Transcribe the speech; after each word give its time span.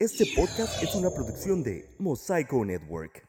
Este 0.00 0.26
podcast 0.36 0.80
es 0.80 0.94
una 0.94 1.10
producción 1.10 1.64
de 1.64 1.90
Mosaico 1.98 2.64
Network. 2.64 3.26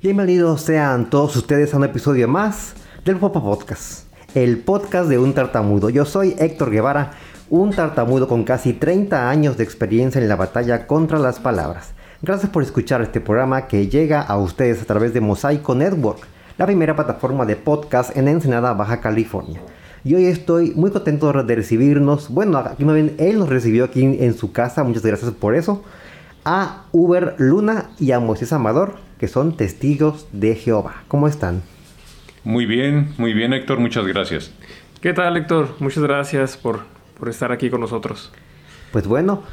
Bienvenidos 0.00 0.60
sean 0.60 1.10
todos 1.10 1.34
ustedes 1.34 1.74
a 1.74 1.78
un 1.78 1.82
episodio 1.82 2.28
más 2.28 2.74
del 3.04 3.16
Popa 3.16 3.42
Podcast, 3.42 4.06
el 4.36 4.58
podcast 4.58 5.08
de 5.08 5.18
un 5.18 5.34
tartamudo. 5.34 5.90
Yo 5.90 6.04
soy 6.04 6.36
Héctor 6.38 6.70
Guevara, 6.70 7.14
un 7.50 7.72
tartamudo 7.72 8.28
con 8.28 8.44
casi 8.44 8.72
30 8.72 9.28
años 9.28 9.56
de 9.56 9.64
experiencia 9.64 10.20
en 10.20 10.28
la 10.28 10.36
batalla 10.36 10.86
contra 10.86 11.18
las 11.18 11.40
palabras. 11.40 11.94
Gracias 12.22 12.52
por 12.52 12.62
escuchar 12.62 13.02
este 13.02 13.20
programa 13.20 13.66
que 13.66 13.88
llega 13.88 14.22
a 14.22 14.38
ustedes 14.38 14.80
a 14.80 14.84
través 14.84 15.12
de 15.12 15.20
Mosaico 15.20 15.74
Network 15.74 16.30
la 16.58 16.66
primera 16.66 16.94
plataforma 16.94 17.46
de 17.46 17.56
podcast 17.56 18.16
en 18.16 18.28
Ensenada, 18.28 18.74
Baja 18.74 19.00
California. 19.00 19.60
Y 20.04 20.14
hoy 20.14 20.26
estoy 20.26 20.72
muy 20.74 20.90
contento 20.90 21.32
de 21.32 21.54
recibirnos, 21.54 22.28
bueno, 22.28 22.58
aquí 22.58 22.84
más 22.84 22.94
bien 22.94 23.14
él 23.18 23.38
nos 23.38 23.48
recibió 23.48 23.84
aquí 23.84 24.02
en 24.02 24.34
su 24.34 24.52
casa, 24.52 24.82
muchas 24.82 25.04
gracias 25.04 25.30
por 25.30 25.54
eso, 25.54 25.84
a 26.44 26.84
Uber 26.92 27.36
Luna 27.38 27.90
y 28.00 28.10
a 28.12 28.18
Moisés 28.18 28.52
Amador, 28.52 28.96
que 29.18 29.28
son 29.28 29.56
testigos 29.56 30.26
de 30.32 30.56
Jehová. 30.56 31.04
¿Cómo 31.08 31.28
están? 31.28 31.62
Muy 32.42 32.66
bien, 32.66 33.14
muy 33.16 33.32
bien 33.32 33.52
Héctor, 33.52 33.78
muchas 33.78 34.06
gracias. 34.06 34.52
¿Qué 35.00 35.12
tal 35.12 35.36
Héctor? 35.36 35.76
Muchas 35.78 36.02
gracias 36.02 36.56
por, 36.56 36.80
por 37.18 37.28
estar 37.28 37.52
aquí 37.52 37.70
con 37.70 37.80
nosotros. 37.80 38.32
Pues 38.90 39.06
bueno, 39.06 39.44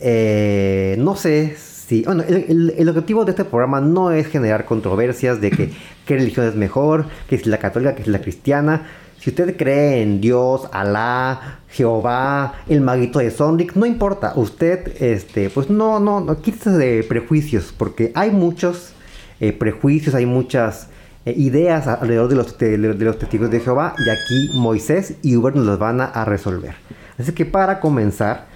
eh, 0.00 0.96
no 0.98 1.14
sé 1.14 1.54
Sí, 1.90 2.04
bueno, 2.06 2.22
el, 2.22 2.88
objetivo 2.88 3.24
de 3.24 3.32
este 3.32 3.44
programa 3.44 3.80
no 3.80 4.12
es 4.12 4.28
generar 4.28 4.64
controversias 4.64 5.40
de 5.40 5.50
que 5.50 5.72
qué 6.06 6.18
religión 6.18 6.46
es 6.46 6.54
mejor, 6.54 7.06
que 7.28 7.34
es 7.34 7.48
la 7.48 7.58
católica, 7.58 7.96
que 7.96 8.02
es 8.02 8.06
la 8.06 8.20
cristiana. 8.20 8.86
Si 9.18 9.30
usted 9.30 9.56
cree 9.56 10.00
en 10.00 10.20
Dios, 10.20 10.68
Alá, 10.70 11.58
Jehová, 11.68 12.54
el 12.68 12.80
maguito 12.80 13.18
de 13.18 13.32
Sonic, 13.32 13.74
no 13.74 13.86
importa. 13.86 14.34
Usted, 14.36 15.02
este, 15.02 15.50
pues 15.50 15.68
no, 15.68 15.98
no, 15.98 16.20
no 16.20 16.40
quítese 16.40 16.70
de 16.70 17.02
prejuicios, 17.02 17.74
porque 17.76 18.12
hay 18.14 18.30
muchos 18.30 18.92
eh, 19.40 19.52
prejuicios, 19.52 20.14
hay 20.14 20.26
muchas 20.26 20.90
eh, 21.24 21.34
ideas 21.36 21.88
alrededor 21.88 22.28
de 22.28 22.36
los, 22.36 22.56
de, 22.56 22.78
los 22.78 23.18
testigos 23.18 23.50
de 23.50 23.58
Jehová, 23.58 23.96
y 23.98 24.10
aquí 24.10 24.56
Moisés 24.60 25.14
y 25.22 25.34
Uber 25.34 25.56
nos 25.56 25.66
los 25.66 25.80
van 25.80 26.00
a 26.00 26.24
resolver. 26.24 26.76
Así 27.18 27.32
que 27.32 27.46
para 27.46 27.80
comenzar, 27.80 28.46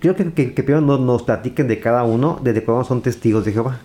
Quiero 0.00 0.16
que, 0.16 0.46
primero 0.50 0.80
nos, 0.80 1.22
platiquen 1.22 1.68
de 1.68 1.80
cada 1.80 2.04
uno, 2.04 2.40
desde 2.42 2.62
cuándo 2.62 2.84
son 2.84 3.02
testigos 3.02 3.44
de 3.44 3.52
Jehová. 3.52 3.80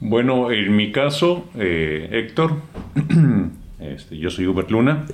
Bueno, 0.00 0.50
en 0.50 0.74
mi 0.74 0.92
caso, 0.92 1.48
eh, 1.54 2.08
Héctor, 2.10 2.56
este, 3.78 4.18
yo 4.18 4.30
soy 4.30 4.46
Hubert 4.46 4.70
Luna. 4.70 5.06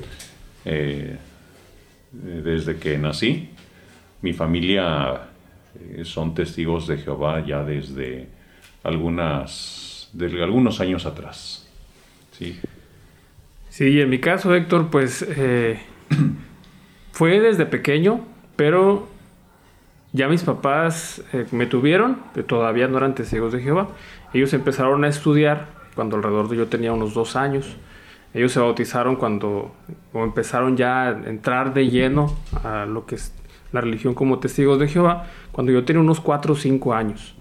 Eh, 0.64 1.16
desde 2.12 2.76
que 2.76 2.98
nací, 2.98 3.50
mi 4.20 4.32
familia 4.32 5.28
eh, 5.74 6.04
son 6.04 6.34
testigos 6.34 6.86
de 6.86 6.98
Jehová 6.98 7.44
ya 7.44 7.64
desde 7.64 8.28
algunas, 8.82 10.10
desde 10.12 10.42
algunos 10.42 10.80
años 10.80 11.06
atrás. 11.06 11.68
Sí. 12.32 12.58
Sí, 13.68 14.00
en 14.00 14.10
mi 14.10 14.18
caso, 14.18 14.54
Héctor, 14.54 14.90
pues 14.90 15.26
fue 17.12 17.40
desde 17.40 17.66
pequeño, 17.66 18.26
pero 18.56 19.11
ya 20.12 20.28
mis 20.28 20.42
papás 20.42 21.22
eh, 21.32 21.46
me 21.52 21.66
tuvieron, 21.66 22.18
que 22.34 22.42
todavía 22.42 22.86
no 22.86 22.98
eran 22.98 23.14
testigos 23.14 23.52
de 23.52 23.60
Jehová. 23.60 23.88
Ellos 24.34 24.52
empezaron 24.52 25.04
a 25.04 25.08
estudiar 25.08 25.68
cuando 25.94 26.16
alrededor 26.16 26.48
de 26.48 26.56
yo 26.56 26.68
tenía 26.68 26.92
unos 26.92 27.14
dos 27.14 27.34
años. 27.34 27.76
Ellos 28.34 28.52
se 28.52 28.60
bautizaron 28.60 29.16
cuando 29.16 29.74
o 30.12 30.24
empezaron 30.24 30.76
ya 30.76 31.08
a 31.08 31.10
entrar 31.10 31.72
de 31.74 31.88
lleno 31.88 32.34
a 32.62 32.84
lo 32.86 33.06
que 33.06 33.14
es 33.16 33.34
la 33.72 33.80
religión 33.80 34.14
como 34.14 34.38
testigos 34.38 34.78
de 34.78 34.88
Jehová, 34.88 35.26
cuando 35.50 35.72
yo 35.72 35.84
tenía 35.84 36.00
unos 36.00 36.20
cuatro 36.20 36.52
o 36.52 36.56
cinco 36.56 36.92
años. 36.92 37.34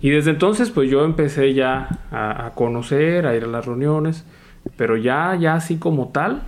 Y 0.00 0.10
desde 0.10 0.30
entonces 0.30 0.70
pues 0.70 0.90
yo 0.90 1.04
empecé 1.04 1.52
ya 1.52 2.00
a, 2.10 2.46
a, 2.46 2.50
conocer, 2.54 3.26
a 3.26 3.36
ir 3.36 3.44
a 3.44 3.48
las 3.48 3.66
reuniones, 3.66 4.24
pero 4.76 4.96
ya, 4.96 5.36
ya 5.38 5.54
así 5.54 5.76
como 5.76 6.08
tal, 6.08 6.42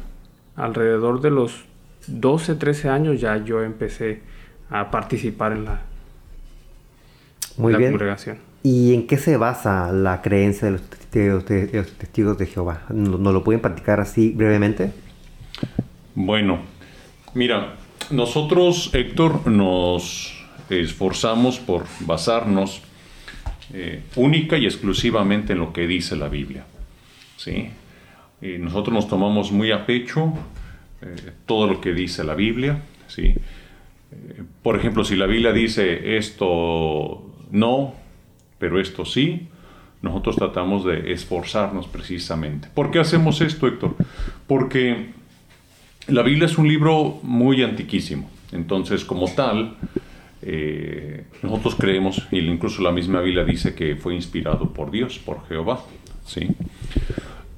alrededor 0.56 1.20
de 1.20 1.30
los 1.30 1.66
12, 2.06 2.54
13 2.54 2.88
años 2.88 3.20
ya 3.20 3.36
yo 3.36 3.62
empecé 3.62 4.22
a 4.70 4.90
participar 4.90 5.52
en 5.52 5.64
la, 5.64 5.82
Muy 7.56 7.72
congregación. 7.72 8.38
¿Y 8.62 8.94
en 8.94 9.06
qué 9.06 9.18
se 9.18 9.36
basa 9.36 9.92
la 9.92 10.22
creencia 10.22 10.70
de 10.70 10.72
los, 10.72 11.44
testigos 11.98 12.38
de 12.38 12.46
Jehová? 12.46 12.84
¿Nos 12.88 13.20
lo 13.20 13.44
pueden 13.44 13.60
platicar 13.60 14.00
así 14.00 14.30
brevemente? 14.30 14.90
Bueno, 16.14 16.60
mira, 17.34 17.74
nosotros, 18.10 18.90
Héctor, 18.94 19.46
nos 19.46 20.34
esforzamos 20.70 21.58
por 21.58 21.84
basarnos 22.00 22.82
eh, 23.72 24.02
única 24.16 24.56
y 24.56 24.64
exclusivamente 24.64 25.52
en 25.52 25.58
lo 25.58 25.72
que 25.72 25.86
dice 25.86 26.16
la 26.16 26.28
Biblia. 26.28 26.64
¿sí? 27.36 27.68
Y 28.40 28.58
nosotros 28.58 28.94
nos 28.94 29.08
tomamos 29.08 29.52
muy 29.52 29.72
a 29.72 29.84
pecho 29.84 30.32
eh, 31.02 31.32
todo 31.44 31.66
lo 31.66 31.80
que 31.80 31.92
dice 31.92 32.24
la 32.24 32.34
Biblia. 32.34 32.82
¿sí? 33.08 33.34
Por 34.62 34.76
ejemplo, 34.76 35.04
si 35.04 35.16
la 35.16 35.26
Biblia 35.26 35.52
dice 35.52 36.16
esto 36.16 37.30
no, 37.50 37.94
pero 38.58 38.80
esto 38.80 39.04
sí, 39.04 39.48
nosotros 40.02 40.36
tratamos 40.36 40.84
de 40.84 41.12
esforzarnos 41.12 41.86
precisamente. 41.86 42.68
¿Por 42.74 42.90
qué 42.90 42.98
hacemos 42.98 43.40
esto, 43.40 43.66
Héctor? 43.66 43.96
Porque 44.46 45.10
la 46.08 46.22
Biblia 46.22 46.46
es 46.46 46.58
un 46.58 46.68
libro 46.68 47.18
muy 47.22 47.62
antiquísimo. 47.62 48.30
Entonces, 48.52 49.04
como 49.04 49.28
tal, 49.32 49.76
eh, 50.42 51.24
nosotros 51.42 51.74
creemos, 51.74 52.22
y 52.30 52.38
incluso 52.40 52.82
la 52.82 52.92
misma 52.92 53.20
Biblia 53.20 53.44
dice 53.44 53.74
que 53.74 53.96
fue 53.96 54.14
inspirado 54.14 54.72
por 54.72 54.90
Dios, 54.90 55.18
por 55.18 55.46
Jehová. 55.48 55.80
¿sí? 56.26 56.48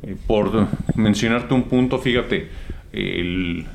Eh, 0.03 0.17
por 0.27 0.69
mencionarte 0.95 1.53
un 1.53 1.65
punto, 1.65 1.99
fíjate, 1.99 2.49
el, 2.93 3.67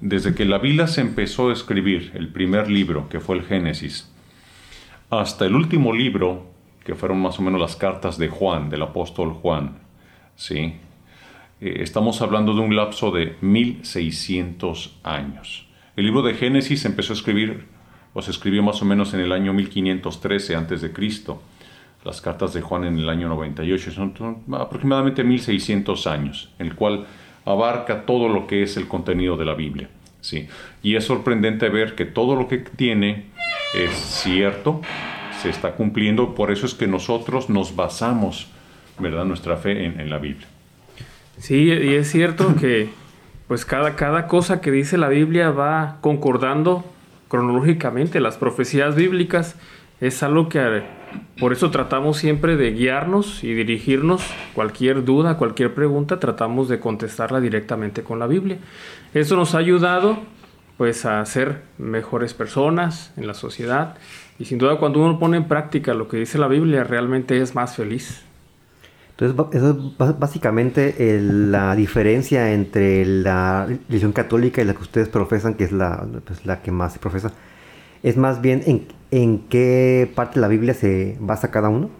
desde 0.00 0.34
que 0.34 0.44
la 0.44 0.58
Biblia 0.58 0.86
se 0.86 1.00
empezó 1.00 1.50
a 1.50 1.52
escribir, 1.52 2.12
el 2.14 2.28
primer 2.28 2.70
libro, 2.70 3.08
que 3.08 3.20
fue 3.20 3.36
el 3.36 3.44
Génesis, 3.44 4.12
hasta 5.10 5.46
el 5.46 5.54
último 5.54 5.92
libro, 5.92 6.46
que 6.84 6.94
fueron 6.94 7.20
más 7.20 7.38
o 7.38 7.42
menos 7.42 7.60
las 7.60 7.76
cartas 7.76 8.18
de 8.18 8.28
Juan, 8.28 8.70
del 8.70 8.82
apóstol 8.82 9.32
Juan, 9.32 9.78
¿sí? 10.36 10.76
Eh, 11.60 11.78
estamos 11.80 12.22
hablando 12.22 12.54
de 12.54 12.60
un 12.60 12.76
lapso 12.76 13.10
de 13.10 13.36
1600 13.40 14.98
años. 15.02 15.66
El 15.96 16.04
libro 16.06 16.22
de 16.22 16.34
Génesis 16.34 16.84
empezó 16.84 17.12
a 17.12 17.16
escribir, 17.16 17.66
o 18.14 18.22
se 18.22 18.30
escribió 18.30 18.62
más 18.62 18.80
o 18.80 18.84
menos 18.84 19.12
en 19.14 19.20
el 19.20 19.32
año 19.32 19.52
1513 19.52 20.54
antes 20.54 20.80
de 20.80 20.92
Cristo. 20.92 21.42
Las 22.04 22.20
cartas 22.20 22.54
de 22.54 22.62
Juan 22.62 22.84
en 22.84 22.98
el 22.98 23.08
año 23.08 23.28
98 23.28 23.90
son 23.90 24.14
aproximadamente 24.52 25.24
1600 25.24 26.06
años, 26.06 26.50
en 26.60 26.68
el 26.68 26.76
cual 26.76 27.06
abarca 27.52 28.04
todo 28.04 28.28
lo 28.28 28.46
que 28.46 28.62
es 28.62 28.76
el 28.76 28.88
contenido 28.88 29.36
de 29.36 29.44
la 29.44 29.54
Biblia. 29.54 29.88
¿sí? 30.20 30.48
Y 30.82 30.96
es 30.96 31.04
sorprendente 31.04 31.68
ver 31.68 31.94
que 31.94 32.04
todo 32.04 32.36
lo 32.36 32.48
que 32.48 32.58
tiene 32.58 33.26
es 33.74 33.92
cierto, 33.92 34.80
se 35.40 35.48
está 35.50 35.72
cumpliendo, 35.72 36.34
por 36.34 36.50
eso 36.50 36.66
es 36.66 36.74
que 36.74 36.86
nosotros 36.86 37.48
nos 37.48 37.76
basamos, 37.76 38.48
¿verdad?, 38.98 39.24
nuestra 39.24 39.56
fe 39.56 39.84
en, 39.84 40.10
la 40.10 40.18
Biblia. 40.18 40.46
Sí, 41.38 41.64
y 41.64 41.94
es 41.94 42.10
cierto 42.10 42.54
que 42.60 42.90
pues 43.46 43.64
cada, 43.64 43.96
cada 43.96 44.26
cosa 44.26 44.60
que 44.60 44.70
dice 44.70 44.98
la 44.98 45.08
Biblia 45.08 45.50
va 45.50 45.98
concordando 46.02 46.84
cronológicamente, 47.28 48.20
las 48.20 48.36
profecías 48.36 48.94
bíblicas 48.94 49.56
es 50.00 50.22
algo 50.22 50.48
que 50.48 50.58
por 51.38 51.52
eso 51.52 51.70
tratamos 51.70 52.16
siempre 52.16 52.56
de 52.56 52.72
guiarnos 52.72 53.44
y 53.44 53.54
dirigirnos 53.54 54.22
cualquier 54.54 55.04
duda, 55.04 55.36
cualquier 55.36 55.74
pregunta, 55.74 56.18
tratamos 56.18 56.68
de 56.68 56.80
contestarla 56.80 57.40
directamente 57.40 58.02
con 58.02 58.18
la 58.18 58.26
Biblia. 58.26 58.58
Eso 59.14 59.36
nos 59.36 59.54
ha 59.54 59.58
ayudado 59.58 60.18
pues 60.76 61.04
a 61.04 61.24
ser 61.26 61.62
mejores 61.78 62.34
personas 62.34 63.12
en 63.16 63.26
la 63.26 63.34
sociedad 63.34 63.96
y 64.38 64.44
sin 64.44 64.58
duda 64.58 64.76
cuando 64.78 65.00
uno 65.00 65.18
pone 65.18 65.36
en 65.36 65.48
práctica 65.48 65.94
lo 65.94 66.08
que 66.08 66.18
dice 66.18 66.38
la 66.38 66.48
Biblia 66.48 66.84
realmente 66.84 67.40
es 67.40 67.54
más 67.54 67.76
feliz. 67.76 68.22
Entonces, 69.10 69.36
eso 69.52 69.70
es 69.70 70.18
básicamente 70.18 70.94
la 71.20 71.74
diferencia 71.74 72.52
entre 72.52 73.04
la 73.04 73.66
religión 73.88 74.12
católica 74.12 74.62
y 74.62 74.64
la 74.64 74.74
que 74.74 74.82
ustedes 74.82 75.08
profesan, 75.08 75.54
que 75.54 75.64
es 75.64 75.72
la, 75.72 76.06
pues, 76.24 76.46
la 76.46 76.62
que 76.62 76.70
más 76.70 76.92
se 76.92 77.00
profesa 77.00 77.32
es 78.02 78.16
más 78.16 78.40
bien 78.40 78.62
en, 78.66 78.86
en 79.10 79.40
qué 79.48 80.10
parte 80.14 80.36
de 80.36 80.40
la 80.40 80.48
Biblia 80.48 80.74
se 80.74 81.16
basa 81.20 81.50
cada 81.50 81.68
uno? 81.68 81.90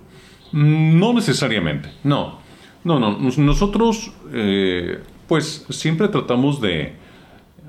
Mm, 0.52 0.98
no 0.98 1.12
necesariamente, 1.12 1.90
no. 2.04 2.38
No, 2.84 2.98
no. 2.98 3.18
Nosotros, 3.18 4.12
eh, 4.32 5.00
pues, 5.26 5.66
siempre 5.70 6.08
tratamos 6.08 6.60
de 6.60 6.94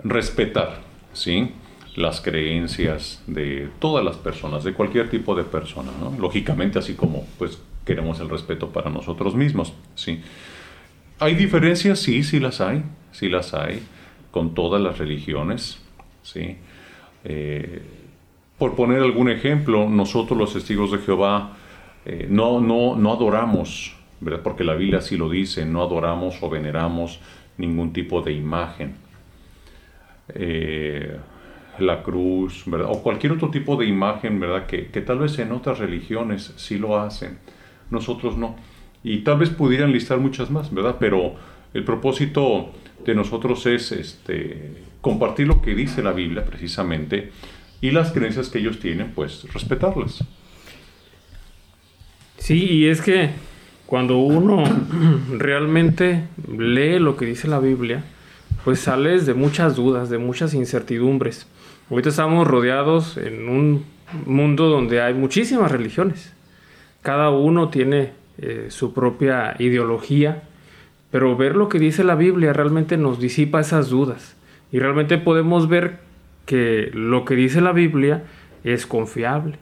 respetar, 0.04 0.82
¿sí? 1.14 1.52
Las 1.96 2.22
creencias 2.22 3.22
de 3.28 3.70
todas 3.80 4.06
las 4.06 4.18
personas, 4.18 4.64
de 4.64 4.74
cualquier 4.74 5.10
tipo 5.10 5.36
de 5.36 5.44
persona, 5.44 5.92
¿no? 6.00 6.16
Lógicamente, 6.18 6.80
así 6.80 6.94
como, 6.94 7.26
pues, 7.38 7.60
queremos 7.86 8.20
el 8.20 8.30
respeto 8.30 8.70
para 8.70 8.90
nosotros 8.90 9.36
mismos, 9.36 9.74
¿sí? 9.96 10.22
¿Hay 11.20 11.36
diferencias? 11.36 12.00
Sí, 12.00 12.24
sí 12.24 12.40
las 12.40 12.62
hay, 12.62 12.84
sí 13.12 13.28
las 13.28 13.54
hay, 13.54 13.84
con 14.32 14.54
todas 14.54 14.82
las 14.82 14.98
religiones, 15.00 15.80
¿sí? 16.24 16.58
Eh, 17.26 17.82
por 18.60 18.76
poner 18.76 19.02
algún 19.02 19.30
ejemplo, 19.30 19.90
nosotros 19.90 20.38
los 20.38 20.54
testigos 20.54 20.92
de 20.92 21.00
Jehová 21.00 21.54
eh, 22.06 22.28
no, 22.30 22.60
no, 22.60 22.96
no 22.96 23.14
adoramos, 23.14 23.96
¿verdad? 24.20 24.42
porque 24.44 24.64
la 24.64 24.76
Biblia 24.76 25.00
así 25.00 25.18
lo 25.18 25.30
dice, 25.30 25.66
no 25.66 25.82
adoramos 25.82 26.38
o 26.42 26.50
veneramos 26.50 27.20
ningún 27.58 27.94
tipo 27.94 28.22
de 28.22 28.34
imagen. 28.34 28.96
Eh, 30.36 31.18
la 31.80 32.04
cruz, 32.04 32.64
¿verdad? 32.66 32.90
o 32.92 33.02
cualquier 33.02 33.32
otro 33.32 33.50
tipo 33.50 33.78
de 33.78 33.86
imagen, 33.86 34.40
¿verdad? 34.40 34.66
Que, 34.66 34.88
que 34.88 35.02
tal 35.02 35.20
vez 35.20 35.40
en 35.40 35.54
otras 35.54 35.80
religiones 35.80 36.54
sí 36.58 36.78
lo 36.78 37.00
hacen, 37.00 37.40
nosotros 37.90 38.38
no. 38.38 38.58
Y 39.02 39.20
tal 39.20 39.38
vez 39.38 39.50
pudieran 39.50 39.94
listar 39.94 40.20
muchas 40.20 40.52
más, 40.52 40.74
¿verdad? 40.74 40.98
Pero 41.00 41.36
el 41.74 41.86
propósito 41.86 42.72
de 43.06 43.16
nosotros 43.16 43.66
es 43.66 43.94
este, 43.94 44.84
compartir 45.02 45.48
lo 45.48 45.62
que 45.62 45.74
dice 45.74 46.04
la 46.04 46.12
Biblia 46.12 46.44
precisamente 46.44 47.32
y 47.82 47.92
las 47.92 48.12
creencias 48.12 48.50
que 48.50 48.60
ellos 48.60 48.80
tienen, 48.80 49.12
pues 49.14 49.46
respetarlas. 49.54 50.24
Sí, 52.38 52.66
y 52.66 52.88
es 52.88 53.02
que 53.02 53.32
cuando 53.86 54.18
uno 54.18 54.64
realmente 55.32 56.26
lee 56.48 57.00
lo 57.00 57.16
que 57.16 57.26
dice 57.26 57.48
la 57.48 57.60
Biblia, 57.60 58.04
pues 58.64 58.80
sales 58.82 59.26
de 59.26 59.34
muchas 59.34 59.76
dudas, 59.76 60.10
de 60.10 60.18
muchas 60.18 60.54
incertidumbres. 60.54 61.48
Ahorita 61.90 62.10
estamos 62.10 62.48
rodeados 62.48 63.18
en 63.18 63.50
un 63.50 63.86
mundo 64.26 64.68
donde 64.68 65.02
hay 65.02 65.14
muchísimas 65.14 65.72
religiones. 65.72 66.34
Cada 67.02 67.30
uno 67.30 67.70
tiene 67.70 68.12
eh, 68.38 68.68
su 68.70 68.94
propia 68.94 69.56
ideología, 69.60 70.44
pero 71.12 71.36
ver 71.36 71.56
lo 71.56 71.70
que 71.70 71.80
dice 71.80 72.04
la 72.04 72.16
Biblia 72.16 72.54
realmente 72.54 72.98
nos 72.98 73.20
disipa 73.20 73.62
esas 73.62 73.90
dudas 73.90 74.36
y 74.72 74.80
realmente 74.80 75.18
podemos 75.18 75.68
ver 75.68 76.09
que 76.50 76.90
lo 76.96 77.26
que 77.26 77.36
dice 77.36 77.62
la 77.62 77.74
Biblia 77.74 78.24
es 78.64 78.88
confiable. 78.88 79.60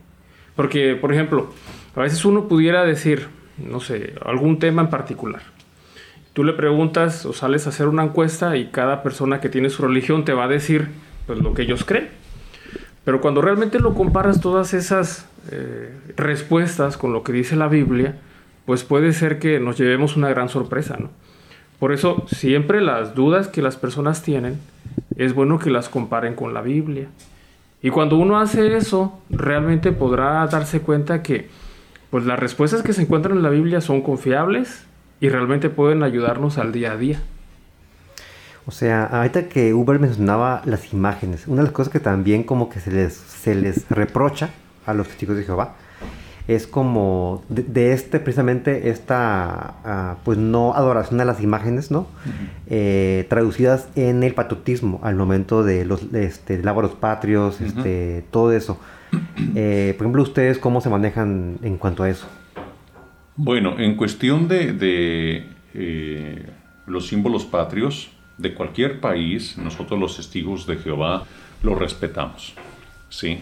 Porque, 0.55 0.95
por 0.95 1.11
ejemplo, 1.11 1.51
a 1.97 2.01
veces 2.01 2.23
uno 2.23 2.47
pudiera 2.47 2.85
decir, 2.85 3.27
no 3.57 3.81
sé, 3.81 4.13
algún 4.25 4.57
tema 4.57 4.83
en 4.83 4.89
particular. 4.89 5.41
Tú 6.31 6.45
le 6.45 6.53
preguntas 6.53 7.25
o 7.25 7.33
sales 7.33 7.65
a 7.65 7.71
hacer 7.71 7.89
una 7.89 8.05
encuesta 8.05 8.55
y 8.55 8.67
cada 8.67 9.03
persona 9.03 9.41
que 9.41 9.49
tiene 9.49 9.69
su 9.69 9.85
religión 9.85 10.23
te 10.23 10.31
va 10.31 10.45
a 10.45 10.47
decir 10.47 10.87
pues, 11.25 11.39
lo 11.39 11.53
que 11.53 11.63
ellos 11.63 11.83
creen. 11.83 12.07
Pero 13.03 13.19
cuando 13.19 13.41
realmente 13.41 13.79
lo 13.79 13.93
comparas 13.93 14.39
todas 14.39 14.73
esas 14.73 15.27
eh, 15.51 15.93
respuestas 16.15 16.95
con 16.95 17.11
lo 17.11 17.21
que 17.21 17.33
dice 17.33 17.57
la 17.57 17.67
Biblia, 17.67 18.15
pues 18.65 18.85
puede 18.85 19.11
ser 19.11 19.39
que 19.39 19.59
nos 19.59 19.77
llevemos 19.77 20.15
una 20.15 20.29
gran 20.29 20.47
sorpresa, 20.47 20.95
¿no? 20.97 21.09
Por 21.79 21.91
eso, 21.91 22.25
siempre 22.27 22.81
las 22.81 23.13
dudas 23.13 23.47
que 23.47 23.61
las 23.61 23.75
personas 23.75 24.23
tienen, 24.23 24.59
es 25.15 25.33
bueno 25.33 25.59
que 25.59 25.69
las 25.69 25.89
comparen 25.89 26.35
con 26.35 26.53
la 26.53 26.61
Biblia. 26.61 27.07
Y 27.81 27.91
cuando 27.91 28.17
uno 28.17 28.39
hace 28.39 28.75
eso, 28.75 29.19
realmente 29.29 29.91
podrá 29.91 30.45
darse 30.47 30.81
cuenta 30.81 31.21
que 31.21 31.49
pues 32.09 32.25
las 32.25 32.39
respuestas 32.39 32.81
que 32.81 32.93
se 32.93 33.03
encuentran 33.03 33.37
en 33.37 33.43
la 33.43 33.49
Biblia 33.49 33.81
son 33.81 34.01
confiables 34.01 34.85
y 35.19 35.29
realmente 35.29 35.69
pueden 35.69 36.03
ayudarnos 36.03 36.57
al 36.57 36.71
día 36.71 36.93
a 36.93 36.97
día. 36.97 37.21
O 38.65 38.71
sea, 38.71 39.05
ahorita 39.05 39.47
que 39.47 39.73
Uber 39.73 39.99
mencionaba 39.99 40.61
las 40.65 40.93
imágenes, 40.93 41.47
una 41.47 41.57
de 41.57 41.63
las 41.63 41.73
cosas 41.73 41.91
que 41.91 41.99
también 41.99 42.43
como 42.43 42.69
que 42.69 42.79
se 42.79 42.91
les, 42.91 43.13
se 43.13 43.55
les 43.55 43.89
reprocha 43.89 44.49
a 44.85 44.93
los 44.93 45.07
testigos 45.07 45.37
de 45.37 45.43
Jehová 45.43 45.75
es 46.47 46.65
como 46.65 47.43
de, 47.49 47.91
este 47.91 48.19
precisamente 48.19 48.89
esta 48.89 49.75
ah, 49.83 50.17
pues 50.23 50.37
no 50.37 50.73
adoración 50.73 51.19
a 51.19 51.25
las 51.25 51.41
imágenes 51.41 51.91
no 51.91 52.07
eh, 52.67 53.25
traducidas 53.29 53.89
en 53.95 54.23
el 54.23 54.33
patriotismo 54.33 55.01
al 55.03 55.15
momento 55.15 55.63
de 55.63 55.83
los 55.83 56.03
este, 56.13 56.63
lábaros 56.63 56.91
patrios 56.91 57.59
este, 57.61 58.23
todo 58.31 58.53
eso. 58.53 58.79
Eh, 59.55 59.93
por 59.97 60.05
ejemplo 60.05 60.21
ustedes 60.21 60.57
cómo 60.57 60.81
se 60.81 60.89
manejan 60.89 61.59
en 61.61 61.77
cuanto 61.77 62.03
a 62.03 62.09
eso 62.09 62.27
bueno 63.35 63.77
en 63.77 63.95
cuestión 63.95 64.47
de, 64.47 65.45
eh, 65.73 66.45
los 66.85 67.07
símbolos 67.07 67.45
patrios 67.45 68.11
de 68.37 68.53
cualquier 68.53 68.99
país 68.99 69.57
nosotros 69.57 69.99
los 69.99 70.15
testigos 70.17 70.65
de 70.67 70.75
Jehová 70.77 71.23
los 71.63 71.77
respetamos 71.77 72.53
sí 73.09 73.39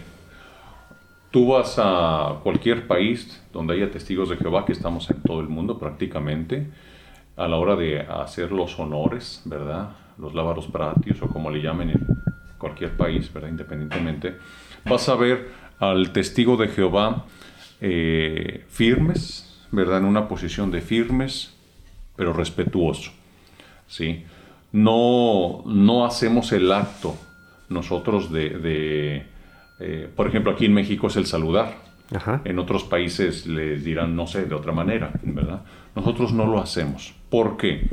Tú 1.30 1.48
vas 1.48 1.76
a 1.78 2.40
cualquier 2.42 2.86
país 2.86 3.42
donde 3.52 3.74
haya 3.74 3.90
testigos 3.90 4.28
de 4.28 4.36
Jehová, 4.36 4.64
que 4.64 4.72
estamos 4.72 5.10
en 5.10 5.20
todo 5.22 5.40
el 5.40 5.48
mundo 5.48 5.78
prácticamente, 5.78 6.70
a 7.36 7.48
la 7.48 7.56
hora 7.56 7.76
de 7.76 8.00
hacer 8.00 8.52
los 8.52 8.78
honores, 8.78 9.42
¿verdad? 9.44 9.90
Los 10.18 10.34
lábaros 10.34 10.66
pratios 10.66 11.20
o 11.22 11.28
como 11.28 11.50
le 11.50 11.60
llamen 11.60 11.90
en 11.90 12.06
cualquier 12.58 12.96
país, 12.96 13.32
¿verdad? 13.32 13.50
Independientemente, 13.50 14.36
vas 14.84 15.08
a 15.08 15.16
ver 15.16 15.50
al 15.78 16.12
testigo 16.12 16.56
de 16.56 16.68
Jehová 16.68 17.26
eh, 17.80 18.64
firmes, 18.68 19.66
¿verdad? 19.72 19.98
En 19.98 20.06
una 20.06 20.28
posición 20.28 20.70
de 20.70 20.80
firmes, 20.80 21.54
pero 22.14 22.32
respetuoso, 22.32 23.10
¿sí? 23.86 24.24
No, 24.72 25.62
no 25.66 26.06
hacemos 26.06 26.52
el 26.52 26.72
acto 26.72 27.16
nosotros 27.68 28.32
de 28.32 29.26
eh, 29.78 30.08
por 30.14 30.26
ejemplo, 30.26 30.52
aquí 30.52 30.66
en 30.66 30.74
México 30.74 31.08
es 31.08 31.16
el 31.16 31.26
saludar. 31.26 31.84
En 32.44 32.60
otros 32.60 32.84
países 32.84 33.46
les 33.46 33.84
dirán, 33.84 34.14
no 34.14 34.28
sé, 34.28 34.44
de 34.44 34.54
otra 34.54 34.72
manera, 34.72 35.10
¿verdad? 35.24 35.62
Nosotros 35.96 36.32
no 36.32 36.46
lo 36.46 36.60
hacemos. 36.60 37.16
¿Por 37.28 37.56
qué? 37.56 37.88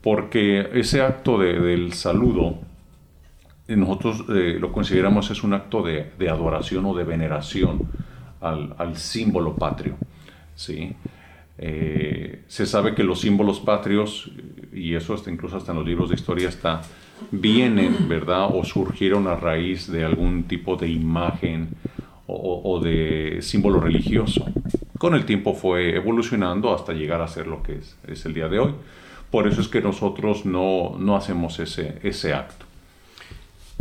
Porque 0.00 0.70
ese 0.72 1.02
acto 1.02 1.38
del 1.38 1.92
saludo, 1.92 2.60
eh, 3.68 3.76
nosotros 3.76 4.24
eh, 4.30 4.56
lo 4.58 4.72
consideramos 4.72 5.30
es 5.30 5.42
un 5.44 5.52
acto 5.52 5.82
de, 5.82 6.10
adoración 6.26 6.86
o 6.86 6.94
de 6.94 7.04
veneración 7.04 7.80
al, 8.40 8.96
símbolo 8.96 9.54
patrio. 9.56 9.96
¿sí? 10.54 10.94
se 11.56 12.66
sabe 12.66 12.94
que 12.94 13.04
los 13.04 13.20
símbolos 13.20 13.60
patrios, 13.60 14.32
y 14.72 14.94
eso 14.94 15.14
hasta 15.14 15.30
incluso 15.30 15.56
hasta 15.56 15.72
en 15.72 15.78
los 15.78 15.86
libros 15.86 16.08
de 16.08 16.16
historia 16.16 16.48
está, 16.48 16.80
vienen, 17.30 18.08
¿verdad? 18.08 18.48
O 18.52 18.64
surgieron 18.64 19.26
a 19.26 19.36
raíz 19.36 19.90
de 19.90 20.04
algún 20.04 20.44
tipo 20.44 20.76
de 20.76 20.88
imagen 20.88 21.68
o, 22.26 22.80
de 22.82 23.38
símbolo 23.42 23.80
religioso. 23.80 24.46
Con 24.98 25.14
el 25.14 25.26
tiempo 25.26 25.54
fue 25.54 25.94
evolucionando 25.96 26.74
hasta 26.74 26.92
llegar 26.92 27.20
a 27.20 27.28
ser 27.28 27.46
lo 27.46 27.62
que 27.62 27.80
es, 28.06 28.26
el 28.26 28.34
día 28.34 28.48
de 28.48 28.58
hoy. 28.58 28.72
Por 29.30 29.46
eso 29.46 29.60
es 29.60 29.68
que 29.68 29.80
nosotros 29.80 30.46
no, 30.46 31.16
hacemos 31.16 31.58
ese, 31.58 31.98
ese 32.02 32.32
acto. 32.32 32.64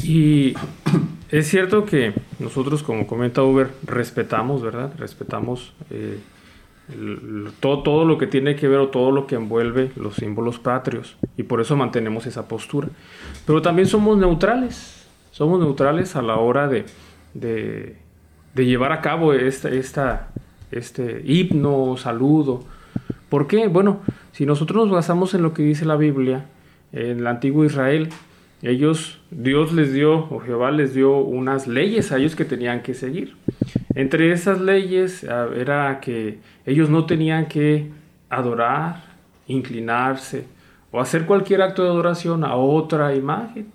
Y 0.04 0.56
es 1.30 1.48
cierto 1.48 1.86
que 1.86 2.14
nosotros, 2.40 2.84
como 2.84 3.08
comenta 3.08 3.44
Uber, 3.44 3.70
respetamos, 3.86 4.62
¿verdad? 4.62 4.92
Respetamos 4.98 5.72
eh, 5.90 6.20
todo, 7.60 7.82
todo 7.82 8.06
lo 8.06 8.18
que 8.18 8.28
tiene 8.28 8.56
que 8.56 8.68
ver 8.68 8.80
o 8.80 8.90
todo 8.90 9.12
lo 9.12 9.26
que 9.26 9.36
envuelve 9.36 9.92
los 9.96 10.16
símbolos 10.16 10.60
patrios 10.60 11.16
y 11.38 11.44
por 11.44 11.62
eso 11.62 11.76
mantenemos 11.76 12.26
esa 12.26 12.48
postura. 12.48 12.90
Pero 13.46 13.62
también 13.62 13.88
somos 13.88 14.18
neutrales, 14.18 15.08
somos 15.32 15.60
neutrales 15.60 16.16
a 16.16 16.22
la 16.22 16.38
hora 16.38 16.68
de, 16.68 16.86
de, 17.34 17.96
llevar 18.56 18.92
a 18.92 19.02
cabo 19.02 19.34
esta, 19.34 20.28
este 20.72 21.22
himno, 21.26 21.96
saludo. 21.98 22.64
¿Por 23.30 23.48
qué? 23.48 23.68
Bueno, 23.68 24.02
si 24.32 24.46
nosotros 24.46 24.86
nos 24.86 24.96
basamos 24.96 25.34
en 25.34 25.42
lo 25.42 25.54
que 25.54 25.64
dice 25.64 25.86
la 25.86 25.96
Biblia, 25.96 26.46
en 26.92 27.20
el 27.20 27.28
antiguo 27.28 27.66
Israel, 27.66 28.10
ellos, 28.62 29.20
Dios 29.32 29.74
les 29.74 29.92
dio, 29.92 30.28
o 30.30 30.40
Jehová 30.40 30.72
les 30.72 30.94
dio 30.94 31.18
unas 31.18 31.68
leyes 31.68 32.12
a 32.12 32.18
ellos 32.18 32.36
que 32.36 32.46
tenían 32.46 32.82
que 32.82 32.94
seguir. 32.94 33.36
Entre 33.96 34.32
esas 34.32 34.60
leyes 34.60 35.24
era 35.24 36.00
que 36.00 36.40
ellos 36.66 36.90
no 36.90 37.06
tenían 37.06 37.48
que 37.48 37.92
adorar, 38.30 39.04
inclinarse 39.48 40.46
o 40.92 41.00
hacer 41.00 41.26
cualquier 41.26 41.62
acto 41.62 41.84
de 41.84 41.90
adoración 41.90 42.44
a 42.44 42.56
otra 42.56 43.16
imagen. 43.16 43.72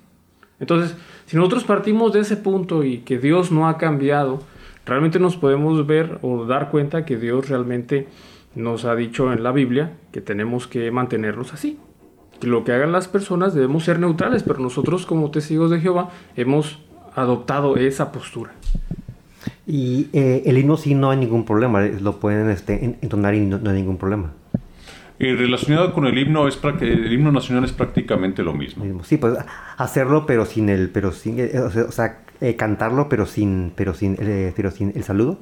Entonces, 0.60 0.96
si 1.26 1.36
nosotros 1.36 1.64
partimos 1.64 2.12
de 2.12 2.20
ese 2.20 2.36
punto 2.36 2.82
y 2.82 2.98
que 2.98 3.18
Dios 3.18 3.52
no 3.52 3.68
ha 3.68 3.78
cambiado, 3.78 4.40
realmente 4.84 5.20
nos 5.20 5.36
podemos 5.36 5.86
ver 5.86 6.18
o 6.22 6.44
dar 6.46 6.70
cuenta 6.70 7.04
que 7.04 7.16
Dios 7.16 7.48
realmente 7.48 8.08
nos 8.54 8.84
ha 8.84 8.96
dicho 8.96 9.32
en 9.32 9.44
la 9.44 9.52
Biblia 9.52 9.92
que 10.10 10.20
tenemos 10.20 10.66
que 10.66 10.90
mantenernos 10.90 11.54
así. 11.54 11.78
Que 12.40 12.48
lo 12.48 12.64
que 12.64 12.72
hagan 12.72 12.92
las 12.92 13.06
personas 13.06 13.54
debemos 13.54 13.84
ser 13.84 14.00
neutrales, 14.00 14.42
pero 14.42 14.58
nosotros 14.58 15.06
como 15.06 15.30
testigos 15.30 15.70
de 15.70 15.80
Jehová 15.80 16.10
hemos 16.34 16.80
adoptado 17.14 17.76
esa 17.76 18.10
postura. 18.10 18.52
Y 19.70 20.08
eh, 20.14 20.42
el 20.46 20.56
himno 20.56 20.78
sí 20.78 20.94
no 20.94 21.10
hay 21.10 21.18
ningún 21.18 21.44
problema, 21.44 21.82
lo 21.82 22.18
pueden 22.20 22.48
este, 22.48 22.96
entonar 23.02 23.34
y 23.34 23.40
no, 23.40 23.56
hay 23.70 23.76
ningún 23.76 23.98
problema. 23.98 24.32
Y 25.18 25.32
relacionado 25.32 25.92
con 25.92 26.06
el 26.06 26.16
himno, 26.16 26.48
es 26.48 26.58
el 26.80 27.12
himno 27.12 27.30
nacional 27.32 27.64
es 27.64 27.72
prácticamente 27.72 28.42
lo 28.42 28.54
mismo. 28.54 28.84
Sí, 29.04 29.18
pues 29.18 29.36
hacerlo, 29.76 30.24
pero 30.26 30.46
sin 30.46 30.70
el, 30.70 30.88
pero 30.88 31.12
sin, 31.12 31.38
eh, 31.38 31.50
o 31.60 31.92
sea, 31.92 32.22
eh, 32.40 32.56
cantarlo, 32.56 33.08
pero 33.10 33.26
sin, 33.26 33.72
pero 33.76 33.92
sin, 33.92 34.16
pero 34.56 34.70
sin 34.70 34.92
el 34.96 35.02
saludo. 35.04 35.38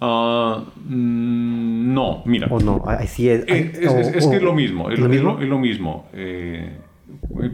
Mm, 0.00 1.94
no, 1.94 2.22
mira. 2.26 2.48
O 2.50 2.60
no, 2.60 2.84
así 2.86 3.28
es. 3.28 3.44
Eh, 3.48 3.72
es, 3.80 3.88
o- 3.90 3.98
es- 3.98 4.14
es 4.14 4.26
o- 4.26 4.30
que 4.30 4.36
es 4.36 4.42
lo 4.42 4.52
mismo, 4.54 4.90
es 4.90 4.98
¿lo 5.00 5.08
mismo? 5.08 5.38
es 5.40 5.48
lo 5.48 5.58
mismo. 5.58 6.08
Eh, 6.12 6.76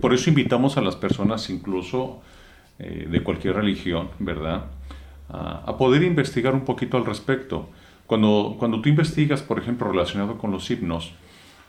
por 0.01 0.13
eso 0.13 0.29
invitamos 0.31 0.77
a 0.77 0.81
las 0.83 0.97
personas, 0.97 1.49
incluso 1.51 2.21
eh, 2.79 3.07
de 3.11 3.23
cualquier 3.23 3.55
religión, 3.55 4.09
¿verdad? 4.19 4.65
A, 5.33 5.63
a 5.67 5.77
poder 5.79 6.03
investigar 6.03 6.55
un 6.55 6.65
poquito 6.65 6.99
al 6.99 7.07
respecto. 7.07 7.71
Cuando, 8.07 8.57
cuando 8.59 8.81
tú 8.83 8.91
investigas, 8.91 9.41
por 9.41 9.59
ejemplo, 9.59 9.91
relacionado 9.91 10.37
con 10.37 10.51
los 10.51 10.71
himnos, 10.71 11.15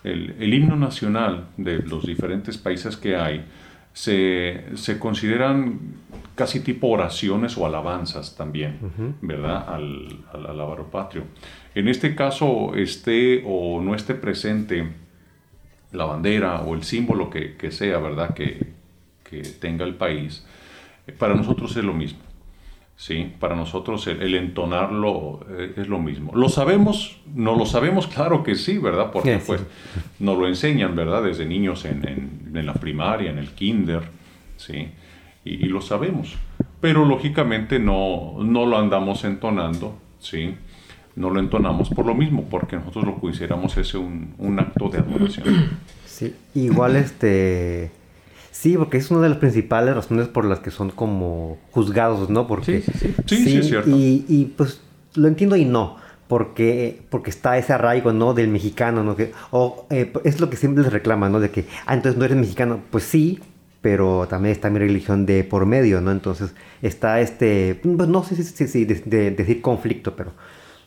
el, 0.03 0.35
el 0.39 0.53
himno 0.53 0.75
nacional 0.75 1.47
de 1.55 1.77
los 1.77 2.05
diferentes 2.05 2.57
países 2.57 2.97
que 2.97 3.15
hay 3.15 3.45
se, 3.93 4.65
se 4.75 4.99
consideran 4.99 5.79
casi 6.35 6.59
tipo 6.59 6.87
oraciones 6.87 7.57
o 7.57 7.65
alabanzas 7.65 8.35
también, 8.35 8.79
¿verdad? 9.21 9.65
Al, 9.69 10.25
al, 10.33 10.59
al 10.59 10.85
patrio. 10.91 11.23
En 11.73 11.87
este 11.87 12.15
caso, 12.15 12.75
esté 12.75 13.43
o 13.45 13.79
no 13.81 13.95
esté 13.95 14.15
presente 14.15 14.91
la 15.91 16.05
bandera 16.05 16.61
o 16.63 16.73
el 16.73 16.83
símbolo 16.83 17.29
que, 17.29 17.55
que 17.55 17.71
sea, 17.71 17.99
¿verdad? 17.99 18.33
Que, 18.33 18.73
que 19.23 19.43
tenga 19.43 19.85
el 19.85 19.95
país, 19.95 20.45
eh, 21.07 21.13
para 21.13 21.35
nosotros 21.35 21.77
es 21.77 21.83
lo 21.83 21.93
mismo. 21.93 22.19
Sí, 22.95 23.33
para 23.39 23.55
nosotros 23.55 24.05
el, 24.07 24.21
el 24.21 24.35
entonarlo 24.35 25.45
eh, 25.49 25.73
es 25.77 25.87
lo 25.87 25.99
mismo. 25.99 26.31
¿Lo 26.35 26.47
sabemos? 26.47 27.19
¿No 27.33 27.55
lo 27.55 27.65
sabemos? 27.65 28.07
Claro 28.07 28.43
que 28.43 28.55
sí, 28.55 28.77
¿verdad? 28.77 29.11
Porque 29.11 29.33
Sí, 29.35 29.39
sí. 29.39 29.43
pues 29.47 29.61
nos 30.19 30.37
lo 30.37 30.47
enseñan, 30.47 30.95
¿verdad? 30.95 31.23
Desde 31.23 31.45
niños 31.45 31.85
en, 31.85 32.07
en- 32.07 32.51
en 32.57 32.65
la 32.65 32.73
primaria, 32.75 33.31
en 33.31 33.39
el 33.39 33.49
kinder, 33.49 34.03
¿sí? 34.57 34.89
Y, 35.43 35.65
y 35.65 35.69
lo 35.69 35.81
sabemos. 35.81 36.35
Pero 36.79 37.03
lógicamente 37.05 37.79
no, 37.79 38.35
no 38.43 38.65
lo 38.65 38.77
andamos 38.77 39.23
entonando, 39.25 39.97
¿sí? 40.19 40.53
No 41.15 41.29
lo 41.29 41.39
entonamos 41.39 41.89
por 41.89 42.05
lo 42.05 42.13
mismo, 42.15 42.45
porque 42.49 42.75
nosotros 42.77 43.05
lo 43.05 43.15
consideramos 43.15 43.75
ese 43.77 43.97
un, 43.97 44.35
un 44.37 44.59
acto 44.59 44.89
de 44.89 44.99
adoración. 44.99 45.45
Sí, 46.05 46.33
igual 46.55 46.95
este... 46.95 47.91
Sí, 48.53 48.77
porque 48.77 48.97
es 48.97 49.09
una 49.09 49.21
de 49.21 49.29
las 49.29 49.39
principales 49.39 49.95
razones 49.95 50.27
por 50.27 50.45
las 50.45 50.59
que 50.59 50.69
son 50.69 50.91
como 50.91 51.57
juzgados, 51.71 52.29
¿no? 52.29 52.45
Porque, 52.47 52.81
Sí, 52.81 52.91
sí, 52.93 52.99
sí. 52.99 53.15
Sí, 53.25 53.43
sí, 53.45 53.57
es 53.57 53.67
cierto. 53.67 53.89
Y, 53.89 54.25
y, 54.29 54.45
pues 54.55 54.79
lo 55.15 55.27
entiendo 55.27 55.55
y 55.55 55.65
no, 55.65 55.97
porque, 56.27 57.01
porque 57.09 57.31
está 57.31 57.57
ese 57.57 57.73
arraigo, 57.73 58.13
¿no? 58.13 58.35
Del 58.35 58.49
mexicano, 58.49 59.03
¿no? 59.03 59.15
Que, 59.15 59.31
o 59.49 59.87
eh, 59.89 60.13
es 60.23 60.39
lo 60.39 60.49
que 60.51 60.57
siempre 60.57 60.83
les 60.83 60.93
reclaman, 60.93 61.31
¿no? 61.31 61.39
De 61.39 61.49
que, 61.49 61.65
ah, 61.87 61.95
entonces 61.95 62.17
no 62.19 62.25
eres 62.25 62.37
mexicano. 62.37 62.79
Pues 62.91 63.03
sí, 63.05 63.39
pero 63.81 64.27
también 64.29 64.53
está 64.53 64.69
mi 64.69 64.77
religión 64.79 65.25
de 65.25 65.43
por 65.43 65.65
medio, 65.65 65.99
¿no? 65.99 66.11
Entonces 66.11 66.53
está 66.83 67.21
este, 67.21 67.75
pues 67.83 68.07
no 68.07 68.23
sé 68.23 68.35
si, 68.35 68.43
si- 68.43 68.67
si 68.67 68.85
de- 68.85 69.01
de- 69.05 69.31
decir 69.31 69.61
conflicto, 69.61 70.15
pero 70.15 70.31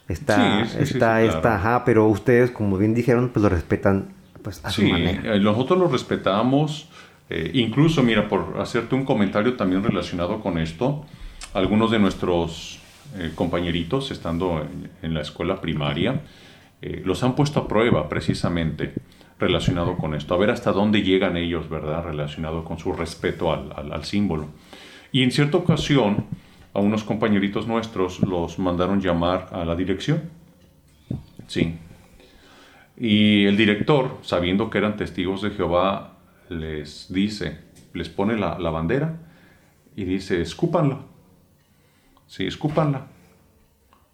está, 0.08 0.64
Sí, 0.64 0.70
sí, 0.70 0.76
sí, 0.86 0.92
está, 0.94 1.20
sí, 1.20 1.26
está, 1.26 1.40
claro. 1.40 1.56
ajá, 1.56 1.84
pero 1.84 2.06
ustedes, 2.06 2.50
como 2.52 2.78
bien 2.78 2.94
dijeron, 2.94 3.30
pues 3.32 3.42
lo 3.42 3.48
respetan 3.48 4.14
pues 4.42 4.60
a 4.64 4.70
su 4.70 4.82
Sí, 4.82 4.88
manera. 4.92 5.34
eh, 5.34 5.40
nosotros 5.40 5.78
lo 5.78 5.88
respetamos. 5.88 6.88
Eh, 7.30 7.50
incluso, 7.54 8.02
mira, 8.02 8.28
por 8.28 8.56
hacerte 8.60 8.94
un 8.94 9.04
comentario 9.04 9.54
también 9.54 9.82
relacionado 9.82 10.40
con 10.40 10.58
esto, 10.58 11.04
algunos 11.54 11.90
de 11.90 11.98
nuestros 11.98 12.80
eh, 13.18 13.32
compañeritos, 13.34 14.10
estando 14.10 14.60
en, 14.60 14.90
en 15.02 15.14
la 15.14 15.22
escuela 15.22 15.60
primaria, 15.60 16.20
eh, 16.82 17.02
los 17.04 17.22
han 17.22 17.34
puesto 17.34 17.60
a 17.60 17.68
prueba 17.68 18.08
precisamente 18.08 18.92
relacionado 19.38 19.96
con 19.96 20.14
esto, 20.14 20.34
a 20.34 20.38
ver 20.38 20.50
hasta 20.50 20.72
dónde 20.72 21.02
llegan 21.02 21.36
ellos, 21.36 21.68
¿verdad? 21.68 22.04
Relacionado 22.04 22.64
con 22.64 22.78
su 22.78 22.92
respeto 22.92 23.52
al, 23.52 23.72
al- 23.76 23.92
al 23.92 24.04
símbolo. 24.04 24.46
Y 25.12 25.22
en 25.22 25.30
cierta 25.30 25.56
ocasión, 25.58 26.26
a 26.74 26.80
unos 26.80 27.04
compañeritos 27.04 27.66
nuestros 27.66 28.20
los 28.20 28.58
mandaron 28.58 29.00
llamar 29.00 29.48
a 29.52 29.64
la 29.64 29.74
dirección. 29.76 30.22
Sí, 31.48 31.76
y 32.98 33.44
el 33.44 33.56
director, 33.56 34.18
sabiendo 34.22 34.68
que 34.70 34.78
eran 34.78 34.96
testigos 34.96 35.42
de 35.42 35.50
Jehová, 35.50 36.15
les 36.48 37.06
dice, 37.12 37.58
les 37.94 38.08
pone 38.08 38.36
la, 38.36 38.58
la 38.58 38.70
bandera 38.70 39.16
y 39.94 40.04
dice, 40.04 40.40
escúpanla. 40.42 40.98
Sí, 42.26 42.46
escúpanla. 42.46 43.06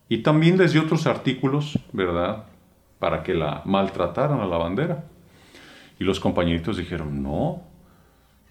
Y 0.08 0.18
también 0.18 0.58
les 0.58 0.72
dio 0.72 0.82
otros 0.82 1.06
artículos, 1.06 1.78
¿verdad? 1.92 2.44
Para 2.98 3.22
que 3.22 3.34
la 3.34 3.62
maltrataran 3.64 4.40
a 4.40 4.46
la 4.46 4.58
bandera. 4.58 5.04
Y 5.98 6.04
los 6.04 6.20
compañeritos 6.20 6.76
dijeron, 6.76 7.22
no, 7.22 7.62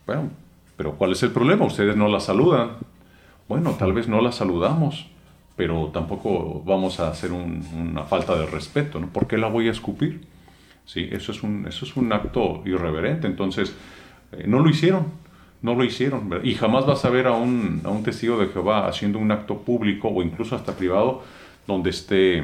bueno, 0.05 0.29
pero 0.77 0.93
¿cuál 0.97 1.11
es 1.11 1.21
el 1.23 1.31
problema? 1.31 1.65
Ustedes 1.65 1.95
no 1.95 2.07
la 2.07 2.19
saludan. 2.19 2.71
Bueno, 3.47 3.71
tal 3.71 3.93
vez 3.93 4.07
no 4.07 4.21
la 4.21 4.31
saludamos, 4.31 5.07
pero 5.55 5.88
tampoco 5.93 6.63
vamos 6.65 7.00
a 7.00 7.09
hacer 7.09 7.31
un- 7.31 7.63
una 7.73 8.03
falta 8.03 8.35
de 8.35 8.45
respeto, 8.47 9.00
¿no? 9.00 9.07
¿Por 9.07 9.27
qué 9.27 9.38
la 9.38 9.47
voy 9.47 9.67
a 9.67 9.71
escupir? 9.71 10.25
Sí, 10.91 11.07
eso 11.10 11.31
es 11.31 11.41
un, 11.41 11.65
eso 11.69 11.86
es 11.86 11.95
un 11.95 12.12
acto 12.12 12.63
irreverente. 12.65 13.25
Entonces, 13.25 13.74
eh, 14.33 14.43
no 14.45 14.60
lo 14.60 14.69
hicieron, 14.69 15.05
no 15.62 15.74
lo 15.74 15.86
hicieron. 15.86 16.27
¿verdad? 16.27 16.43
Y 16.43 16.53
jamás 16.55 16.86
vas 16.86 17.05
a 17.05 17.10
ver 17.10 17.27
a 17.27 17.31
un, 17.31 17.79
a 17.86 17.89
un 17.89 18.03
testigo 18.03 18.38
de 18.38 18.48
Jehová 18.48 18.88
haciendo 18.88 19.17
un 19.17 19.31
acto 19.31 19.60
público 19.60 20.10
o 20.10 20.21
incluso 20.21 20.53
hasta 20.53 20.74
privado 20.74 21.24
donde 21.65 21.91
esté 21.91 22.43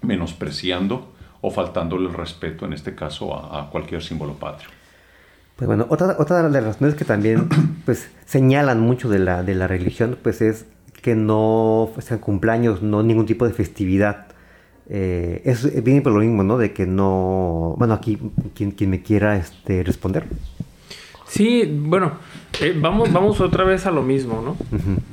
menospreciando 0.00 1.12
o 1.42 1.50
faltándole 1.50 2.08
el 2.08 2.14
respeto, 2.14 2.64
en 2.64 2.72
este 2.72 2.94
caso, 2.94 3.34
a, 3.34 3.60
a 3.60 3.70
cualquier 3.70 4.02
símbolo 4.02 4.32
patrio. 4.32 4.70
Pues 5.56 5.66
bueno, 5.66 5.86
otra, 5.90 6.16
otra 6.18 6.42
de 6.42 6.48
las 6.48 6.64
razones 6.64 6.94
que 6.94 7.04
también 7.04 7.50
pues 7.84 8.10
señalan 8.24 8.80
mucho 8.80 9.10
de 9.10 9.18
la, 9.18 9.42
de 9.42 9.54
la 9.54 9.66
religión 9.66 10.16
pues 10.22 10.40
es 10.40 10.64
que 11.02 11.14
no 11.14 11.90
sean 11.98 12.20
cumpleaños, 12.20 12.80
no 12.80 13.02
ningún 13.02 13.26
tipo 13.26 13.46
de 13.46 13.52
festividad. 13.52 14.28
Eh, 14.88 15.42
es 15.44 15.82
viene 15.82 16.02
por 16.02 16.12
lo 16.12 16.20
mismo, 16.20 16.42
¿no? 16.42 16.58
De 16.58 16.72
que 16.72 16.86
no... 16.86 17.74
Bueno, 17.78 17.94
aquí 17.94 18.18
quien, 18.54 18.72
quien 18.72 18.90
me 18.90 19.02
quiera 19.02 19.36
este, 19.36 19.82
responder. 19.82 20.26
Sí, 21.32 21.64
bueno, 21.66 22.12
eh, 22.60 22.76
vamos, 22.78 23.10
vamos 23.10 23.40
otra 23.40 23.64
vez 23.64 23.86
a 23.86 23.90
lo 23.90 24.02
mismo, 24.02 24.42
¿no? 24.42 24.56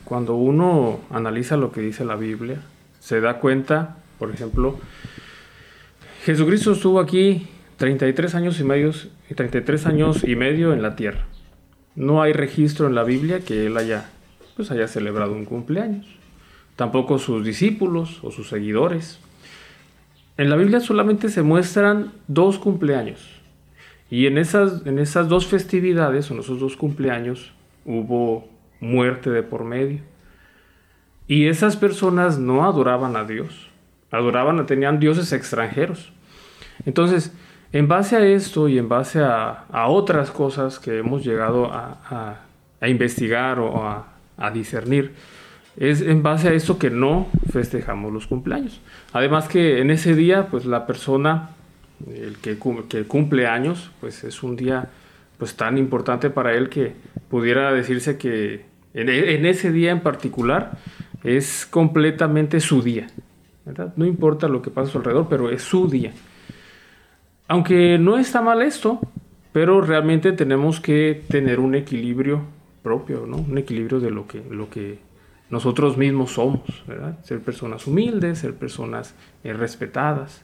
Cuando 0.03 0.35
uno 0.35 0.99
analiza 1.09 1.55
lo 1.55 1.71
que 1.71 1.79
dice 1.79 2.03
la 2.03 2.17
Biblia, 2.17 2.61
se 2.99 3.21
da 3.21 3.39
cuenta, 3.39 3.97
por 4.17 4.29
ejemplo, 4.29 4.77
Jesucristo 6.25 6.73
estuvo 6.73 6.99
aquí 6.99 7.47
33 7.77 8.35
años 8.35 8.59
y 8.59 8.65
medio, 8.65 8.91
33 9.33 9.85
años 9.85 10.23
y 10.27 10.35
medio 10.35 10.73
en 10.73 10.81
la 10.81 10.97
tierra. 10.97 11.25
No 11.95 12.21
hay 12.21 12.33
registro 12.33 12.87
en 12.87 12.95
la 12.95 13.03
Biblia 13.03 13.39
que 13.39 13.67
él 13.67 13.77
haya, 13.77 14.09
pues 14.57 14.71
haya 14.71 14.89
celebrado 14.89 15.31
un 15.31 15.45
cumpleaños. 15.45 16.05
Tampoco 16.75 17.17
sus 17.19 17.45
discípulos 17.45 18.19
o 18.23 18.31
sus 18.31 18.49
seguidores. 18.49 19.19
En 20.39 20.49
la 20.49 20.55
Biblia 20.55 20.79
solamente 20.79 21.27
se 21.27 21.43
muestran 21.43 22.13
dos 22.29 22.57
cumpleaños. 22.59 23.19
Y 24.09 24.25
en 24.25 24.37
esas, 24.37 24.85
en 24.85 24.97
esas 24.97 25.27
dos 25.27 25.45
festividades, 25.47 26.31
en 26.31 26.39
esos 26.39 26.61
dos 26.61 26.77
cumpleaños, 26.77 27.51
hubo 27.83 28.47
muerte 28.79 29.29
de 29.31 29.43
por 29.43 29.65
medio. 29.65 29.99
Y 31.27 31.47
esas 31.47 31.75
personas 31.75 32.39
no 32.39 32.63
adoraban 32.63 33.17
a 33.17 33.25
Dios, 33.25 33.69
adoraban, 34.11 34.65
tenían 34.65 35.01
dioses 35.01 35.33
extranjeros. 35.33 36.13
Entonces, 36.85 37.33
en 37.73 37.89
base 37.89 38.15
a 38.15 38.25
esto 38.25 38.69
y 38.69 38.77
en 38.77 38.87
base 38.87 39.19
a, 39.21 39.65
otras 39.89 40.31
cosas 40.31 40.79
que 40.79 40.99
hemos 40.99 41.25
llegado 41.25 41.65
a, 41.65 41.97
a- 42.09 42.39
a 42.79 42.87
investigar 42.87 43.59
o 43.59 43.83
a 44.37 44.51
discernir, 44.51 45.13
es 45.77 46.01
en 46.01 46.23
base 46.23 46.49
a 46.49 46.53
esto 46.53 46.77
que 46.77 46.89
no 46.89 47.27
festejamos 47.51 48.11
los 48.11 48.27
cumpleaños. 48.27 48.81
Además 49.13 49.47
que 49.47 49.79
en 49.79 49.91
ese 49.91 50.15
día, 50.15 50.47
pues 50.47 50.65
la 50.65 50.85
persona, 50.85 51.51
el 52.07 52.37
que, 52.37 52.57
cum- 52.57 52.87
que 52.87 53.03
cumple 53.03 53.47
años, 53.47 53.91
pues 53.99 54.23
es 54.23 54.43
un 54.43 54.55
día 54.55 54.89
pues 55.37 55.55
tan 55.55 55.77
importante 55.77 56.29
para 56.29 56.53
él 56.53 56.69
que 56.69 56.93
pudiera 57.29 57.71
decirse 57.71 58.17
que 58.17 58.65
en, 58.93 59.07
e- 59.09 59.49
ese 59.49 59.71
día 59.71 59.91
en 59.91 60.01
particular 60.01 60.77
es 61.23 61.65
completamente 61.65 62.59
su 62.59 62.81
día. 62.81 63.07
No 63.95 64.05
importa 64.05 64.47
lo 64.47 64.61
que 64.61 64.71
pasa 64.71 64.89
a 64.89 64.91
su 64.93 64.97
alrededor, 64.97 65.27
pero 65.29 65.49
es 65.51 65.61
su 65.61 65.87
día. 65.87 66.11
Aunque 67.47 67.97
no 67.99 68.17
está 68.17 68.41
mal 68.41 68.61
esto, 68.61 68.99
pero 69.51 69.81
realmente 69.81 70.31
tenemos 70.33 70.79
que 70.79 71.23
tener 71.29 71.59
un 71.59 71.75
equilibrio 71.75 72.41
propio, 72.83 73.25
¿no? 73.27 73.37
Un 73.37 73.57
equilibrio 73.57 73.99
de 73.99 74.11
lo 74.11 74.27
que, 74.27 74.41
lo 74.49 74.69
que 74.69 74.99
nosotros 75.49 75.97
mismos 75.97 76.33
somos, 76.33 76.83
¿verdad? 76.87 77.17
Ser 77.23 77.39
personas 77.39 77.87
humildes, 77.87 78.39
ser 78.39 78.53
personas 78.53 79.15
eh, 79.43 79.53
respetadas. 79.53 80.43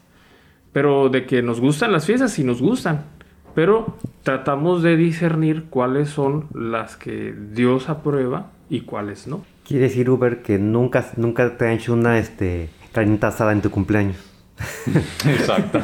Pero 0.74 1.10
de 1.10 1.26
que 1.26 1.42
nos 1.42 1.62
gustan 1.62 1.92
las 1.92 2.06
fiestas, 2.06 2.34
sí 2.34 2.44
nos 2.44 2.62
gustan. 2.62 3.06
Pero 3.54 3.96
tratamos 4.24 4.84
de 4.84 4.98
discernir 4.98 5.66
cuáles 5.70 6.10
son 6.10 6.48
las 6.54 6.98
que 6.98 7.34
Dios 7.34 7.88
aprueba 7.88 8.52
y 8.70 8.82
cuáles 8.82 9.28
no. 9.28 9.46
Quiere 9.66 9.86
decir, 9.86 10.10
Uber, 10.10 10.42
que 10.42 10.60
nunca, 10.60 11.06
nunca 11.16 11.58
te 11.58 11.66
han 11.68 11.74
hecho 11.74 11.94
una 11.94 12.20
este, 12.20 12.70
carnita 12.92 13.30
asada 13.30 13.54
en 13.54 13.62
tu 13.62 13.72
cumpleaños. 13.72 14.35
Exacto. 15.28 15.82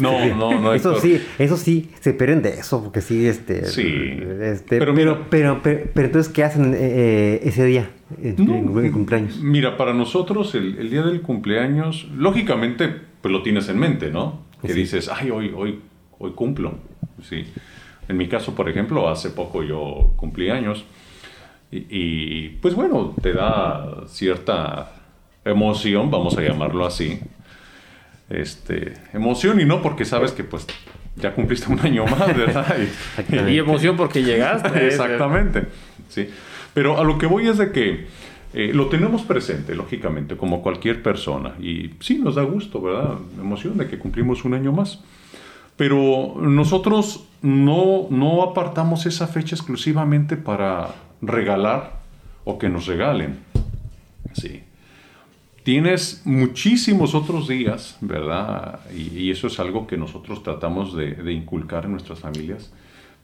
no, 0.00 0.34
no, 0.34 0.60
no. 0.60 0.74
Eso 0.74 0.90
Héctor. 0.96 1.02
sí, 1.02 1.22
eso 1.38 1.56
sí, 1.56 1.90
se 2.00 2.12
pierden 2.12 2.42
de 2.42 2.50
eso, 2.50 2.82
porque 2.82 3.00
sí, 3.00 3.26
este... 3.26 3.64
Sí. 3.66 3.86
este, 4.42 4.78
Pero 4.78 4.92
pero, 4.92 4.94
mira- 4.94 5.26
pero, 5.30 5.60
pero, 5.62 5.88
pero, 5.94 6.06
entonces, 6.06 6.32
¿qué 6.32 6.42
hacen 6.44 6.74
eh, 6.76 7.40
ese 7.44 7.64
día? 7.64 7.90
En, 8.22 8.36
No, 8.44 8.80
el 8.80 8.90
cumpleaños. 8.92 9.38
Mira, 9.40 9.76
para 9.76 9.94
nosotros 9.94 10.54
el, 10.54 10.78
el 10.78 10.90
día 10.90 11.02
del 11.02 11.20
cumpleaños, 11.22 12.08
lógicamente, 12.16 12.88
pues 13.20 13.30
lo 13.32 13.42
tienes 13.42 13.68
en 13.68 13.78
mente, 13.78 14.10
¿no? 14.10 14.42
Que 14.60 14.72
Sí. 14.72 14.80
dices, 14.80 15.08
ay, 15.08 15.30
hoy, 15.30 15.52
hoy, 15.56 15.80
hoy 16.18 16.32
cumplo. 16.32 16.74
Sí. 17.22 17.44
En 18.08 18.16
mi 18.16 18.28
caso, 18.28 18.54
por 18.54 18.68
ejemplo, 18.68 19.08
hace 19.08 19.30
poco 19.30 19.62
yo 19.62 20.12
cumplí 20.16 20.50
años. 20.50 20.84
Y, 21.70 21.86
y, 21.88 22.48
pues 22.60 22.74
bueno, 22.74 23.14
te 23.22 23.32
da 23.32 24.02
cierta 24.06 24.92
emoción, 25.44 26.10
vamos 26.10 26.36
a 26.36 26.42
llamarlo 26.42 26.84
así. 26.84 27.18
Este, 28.30 28.94
emoción 29.12 29.60
y 29.60 29.64
no 29.64 29.82
porque 29.82 30.04
sabes 30.04 30.32
que 30.32 30.44
pues 30.44 30.66
ya 31.16 31.34
cumpliste 31.34 31.70
un 31.70 31.80
año 31.80 32.06
más, 32.06 32.34
¿verdad? 32.36 32.76
Y- 33.48 33.58
emoción 33.58 33.96
porque 33.96 34.22
llegaste. 34.22 34.86
Exactamente. 34.86 35.64
Sí. 36.08 36.28
Pero 36.74 36.98
a 36.98 37.04
lo 37.04 37.18
que 37.18 37.26
voy 37.26 37.48
es 37.48 37.58
de 37.58 37.70
que 37.72 38.06
eh, 38.54 38.70
lo 38.72 38.88
tenemos 38.88 39.22
presente, 39.22 39.74
lógicamente, 39.74 40.36
como 40.36 40.62
cualquier 40.62 41.02
persona. 41.02 41.54
Y 41.60 41.90
sí, 42.00 42.18
nos 42.18 42.34
da 42.36 42.42
gusto, 42.42 42.80
¿verdad? 42.80 43.18
Emoción 43.38 43.76
de 43.76 43.88
que 43.88 43.98
cumplimos 43.98 44.44
un 44.44 44.54
año 44.54 44.72
más. 44.72 45.00
Pero 45.76 46.34
nosotros 46.40 47.26
no, 47.40 48.06
no 48.10 48.42
apartamos 48.42 49.06
esa 49.06 49.26
fecha 49.26 49.54
exclusivamente 49.56 50.36
para 50.36 50.88
regalar 51.20 52.00
o 52.44 52.58
que 52.58 52.68
nos 52.68 52.86
regalen. 52.86 53.38
Sí. 54.34 54.62
Tienes 55.62 56.22
muchísimos 56.24 57.14
otros 57.14 57.48
días, 57.48 57.96
¿verdad? 58.00 58.80
Y, 58.94 59.16
y 59.16 59.30
eso 59.30 59.46
es 59.46 59.60
algo 59.60 59.86
que 59.86 59.96
nosotros 59.96 60.42
tratamos 60.42 60.96
de, 60.96 61.14
de 61.14 61.32
inculcar 61.32 61.84
en 61.84 61.92
nuestras 61.92 62.18
familias 62.18 62.72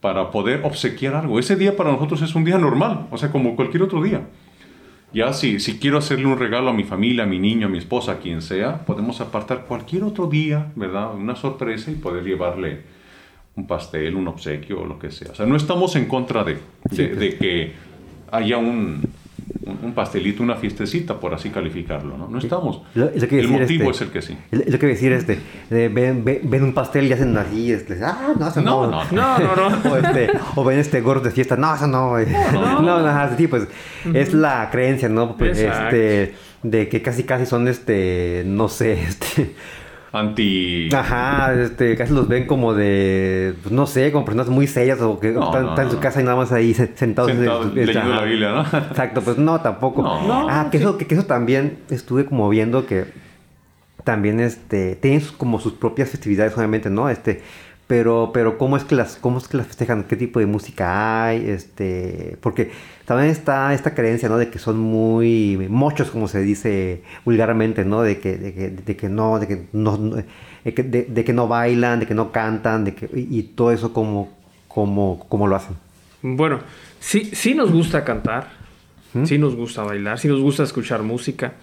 para 0.01 0.31
poder 0.31 0.61
obsequiar 0.65 1.17
algo. 1.17 1.39
Ese 1.39 1.57
día 1.57 1.77
para 1.77 1.91
nosotros 1.93 2.23
es 2.23 2.35
un 2.35 2.45
día 2.45 2.59
normal, 2.59 3.09
o 3.11 3.19
sea, 3.19 3.33
como 3.33 3.57
cualquier 3.57 3.83
otro 3.83 4.03
día. 4.03 4.23
Ya 5.13 5.33
si, 5.33 5.59
si 5.59 5.79
quiero 5.79 5.99
hacerle 5.99 6.27
un 6.27 6.39
regalo 6.39 6.69
a 6.69 6.73
mi 6.73 6.85
familia, 6.85 7.25
a 7.25 7.27
mi 7.27 7.39
niño, 7.39 7.67
a 7.67 7.71
mi 7.71 7.79
esposa, 7.79 8.13
a 8.13 8.19
quien 8.19 8.43
sea, 8.43 8.85
podemos 8.85 9.21
apartar 9.21 9.65
cualquier 9.65 10.05
otro 10.05 10.27
día, 10.27 10.71
¿verdad? 10.77 11.15
Una 11.15 11.35
sorpresa 11.35 11.91
y 11.91 11.95
poder 11.95 12.25
llevarle 12.25 12.83
un 13.57 13.67
pastel, 13.67 14.15
un 14.15 14.29
obsequio 14.29 14.83
o 14.83 14.85
lo 14.85 14.99
que 14.99 15.11
sea. 15.11 15.33
O 15.33 15.35
sea, 15.35 15.47
no 15.47 15.57
estamos 15.57 15.97
en 15.97 16.07
contra 16.07 16.45
de, 16.45 16.59
de, 16.91 17.09
de 17.15 17.37
que 17.37 17.73
haya 18.31 18.59
un, 18.59 19.03
un- 19.83 19.93
pastelito, 19.93 20.43
una 20.43 20.55
fiestecita, 20.57 21.19
por 21.19 21.35
así 21.35 21.51
calificarlo, 21.51 22.17
¿no? 22.17 22.29
No 22.29 22.39
estamos. 22.39 22.83
Lo- 22.95 23.07
lo 23.07 23.11
que 23.11 23.41
el 23.41 23.51
decir, 23.51 23.51
motivo 23.61 23.91
este, 23.91 23.91
es 23.91 24.01
el 24.03 24.11
que 24.11 24.23
sí. 24.23 24.39
Es 24.51 24.73
lo 24.73 24.79
que 24.79 24.87
decir, 24.87 25.13
este, 25.13 25.39
de- 25.71 25.89
ven, 25.89 26.25
ven- 26.25 26.41
ven 26.45 26.63
un 26.65 26.73
pastel 26.75 27.07
y 27.07 27.13
hacen 27.13 27.37
así, 27.37 27.73
este, 27.73 27.99
ah, 28.05 28.35
no, 28.39 28.49
eso 28.49 28.61
No, 28.63 28.87
no. 28.91 29.05
no, 29.11 29.39
No, 29.39 29.57
no, 29.57 29.71
no. 29.71 29.91
O, 29.93 29.97
este, 29.97 30.31
o 30.57 30.65
ven 30.65 30.79
este 30.79 31.01
gordo 31.01 31.23
de 31.25 31.31
fiesta, 31.33 31.57
no, 31.57 31.75
eso 31.75 31.87
no. 31.87 32.19
eh. 32.19 32.27
No, 32.53 32.81
no, 32.83 33.01
no, 33.01 33.37
sí, 33.37 33.47
pues 33.49 33.67
es 34.15 34.33
la 34.35 34.69
creencia, 34.71 35.09
¿no? 35.09 35.37
Pues, 35.37 35.59
Exacto. 35.59 35.97
este, 35.97 36.35
de 36.63 36.89
que 36.89 37.03
casi, 37.03 37.23
casi 37.25 37.47
son, 37.47 37.69
este, 37.69 38.43
no 38.47 38.69
sé, 38.69 38.93
este, 39.09 39.55
Anti... 40.13 40.89
ajá, 40.95 41.53
este, 41.55 41.97
casi 41.97 42.15
los 42.15 42.29
ven 42.29 42.47
como 42.47 42.73
de, 42.75 43.55
pues, 43.63 43.73
no 43.73 43.87
sé, 43.87 44.11
como 44.11 44.25
personas 44.25 44.49
muy 44.49 44.67
serias 44.67 45.01
o 45.03 45.21
que 45.21 45.33
No, 45.33 45.45
están, 45.45 45.63
no, 45.65 45.69
están 45.71 45.85
en 45.87 45.91
su 45.93 45.99
casa 46.01 46.21
y 46.21 46.25
nada 46.25 46.37
más 46.37 46.51
ahí 46.53 46.73
se- 46.75 46.97
sentados. 46.97 47.31
Sentados 47.31 47.67
este, 47.67 47.87
leyendo 47.87 48.13
ajá. 48.13 48.21
la 48.21 48.27
Biblia, 48.27 48.53
¿no? 48.53 48.61
Exacto, 48.91 49.21
pues 49.21 49.37
no, 49.39 49.61
tampoco. 49.61 50.03
No. 50.03 50.49
ah, 50.49 50.69
que, 50.71 50.79
eso, 50.79 50.97
que, 50.97 51.07
que 51.07 51.15
eso 51.15 51.25
también 51.25 51.79
estuve 51.91 52.25
como 52.25 52.49
viendo 52.49 52.87
que 52.87 53.05
también 54.05 54.41
este 54.41 54.97
tienen 54.97 55.23
como 55.37 55.61
sus 55.61 55.75
propias 55.75 56.09
festividades, 56.09 56.57
obviamente, 56.57 56.89
¿no? 56.89 57.11
Este, 57.11 57.43
pero, 57.89 58.31
pero 58.33 58.57
cómo 58.59 58.77
es 58.77 58.85
que 58.85 58.95
las, 58.95 59.17
cómo 59.17 59.39
es 59.39 59.49
que 59.49 59.57
las 59.57 59.67
festejan, 59.67 60.05
qué 60.05 60.15
tipo 60.17 60.39
de 60.39 60.47
música 60.47 61.25
hay, 61.27 61.49
este, 61.49 62.37
porque 62.41 62.71
también 63.07 63.31
está 63.31 63.75
esta 63.75 63.95
creencia, 63.95 64.29
¿no? 64.29 64.37
De 64.39 64.51
que 64.51 64.59
son 64.61 64.79
muy 64.79 65.67
mochos, 65.69 66.11
como 66.11 66.29
se 66.29 66.41
dice 66.43 67.03
vulgarmente, 67.25 67.85
¿no? 67.85 68.03
De 68.03 68.19
que, 68.21 68.37
de 68.37 68.55
que, 68.55 68.71
de 68.71 68.97
que 68.97 69.09
no, 69.09 69.41
de 69.41 69.49
que 69.49 69.67
no, 69.73 69.97
de 69.99 70.75
que, 70.75 70.83
de- 70.85 71.05
de 71.05 71.25
que 71.25 71.33
no 71.33 71.49
bailan, 71.49 71.99
de 71.99 72.07
que 72.07 72.15
no 72.15 72.31
cantan, 72.31 72.85
de 72.85 72.95
que, 72.95 73.07
y, 73.19 73.39
y 73.39 73.43
todo 73.43 73.73
eso 73.73 73.93
como, 73.93 74.29
como, 74.69 75.25
como 75.29 75.47
lo 75.49 75.57
hacen. 75.57 75.75
Bueno, 76.23 76.61
sí, 77.01 77.31
sí 77.33 77.55
nos 77.55 77.73
gusta 77.73 78.05
cantar, 78.05 78.49
sí 79.25 79.39
nos 79.39 79.57
gusta 79.57 79.83
bailar, 79.83 80.19
sí 80.19 80.29
nos 80.29 80.41
gusta 80.41 80.63
escuchar 80.63 81.03
música, 81.03 81.55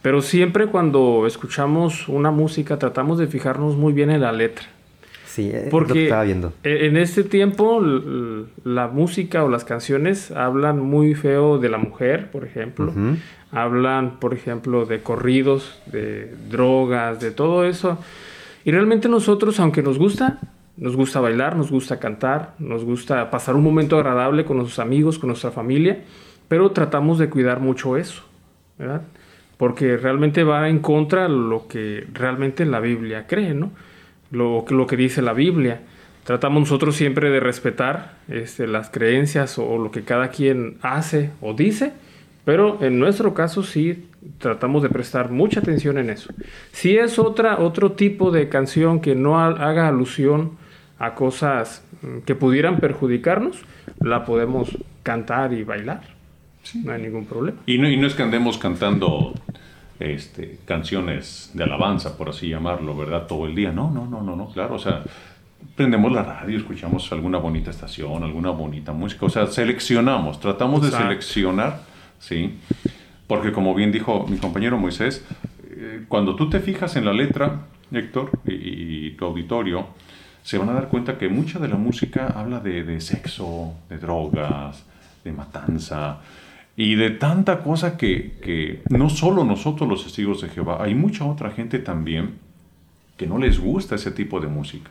pero 0.00 0.22
siempre 0.22 0.66
cuando 0.68 1.26
escuchamos 1.26 2.08
una 2.08 2.30
música 2.30 2.78
tratamos 2.78 3.18
de 3.18 3.26
fijarnos 3.26 3.76
muy 3.76 3.92
bien 3.92 4.10
en 4.10 4.20
la 4.20 4.30
letra. 4.32 4.66
Sí, 5.32 5.50
lo 5.50 5.62
que 5.62 5.70
Porque 5.70 6.02
estaba 6.04 6.24
viendo. 6.24 6.52
e- 6.62 6.86
en 6.86 6.98
este 6.98 7.24
tiempo 7.24 7.80
la 8.64 8.88
música 8.88 9.42
o 9.44 9.48
las 9.48 9.64
canciones 9.64 10.30
hablan 10.30 10.78
muy 10.80 11.14
feo 11.14 11.56
de 11.58 11.70
la 11.70 11.78
mujer, 11.78 12.30
por 12.30 12.44
ejemplo. 12.44 12.90
Ujú. 12.90 13.16
Hablan, 13.50 14.18
por 14.20 14.34
ejemplo, 14.34 14.84
de 14.84 15.00
corridos, 15.00 15.80
de 15.86 16.34
drogas, 16.50 17.18
de 17.20 17.30
todo 17.30 17.64
eso. 17.64 17.98
Y 18.64 18.72
realmente 18.72 19.08
nosotros, 19.08 19.58
aunque 19.58 19.82
nos 19.82 19.96
gusta, 19.98 20.38
nos 20.76 20.96
gusta 20.96 21.20
bailar, 21.20 21.56
nos 21.56 21.70
gusta 21.70 21.98
cantar, 21.98 22.54
nos 22.58 22.84
gusta 22.84 23.30
pasar 23.30 23.54
un 23.56 23.62
momento 23.62 23.96
agradable 23.96 24.44
con 24.44 24.58
nuestros 24.58 24.78
amigos, 24.80 25.18
con 25.18 25.28
nuestra 25.28 25.50
familia, 25.50 26.04
pero 26.48 26.72
tratamos 26.72 27.18
de 27.18 27.30
cuidar 27.30 27.58
mucho 27.60 27.96
eso, 27.96 28.22
¿verdad? 28.78 29.00
Porque 29.56 29.96
realmente 29.96 30.44
va 30.44 30.68
en 30.68 30.80
contra 30.80 31.26
lo 31.28 31.66
que 31.68 32.06
realmente 32.12 32.66
la 32.66 32.80
Biblia 32.80 33.26
cree, 33.26 33.54
¿no? 33.54 33.70
Lo, 34.32 34.64
lo 34.68 34.86
que 34.88 34.96
dice 34.96 35.22
la 35.22 35.32
Biblia. 35.34 35.82
Tratamos 36.24 36.60
nosotros 36.60 36.96
siempre 36.96 37.30
de 37.30 37.38
respetar 37.40 38.16
este, 38.28 38.66
las 38.66 38.90
creencias 38.90 39.58
o 39.58 39.78
lo 39.78 39.90
que 39.90 40.02
cada 40.02 40.28
quien 40.30 40.78
hace 40.82 41.30
o 41.40 41.52
dice, 41.54 41.92
pero 42.44 42.78
en 42.82 42.98
nuestro 42.98 43.34
caso 43.34 43.62
sí 43.62 44.06
tratamos 44.38 44.82
de 44.84 44.88
prestar 44.88 45.30
mucha 45.30 45.60
atención 45.60 45.98
en 45.98 46.10
eso. 46.10 46.32
Si 46.72 46.96
es 46.96 47.18
otra, 47.18 47.58
otro 47.58 47.92
tipo 47.92 48.30
de 48.30 48.48
canción 48.48 49.00
que 49.00 49.14
no 49.16 49.38
ha- 49.40 49.48
haga 49.68 49.88
alusión 49.88 50.52
a 50.98 51.14
cosas 51.14 51.84
mm, 52.02 52.18
que 52.20 52.34
pudieran 52.36 52.78
perjudicarnos, 52.78 53.58
la 54.00 54.24
podemos 54.24 54.76
cantar 55.02 55.52
y 55.52 55.64
bailar. 55.64 56.02
No 56.84 56.92
hay 56.92 57.02
ningún 57.02 57.26
problema. 57.26 57.58
Y 57.66 57.78
no, 57.78 57.88
y 57.88 57.96
no 57.96 58.06
es 58.06 58.14
que 58.14 58.22
andemos 58.22 58.56
cantando 58.58 59.34
este, 60.02 60.58
canciones 60.64 61.50
de 61.54 61.64
alabanza, 61.64 62.16
por 62.16 62.28
así 62.28 62.48
llamarlo, 62.48 62.96
¿verdad? 62.96 63.26
Todo 63.26 63.46
el 63.46 63.54
día. 63.54 63.72
No, 63.72 63.90
no, 63.90 64.06
no, 64.06 64.22
no, 64.22 64.36
no, 64.36 64.48
claro. 64.48 64.74
O 64.74 64.78
sea, 64.78 65.02
prendemos 65.76 66.12
la 66.12 66.22
radio, 66.22 66.58
escuchamos 66.58 67.10
alguna 67.12 67.38
bonita 67.38 67.70
estación, 67.70 68.22
alguna 68.22 68.50
bonita 68.50 68.92
música. 68.92 69.26
O 69.26 69.30
sea, 69.30 69.46
seleccionamos, 69.46 70.40
tratamos 70.40 70.82
de 70.82 70.88
Exacto. 70.88 71.08
seleccionar, 71.08 71.80
¿sí? 72.18 72.58
Porque 73.26 73.52
como 73.52 73.74
bien 73.74 73.92
dijo 73.92 74.26
mi 74.28 74.38
compañero 74.38 74.76
Moisés, 74.78 75.24
eh, 75.70 76.04
cuando 76.08 76.36
tú 76.36 76.50
te 76.50 76.60
fijas 76.60 76.96
en 76.96 77.04
la 77.04 77.12
letra, 77.12 77.62
Héctor, 77.90 78.30
y, 78.46 79.06
y 79.06 79.10
tu 79.12 79.24
auditorio, 79.24 79.86
se 80.42 80.58
van 80.58 80.68
a 80.70 80.72
dar 80.72 80.88
cuenta 80.88 81.18
que 81.18 81.28
mucha 81.28 81.58
de 81.58 81.68
la 81.68 81.76
música 81.76 82.26
habla 82.34 82.60
de, 82.60 82.82
de 82.82 83.00
sexo, 83.00 83.74
de 83.88 83.98
drogas, 83.98 84.84
de 85.24 85.32
matanza 85.32 86.18
y 86.76 86.94
de 86.94 87.10
tanta 87.10 87.62
cosa 87.62 87.96
que, 87.96 88.38
que 88.42 88.82
no 88.88 89.10
solo 89.10 89.44
nosotros 89.44 89.88
los 89.88 90.04
testigos 90.04 90.40
de 90.40 90.48
Jehová, 90.48 90.82
hay 90.82 90.94
mucha 90.94 91.24
otra 91.24 91.50
gente 91.50 91.78
también 91.78 92.38
que 93.16 93.26
no 93.26 93.38
les 93.38 93.58
gusta 93.58 93.96
ese 93.96 94.10
tipo 94.10 94.40
de 94.40 94.48
música. 94.48 94.90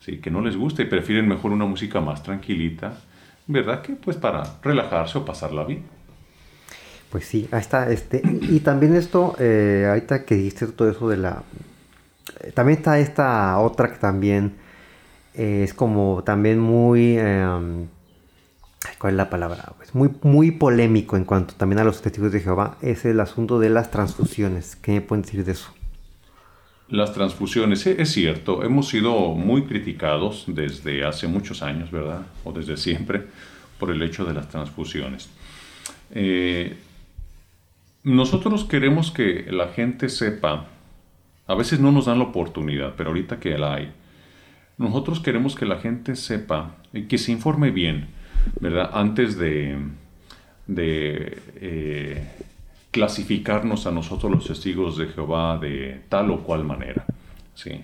Sí, 0.00 0.18
que 0.18 0.30
no 0.30 0.40
les 0.40 0.56
gusta 0.56 0.82
y 0.82 0.84
prefieren 0.84 1.26
mejor 1.26 1.50
una 1.50 1.64
música 1.64 2.00
más 2.00 2.22
tranquilita, 2.22 2.98
¿verdad? 3.46 3.82
Que 3.82 3.94
pues 3.94 4.16
para 4.16 4.44
relajarse 4.62 5.18
o 5.18 5.24
pasarla 5.24 5.64
bien. 5.64 5.82
Pues 7.10 7.24
sí, 7.24 7.48
ahí 7.50 7.60
está, 7.60 7.90
este, 7.90 8.22
y 8.42 8.60
también 8.60 8.94
esto, 8.94 9.34
eh, 9.38 9.86
ahorita 9.88 10.24
que 10.24 10.34
dijiste 10.34 10.66
todo 10.66 10.90
eso 10.90 11.08
de 11.08 11.16
la, 11.16 11.42
eh, 12.40 12.52
también 12.52 12.78
está 12.78 12.98
esta 12.98 13.58
otra 13.58 13.90
que 13.90 13.98
también 13.98 14.56
eh, 15.34 15.62
es 15.64 15.72
como 15.72 16.22
también 16.22 16.60
muy, 16.60 17.18
em, 17.18 17.86
¿cuál 18.98 19.14
es 19.14 19.16
la 19.16 19.30
palabra? 19.30 19.72
Pues 19.76 19.94
muy, 19.94 20.10
muy 20.22 20.50
polémico 20.50 21.16
en 21.16 21.24
cuanto 21.24 21.54
también 21.54 21.80
a 21.80 21.84
los 21.84 22.02
testigos 22.02 22.32
de 22.32 22.40
Jehová, 22.40 22.76
es 22.80 23.04
el 23.04 23.20
asunto 23.20 23.58
de 23.58 23.70
las 23.70 23.90
transfusiones. 23.90 24.76
¿Qué 24.76 24.92
me 24.92 25.00
pueden 25.00 25.22
decir 25.22 25.44
de 25.44 25.52
eso? 25.52 25.72
Las 26.88 27.12
transfusiones, 27.12 27.86
eh, 27.86 27.96
es 27.98 28.12
cierto, 28.12 28.64
hemos 28.64 28.88
sido 28.88 29.34
muy 29.34 29.64
criticados 29.64 30.44
desde 30.46 31.04
hace 31.04 31.26
muchos 31.26 31.62
años, 31.62 31.90
¿verdad? 31.90 32.22
O 32.44 32.52
desde 32.52 32.78
siempre, 32.78 33.26
por 33.78 33.90
el 33.90 34.02
hecho 34.02 34.24
de 34.24 34.32
las 34.32 34.48
transfusiones. 34.48 35.28
Eh, 36.12 36.76
nosotros 38.04 38.64
queremos 38.64 39.10
que 39.10 39.46
la 39.50 39.68
gente 39.68 40.08
sepa, 40.08 40.66
a 41.46 41.54
veces 41.54 41.78
no 41.78 41.92
nos 41.92 42.06
dan 42.06 42.18
la 42.18 42.24
oportunidad, 42.24 42.94
pero 42.96 43.10
ahorita 43.10 43.38
que 43.38 43.58
la 43.58 43.74
hay, 43.74 43.92
nosotros 44.78 45.20
queremos 45.20 45.54
que 45.54 45.66
la 45.66 45.78
gente 45.78 46.16
sepa 46.16 46.76
que 47.08 47.18
se 47.18 47.32
informe 47.32 47.70
bien, 47.70 48.08
¿verdad? 48.60 48.90
Antes 48.92 49.38
de, 49.38 49.78
eh, 50.76 52.28
clasificarnos 52.90 53.86
a 53.86 53.90
nosotros 53.90 54.32
los 54.32 54.46
testigos 54.46 54.96
de 54.98 55.06
Jehová 55.08 55.58
de 55.58 56.02
tal 56.08 56.30
o 56.30 56.42
cual 56.42 56.64
manera. 56.64 57.04
¿sí? 57.54 57.82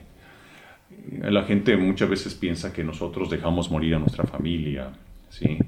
La 1.20 1.44
gente 1.44 1.76
muchas 1.76 2.08
veces 2.08 2.34
piensa 2.34 2.72
que 2.72 2.84
nosotros 2.84 3.30
dejamos 3.30 3.70
morir 3.70 3.94
a 3.94 3.98
nuestra 3.98 4.24
familia, 4.24 4.90
¿sí? 5.30 5.58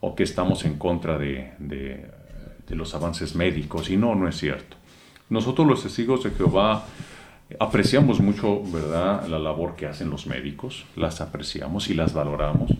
o 0.00 0.14
que 0.14 0.22
estamos 0.22 0.64
en 0.64 0.78
contra 0.78 1.18
de, 1.18 1.52
de 1.58 2.76
los 2.76 2.94
avances 2.94 3.34
médicos, 3.34 3.90
y 3.90 3.96
no, 3.96 4.14
no 4.14 4.28
es 4.28 4.36
cierto. 4.36 4.76
Nosotros 5.30 5.66
los 5.66 5.82
testigos 5.82 6.24
de 6.24 6.30
Jehová 6.30 6.84
apreciamos 7.58 8.20
mucho, 8.20 8.62
¿verdad?, 8.64 9.26
la 9.26 9.38
labor 9.38 9.74
que 9.74 9.86
hacen 9.86 10.10
los 10.10 10.26
médicos, 10.26 10.84
las 10.96 11.20
apreciamos 11.20 11.88
y 11.90 11.94
las 11.94 12.12
valoramos, 12.12 12.72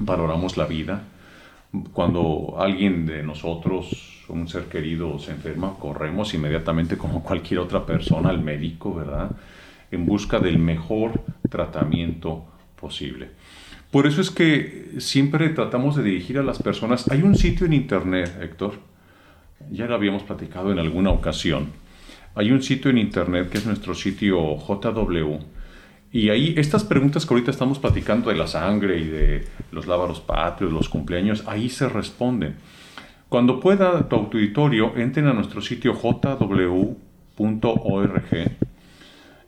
valoramos 0.00 0.56
la 0.56 0.66
vida. 0.66 1.04
Cuando 1.92 2.56
alguien 2.58 3.06
de 3.06 3.22
nosotros, 3.22 4.24
un 4.28 4.48
ser 4.48 4.64
querido, 4.64 5.18
se 5.18 5.30
enferma, 5.30 5.74
corremos 5.78 6.34
inmediatamente 6.34 6.96
como 6.96 7.22
cualquier 7.24 7.60
otra 7.60 7.86
persona 7.86 8.30
al 8.30 8.42
médico, 8.42 8.94
¿verdad?, 8.94 9.30
en 9.92 10.06
busca 10.06 10.38
del 10.38 10.58
mejor 10.58 11.20
tratamiento 11.48 12.44
posible. 12.80 13.30
Por 13.90 14.06
eso 14.06 14.20
es 14.20 14.30
que 14.30 14.92
siempre 14.98 15.48
tratamos 15.48 15.96
de 15.96 16.04
dirigir 16.04 16.38
a 16.38 16.44
las 16.44 16.62
personas. 16.62 17.10
Hay 17.10 17.22
un 17.22 17.34
sitio 17.34 17.66
en 17.66 17.72
internet, 17.72 18.38
Héctor, 18.40 18.74
ya 19.70 19.86
lo 19.86 19.96
habíamos 19.96 20.22
platicado 20.22 20.70
en 20.70 20.78
alguna 20.78 21.10
ocasión. 21.10 21.70
Hay 22.36 22.52
un 22.52 22.62
sitio 22.62 22.90
en 22.90 22.98
internet 22.98 23.50
que 23.50 23.58
es 23.58 23.66
nuestro 23.66 23.94
sitio 23.94 24.56
JW. 24.56 25.38
Y 26.12 26.30
ahí 26.30 26.54
estas 26.56 26.82
preguntas 26.82 27.24
que 27.24 27.34
ahorita 27.34 27.52
estamos 27.52 27.78
platicando 27.78 28.30
de 28.30 28.36
la 28.36 28.48
sangre 28.48 28.98
y 28.98 29.04
de 29.04 29.46
los 29.70 29.86
lábaros 29.86 30.20
patrios, 30.20 30.72
los 30.72 30.88
cumpleaños, 30.88 31.44
ahí 31.46 31.68
se 31.68 31.88
responden. 31.88 32.56
Cuando 33.28 33.60
pueda 33.60 34.08
tu 34.08 34.16
auditorio, 34.16 34.96
entren 34.96 35.28
a 35.28 35.32
nuestro 35.32 35.62
sitio 35.62 35.94
jw.org 35.94 36.96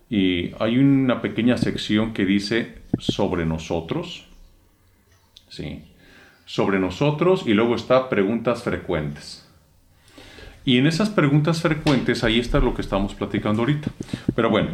y 0.08 0.52
hay 0.60 0.78
una 0.78 1.20
pequeña 1.20 1.56
sección 1.56 2.12
que 2.12 2.24
dice 2.24 2.82
sobre 2.98 3.44
nosotros. 3.44 4.26
Sí. 5.48 5.82
Sobre 6.44 6.78
nosotros 6.78 7.44
y 7.44 7.54
luego 7.54 7.74
está 7.74 8.08
preguntas 8.08 8.62
frecuentes. 8.62 9.48
Y 10.64 10.78
en 10.78 10.86
esas 10.86 11.10
preguntas 11.10 11.60
frecuentes 11.60 12.22
ahí 12.22 12.38
está 12.38 12.60
lo 12.60 12.74
que 12.74 12.82
estamos 12.82 13.14
platicando 13.14 13.62
ahorita. 13.62 13.90
Pero 14.36 14.48
bueno, 14.48 14.70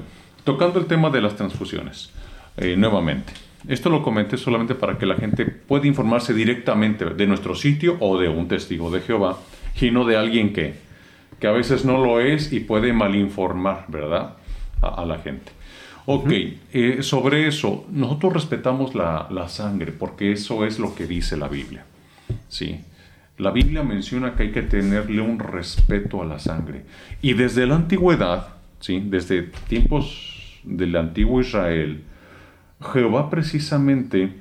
tocando 0.48 0.78
el 0.78 0.87
tema 0.87 1.11
de 1.11 1.20
las 1.20 1.37
transfusiones, 1.37 2.11
eh, 2.56 2.74
nuevamente. 2.74 3.34
Esto 3.68 3.90
lo 3.90 4.02
comenté 4.02 4.38
solamente 4.38 4.74
para 4.74 4.96
que 4.96 5.04
la 5.04 5.14
gente 5.16 5.44
pueda 5.44 5.87
informarse 5.87 6.32
directamente 6.32 7.04
de 7.04 7.26
nuestro 7.26 7.54
sitio 7.54 7.98
o 8.00 8.16
de 8.18 8.30
un 8.30 8.48
testigo 8.48 8.90
de 8.90 9.02
Jehová 9.02 9.37
y 9.78 9.90
no 9.90 10.06
de 10.06 10.16
alguien 10.16 10.54
que, 10.54 10.76
que 11.38 11.48
a 11.48 11.52
veces 11.52 11.84
no 11.84 12.02
lo 12.02 12.18
es 12.20 12.50
y 12.50 12.61
puede 12.61 12.94
malinformar, 12.94 13.84
¿verdad? 13.88 14.37
a, 14.80 15.04
la 15.04 15.18
gente. 15.18 15.52
Ok, 16.06 16.32
eh, 16.72 17.02
sobre 17.02 17.46
eso, 17.46 17.84
nosotros 17.90 18.32
respetamos 18.32 18.94
la, 18.94 19.28
la, 19.30 19.48
sangre 19.48 19.92
porque 19.92 20.32
eso 20.32 20.64
es 20.64 20.78
lo 20.78 20.94
que 20.94 21.06
dice 21.06 21.37
la 21.37 21.48
Biblia. 21.48 21.84
¿sí? 22.48 22.80
La 23.37 23.50
Biblia 23.50 23.82
menciona 23.82 24.34
que 24.34 24.44
hay 24.44 24.52
que 24.52 24.62
tenerle 24.62 25.20
un 25.20 25.40
respeto 25.40 26.22
a 26.22 26.24
la 26.24 26.38
sangre. 26.38 26.84
Y 27.20 27.34
desde 27.34 27.66
la 27.66 27.74
antigüedad, 27.74 28.48
¿sí? 28.80 29.02
desde 29.04 29.42
tiempos 29.42 30.38
del 30.64 30.97
antiguo 30.97 31.40
Israel, 31.40 32.05
Jehová 32.92 33.31
precisamente 33.31 34.33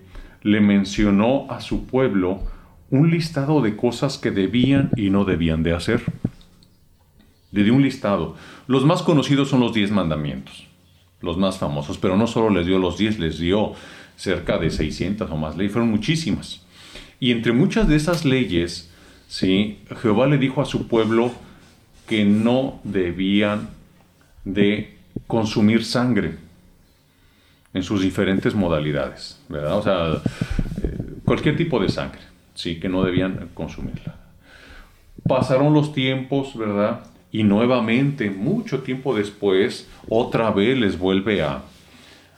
le 0.44 0.62
mencionó 0.62 1.48
a 1.50 1.62
su 1.62 1.86
pueblo 1.86 2.42
un 2.90 3.10
listado 3.10 3.62
de 3.62 3.76
cosas 3.76 4.18
que 4.18 4.32
debían 4.32 4.92
y 4.96 5.10
no 5.10 5.26
debían 5.26 5.64
de 5.64 5.74
hacer. 5.74 6.02
Le 7.52 7.64
dio 7.64 7.74
un 7.74 7.82
listado. 7.82 8.36
Los 8.68 8.86
más 8.86 9.02
conocidos 9.02 9.50
son 9.50 9.60
los 9.60 9.74
diez 9.74 9.92
mandamientos, 9.92 10.68
los 11.22 11.38
más 11.38 11.58
famosos, 11.58 11.98
pero 11.98 12.18
no 12.18 12.28
solo 12.28 12.50
les 12.50 12.66
dio 12.66 12.80
los 12.80 12.98
diez, 12.98 13.20
les 13.20 13.40
dio 13.40 13.74
cerca 14.16 14.58
de 14.58 14.70
600 14.70 15.30
o 15.30 15.38
más 15.38 15.58
leyes, 15.58 15.74
fueron 15.74 15.92
muchísimas. 15.92 16.66
Y 17.20 17.32
entre 17.32 17.52
muchas 17.52 17.88
de 17.88 17.96
esas 17.96 18.26
leyes, 18.26 18.92
¿sí? 19.28 19.80
Jehová 20.02 20.28
le 20.28 20.38
dijo 20.38 20.62
a 20.62 20.66
su 20.66 20.88
pueblo 20.88 21.32
que 22.08 22.26
no 22.26 22.80
debían 22.84 23.70
de 24.46 24.97
consumir 25.26 25.84
sangre 25.84 26.36
en 27.74 27.84
sus 27.84 28.02
diferentes 28.02 28.54
modalidades, 28.54 29.40
¿verdad? 29.50 29.78
O 29.78 29.84
sea, 29.84 30.22
eh, 30.84 30.98
cualquier 31.26 31.58
tipo 31.58 31.80
de 31.80 31.90
sangre, 31.90 32.22
sí, 32.54 32.80
que 32.80 32.90
no 32.90 33.04
debían 33.04 33.50
consumirla. 33.54 34.16
Pasaron 35.28 35.74
los 35.74 35.94
tiempos, 35.94 36.56
¿verdad? 36.58 37.02
y 37.32 37.44
nuevamente, 37.44 38.30
mucho 38.30 38.82
tiempo 38.82 39.16
después, 39.16 39.88
otra 40.10 40.52
vez 40.52 40.78
les 40.78 40.98
vuelve 40.98 41.42
a, 41.42 41.62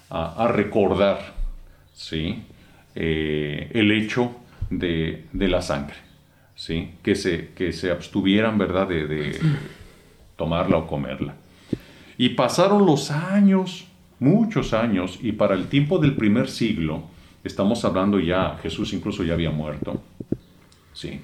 a, 0.10 0.48
recordar 0.48 1.34
¿sí? 1.94 2.44
Eh, 2.96 3.70
el 3.74 3.92
hecho 3.92 4.36
de, 4.70 5.26
de, 5.32 5.48
la 5.48 5.62
sangre, 5.62 5.96
¿sí? 6.56 6.92
que, 7.04 7.15
se, 7.15 7.50
que 7.56 7.72
se 7.72 7.92
abstuvieran 7.92 8.58
¿verdad? 8.58 8.88
De, 8.88 9.08
de 9.08 9.39
tomarla 10.36 10.78
o 10.78 10.88
comerla. 10.88 11.36
Y 12.19 12.29
pasaron 12.29 12.86
los 12.86 13.12
años, 13.12 13.88
muchos 14.19 14.73
años, 14.73 15.17
y 15.23 15.32
para 15.32 15.55
el 15.55 15.69
tiempo 15.69 15.99
del 15.99 16.17
primer 16.17 16.49
siglo, 16.49 17.05
estamos 17.43 17.86
hablando 17.86 18.19
ya, 18.19 18.60
Jesús 18.62 18.93
incluso 18.93 19.23
ya 19.23 19.34
había 19.34 19.51
muerto, 19.51 20.03
¿sí? 20.93 21.21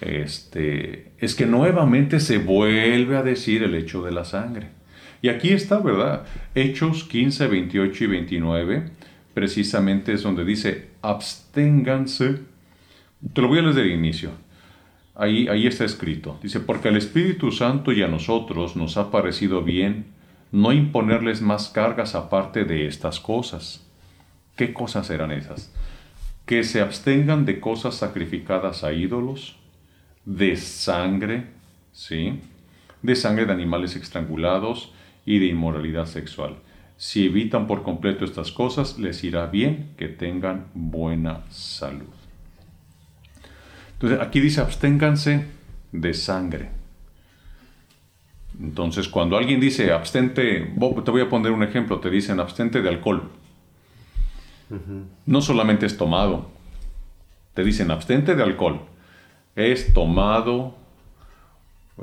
este, 0.00 1.10
es 1.18 1.34
que 1.34 1.44
nuevamente 1.44 2.20
se 2.20 2.38
vuelve 2.38 3.16
a 3.16 3.22
decir 3.22 3.64
el 3.64 3.74
hecho 3.74 4.02
de 4.02 4.12
la 4.12 4.24
sangre. 4.24 4.68
Y 5.22 5.28
aquí 5.28 5.50
está, 5.50 5.80
¿verdad? 5.80 6.24
Hechos 6.54 7.02
15, 7.02 7.48
28 7.48 8.04
y 8.04 8.06
29, 8.06 8.90
precisamente 9.34 10.12
es 10.12 10.22
donde 10.22 10.44
dice, 10.44 10.90
absténganse. 11.02 12.38
Te 13.32 13.42
lo 13.42 13.48
voy 13.48 13.58
a 13.58 13.62
leer 13.62 13.74
desde 13.74 13.88
el 13.88 13.98
inicio. 13.98 14.30
Ahí, 15.20 15.48
ahí 15.48 15.66
está 15.66 15.84
escrito. 15.84 16.38
Dice, 16.42 16.60
porque 16.60 16.88
al 16.88 16.96
Espíritu 16.96 17.52
Santo 17.52 17.92
y 17.92 18.02
a 18.02 18.08
nosotros 18.08 18.74
nos 18.74 18.96
ha 18.96 19.10
parecido 19.10 19.62
bien 19.62 20.06
no 20.50 20.72
imponerles 20.72 21.42
más 21.42 21.68
cargas 21.68 22.14
aparte 22.14 22.64
de 22.64 22.86
estas 22.86 23.20
cosas. 23.20 23.86
¿Qué 24.56 24.72
cosas 24.72 25.10
eran 25.10 25.30
esas? 25.30 25.74
Que 26.46 26.64
se 26.64 26.80
abstengan 26.80 27.44
de 27.44 27.60
cosas 27.60 27.96
sacrificadas 27.96 28.82
a 28.82 28.94
ídolos 28.94 29.58
de 30.24 30.56
sangre, 30.56 31.48
¿sí? 31.92 32.40
De 33.02 33.14
sangre 33.14 33.44
de 33.44 33.52
animales 33.52 33.96
estrangulados 33.96 34.90
y 35.26 35.38
de 35.38 35.48
inmoralidad 35.48 36.06
sexual. 36.06 36.56
Si 36.96 37.26
evitan 37.26 37.66
por 37.66 37.82
completo 37.82 38.24
estas 38.24 38.52
cosas, 38.52 38.98
les 38.98 39.22
irá 39.22 39.48
bien 39.48 39.90
que 39.98 40.08
tengan 40.08 40.68
buena 40.72 41.44
salud. 41.50 42.19
Entonces, 44.00 44.20
aquí 44.20 44.40
dice, 44.40 44.60
absténganse 44.60 45.46
de 45.92 46.14
sangre. 46.14 46.70
Entonces, 48.60 49.08
cuando 49.08 49.36
alguien 49.36 49.60
dice 49.60 49.92
abstente, 49.92 50.72
te 51.04 51.10
voy 51.10 51.20
a 51.20 51.28
poner 51.28 51.52
un 51.52 51.62
ejemplo, 51.62 52.00
te 52.00 52.10
dicen 52.10 52.40
abstente 52.40 52.82
de 52.82 52.88
alcohol. 52.88 53.30
No 55.26 55.40
solamente 55.42 55.86
es 55.86 55.96
tomado, 55.96 56.48
te 57.54 57.64
dicen 57.64 57.90
abstente 57.90 58.36
de 58.36 58.42
alcohol 58.42 58.82
es 59.56 59.92
tomado, 59.92 60.74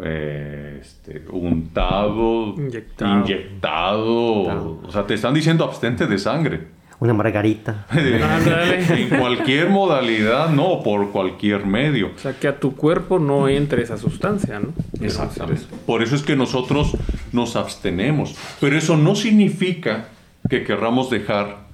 eh, 0.03 0.79
este, 0.81 1.25
untado, 1.29 2.55
inyectado. 2.99 4.81
O 4.83 4.91
sea, 4.91 5.05
te 5.05 5.13
están 5.15 5.33
diciendo 5.33 5.63
abstente 5.63 6.07
de 6.07 6.17
sangre. 6.17 6.76
Una 6.99 7.13
margarita. 7.13 7.85
en 7.93 9.09
cualquier 9.09 9.69
modalidad, 9.69 10.49
no, 10.49 10.81
por 10.81 11.11
cualquier 11.11 11.65
medio. 11.65 12.11
O 12.15 12.19
sea, 12.19 12.33
que 12.33 12.47
a 12.47 12.59
tu 12.59 12.75
cuerpo 12.75 13.19
no 13.19 13.47
entre 13.47 13.83
esa 13.83 13.97
sustancia, 13.97 14.59
¿no? 14.59 14.73
Exactamente. 14.99 15.63
Por 15.85 16.01
eso 16.01 16.15
es 16.15 16.23
que 16.23 16.35
nosotros 16.35 16.97
nos 17.31 17.55
abstenemos. 17.55 18.35
Pero 18.59 18.77
eso 18.77 18.97
no 18.97 19.15
significa 19.15 20.07
que 20.49 20.63
querramos 20.63 21.11
dejar 21.11 21.67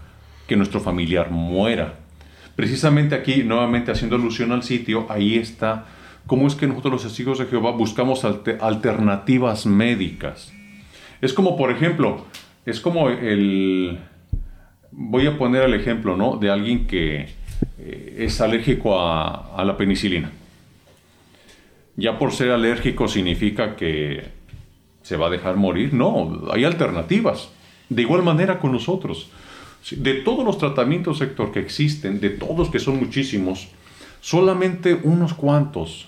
que 0.48 0.58
nuestro 0.58 0.82
familiar 0.82 1.32
muera. 1.32 1.94
Precisamente 2.56 3.16
aquí, 3.16 3.44
nuevamente 3.44 3.92
haciendo 3.92 4.18
alusión 4.18 4.52
al 4.52 4.64
sitio, 4.64 5.06
ahí 5.10 5.38
está 5.38 5.86
cómo 6.28 6.48
es 6.48 6.56
que 6.56 6.68
nosotros 6.68 6.94
los 6.94 7.04
testigos 7.04 7.40
de 7.40 7.46
Jehová 7.46 7.72
buscamos 7.72 8.26
alternativas 8.26 9.66
médicas. 9.66 10.54
Es 11.22 11.34
como, 11.34 11.58
por 11.58 11.72
ejemplo, 11.72 12.26
es 12.66 12.80
como 12.80 13.10
el... 13.10 14.00
Voy 14.96 15.28
a 15.28 15.38
poner 15.38 15.64
el 15.64 15.74
ejemplo, 15.74 16.16
¿no? 16.16 16.38
De 16.38 16.50
alguien 16.50 16.88
que 16.88 17.28
eh, 17.80 18.16
es 18.20 18.40
alérgico 18.42 19.00
a, 19.00 19.56
a 19.56 19.66
la 19.66 19.76
penicilina. 19.76 20.32
Ya 21.96 22.18
por 22.18 22.32
ser 22.32 22.52
alérgico 22.52 23.08
significa 23.08 23.76
que 23.76 24.24
se 25.04 25.18
va 25.18 25.28
a 25.28 25.30
dejar 25.30 25.58
morir. 25.58 25.94
No, 25.94 26.44
hay 26.52 26.64
alternativas. 26.64 27.50
De 27.90 28.02
igual 28.02 28.24
manera 28.24 28.60
con 28.60 28.72
nosotros. 28.72 29.30
De 29.92 30.16
todos 30.16 30.46
los 30.46 30.58
tratamientos, 30.58 31.18
sector 31.18 31.52
que 31.52 31.60
existen, 31.60 32.20
de 32.20 32.30
todos 32.30 32.70
que 32.70 32.80
son 32.80 32.98
muchísimos, 32.98 33.68
solamente 34.22 34.98
unos 35.04 35.34
cuantos, 35.34 36.08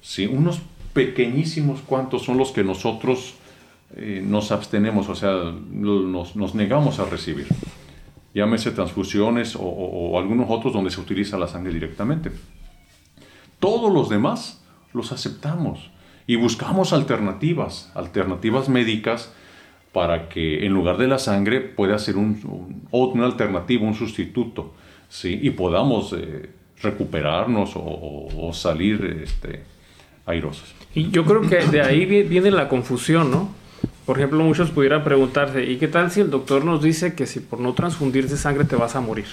¿sí? 0.00 0.26
unos 0.26 0.60
pequeñísimos 0.94 1.80
cuantos 1.82 2.22
son 2.22 2.38
los 2.38 2.50
que 2.50 2.64
nosotros 2.64 3.34
eh, 3.96 4.22
nos 4.24 4.50
abstenemos, 4.50 5.08
o 5.10 5.14
sea, 5.14 5.52
nos, 5.70 6.34
nos, 6.34 6.54
negamos 6.54 6.98
a 6.98 7.04
recibir. 7.04 7.46
Llámese 8.34 8.70
transfusiones 8.70 9.56
o, 9.58 10.18
algunos 10.18 10.46
otros 10.48 10.72
donde 10.72 10.90
se 10.90 11.00
utiliza 11.00 11.36
la 11.36 11.48
sangre 11.48 11.72
directamente. 11.72 12.30
Todos 13.58 13.92
los 13.92 14.08
demás 14.08 14.64
los 14.94 15.12
aceptamos 15.12 15.90
y 16.26 16.36
buscamos 16.36 16.92
alternativas, 16.92 17.90
alternativas 17.94 18.68
médicas 18.68 19.32
para 19.92 20.28
que 20.28 20.64
en 20.64 20.72
lugar 20.72 20.96
de 20.96 21.08
la 21.08 21.18
sangre 21.18 21.60
pueda 21.60 21.98
ser 21.98 22.16
un, 22.16 22.86
una 22.92 23.26
alternativa, 23.26 23.84
un 23.84 23.94
sustituto, 23.94 24.74
¿sí? 25.08 25.38
y 25.42 25.50
podamos 25.50 26.12
eh, 26.12 26.50
recuperarnos 26.80 27.74
o, 27.74 28.28
o 28.36 28.52
salir 28.52 29.22
este, 29.24 29.64
airosos. 30.24 30.74
Y 30.94 31.10
yo 31.10 31.24
creo 31.24 31.42
que 31.42 31.56
de 31.56 31.82
ahí 31.82 32.04
viene 32.04 32.50
la 32.50 32.68
confusión, 32.68 33.30
¿no? 33.30 33.59
Por 34.06 34.18
ejemplo, 34.18 34.42
muchos 34.42 34.70
pudieran 34.70 35.04
preguntarse, 35.04 35.64
¿y 35.64 35.76
qué 35.76 35.88
tal 35.88 36.10
si 36.10 36.20
el 36.20 36.30
doctor 36.30 36.64
nos 36.64 36.82
dice 36.82 37.14
que 37.14 37.26
si 37.26 37.40
por 37.40 37.60
no 37.60 37.74
transfundirse 37.74 38.36
sangre 38.36 38.64
te 38.64 38.76
vas 38.76 38.96
a 38.96 39.00
morir? 39.00 39.26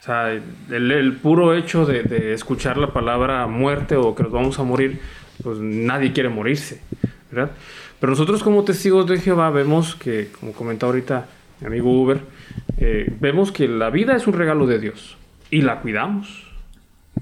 O 0.00 0.02
sea, 0.02 0.32
el, 0.32 1.16
puro 1.22 1.54
hecho 1.54 1.84
de, 1.84 2.32
escuchar 2.32 2.78
la 2.78 2.92
palabra 2.92 3.46
muerte 3.46 3.96
o 3.96 4.14
que 4.14 4.22
nos 4.22 4.32
vamos 4.32 4.58
a 4.58 4.64
morir, 4.64 5.00
pues 5.42 5.58
nadie 5.58 6.12
quiere 6.12 6.28
morirse, 6.28 6.80
¿verdad? 7.30 7.52
Pero 8.00 8.10
nosotros 8.10 8.42
como 8.42 8.64
testigos 8.64 9.06
de 9.06 9.18
Jehová 9.18 9.50
vemos 9.50 9.96
que, 9.96 10.28
como 10.38 10.52
comentó 10.52 10.86
ahorita 10.86 11.26
mi 11.60 11.66
amigo 11.66 11.90
Uber, 11.90 12.20
eh, 12.78 13.12
vemos 13.20 13.50
que 13.50 13.66
la 13.66 13.90
vida 13.90 14.14
es 14.14 14.26
un 14.28 14.34
regalo 14.34 14.66
de 14.66 14.78
Dios 14.78 15.16
y 15.50 15.62
la 15.62 15.80
cuidamos. 15.80 16.46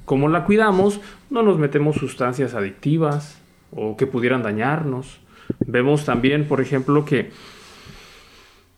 Como 0.04 0.28
la 0.28 0.44
cuidamos, 0.44 1.00
no 1.30 1.42
nos 1.42 1.58
metemos 1.58 1.96
sustancias 1.96 2.54
adictivas 2.54 3.40
o 3.72 3.96
que 3.96 4.06
pudieran 4.06 4.42
dañarnos. 4.42 5.18
Vemos 5.60 6.04
también, 6.04 6.46
por 6.46 6.60
ejemplo, 6.60 7.04
que 7.04 7.30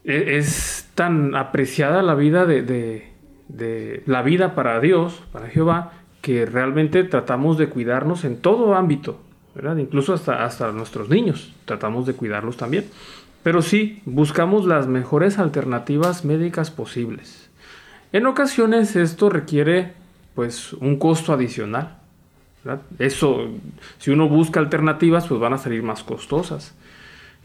e, 0.05 0.38
es 0.38 0.88
tan 0.95 1.35
apreciada 1.35 2.03
la 2.03 2.14
vida 2.14 2.47
de, 2.47 2.62
de, 3.49 4.03
la 4.07 4.23
vida 4.23 4.55
para 4.55 4.81
Dios, 4.81 5.23
para 5.33 5.49
Jehová, 5.49 5.93
que 6.23 6.47
realmente 6.47 7.05
tratamos 7.05 7.59
de 7.59 7.69
cuidarnos 7.69 8.25
en 8.25 8.41
todo 8.41 8.75
ámbito, 8.75 9.21
¿verdad? 9.55 9.77
Incluso 9.77 10.14
hasta, 10.14 10.45
hasta 10.45 10.73
nuestros 10.73 11.09
niños, 11.09 11.55
tratamos 11.64 12.07
de 12.07 12.14
cuidarlos 12.14 12.57
también. 12.57 12.87
Pero 13.43 13.62
sí, 13.62 14.03
buscamos 14.05 14.67
las 14.67 14.87
mejores 14.87 15.38
alternativas 15.38 16.25
médicas 16.25 16.71
posibles. 16.71 17.49
En 18.12 18.27
ocasiones 18.27 18.97
esto 18.97 19.31
requiere 19.31 19.93
pues 20.35 20.73
un 20.73 20.99
costo 20.99 21.33
adicional. 21.33 21.99
¿Verdad? 22.64 22.83
Eso, 22.99 23.49
si 23.99 24.11
uno 24.11 24.29
busca 24.29 24.61
alternativas, 24.61 25.27
pues 25.27 25.40
van 25.40 25.53
a 25.53 25.59
salir 25.59 25.83
más 25.83 26.03
costosas. 26.03 26.75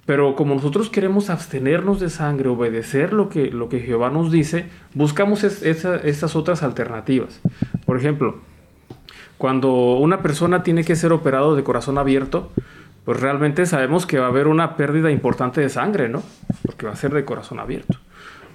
Pero 0.06 0.36
como 0.36 0.56
nosotros 0.56 0.90
queremos 0.90 1.30
abstenernos 1.30 2.00
de 2.00 2.10
sangre, 2.10 2.50
obedecer 2.50 3.14
lo 3.14 3.30
que, 3.30 3.52
lo 3.52 3.70
que 3.70 3.80
Jehová 3.80 4.10
nos 4.10 4.32
dice, 4.32 4.66
buscamos 4.94 5.44
es, 5.46 5.64
esa, 5.64 5.96
estas 5.96 6.36
otras 6.36 6.62
alternativas. 6.62 7.40
Por 7.86 7.98
ejemplo, 7.98 8.40
cuando 9.38 9.72
una 9.96 10.22
persona 10.22 10.64
tiene 10.64 10.84
que 10.84 10.96
ser 10.96 11.14
operado 11.14 11.56
de 11.56 11.64
corazón 11.64 11.98
abierto, 11.98 12.52
pues 13.06 13.20
realmente 13.20 13.66
sabemos 13.66 14.06
que 14.06 14.20
va 14.20 14.26
a 14.26 14.30
haber 14.30 14.48
una 14.48 14.76
pérdida 14.76 15.12
importante 15.12 15.62
de 15.62 15.70
sangre, 15.70 16.10
¿no? 16.10 16.22
Porque 16.66 16.86
va 16.86 16.94
a 16.94 16.98
ser 16.98 17.14
de 17.14 17.26
corazón 17.26 17.60
abierto. 17.60 17.98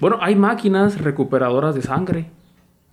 Bueno, 0.00 0.18
hay 0.20 0.36
máquinas 0.36 1.00
recuperadoras 1.00 1.74
de 1.74 1.82
sangre. 1.82 2.30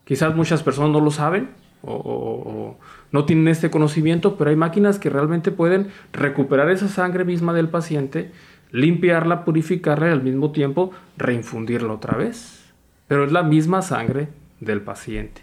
Quizás 0.06 0.36
muchas 0.36 0.63
personas 0.63 0.91
no 0.91 0.99
lo 0.99 1.12
saben 1.12 1.49
o, 1.82 1.93
o, 1.93 2.80
no 3.11 3.25
tienen 3.25 3.47
este 3.47 3.69
conocimiento, 3.69 4.37
pero 4.37 4.49
hay 4.49 4.55
máquinas 4.55 4.99
que 4.99 5.09
realmente 5.09 5.51
pueden 5.51 5.87
recuperar 6.13 6.69
esa 6.69 6.87
sangre 6.87 7.25
misma 7.25 7.53
del 7.53 7.69
paciente, 7.69 8.31
limpiarla, 8.71 9.45
purificarla 9.45 10.09
y 10.09 10.11
al 10.11 10.23
mismo 10.23 10.51
tiempo 10.51 10.91
reinfundirla 11.17 11.93
otra 11.93 12.17
vez. 12.17 12.73
Pero 13.07 13.25
es 13.25 13.31
la 13.31 13.43
misma 13.43 13.81
sangre 13.81 14.29
del 14.59 14.81
paciente. 14.81 15.41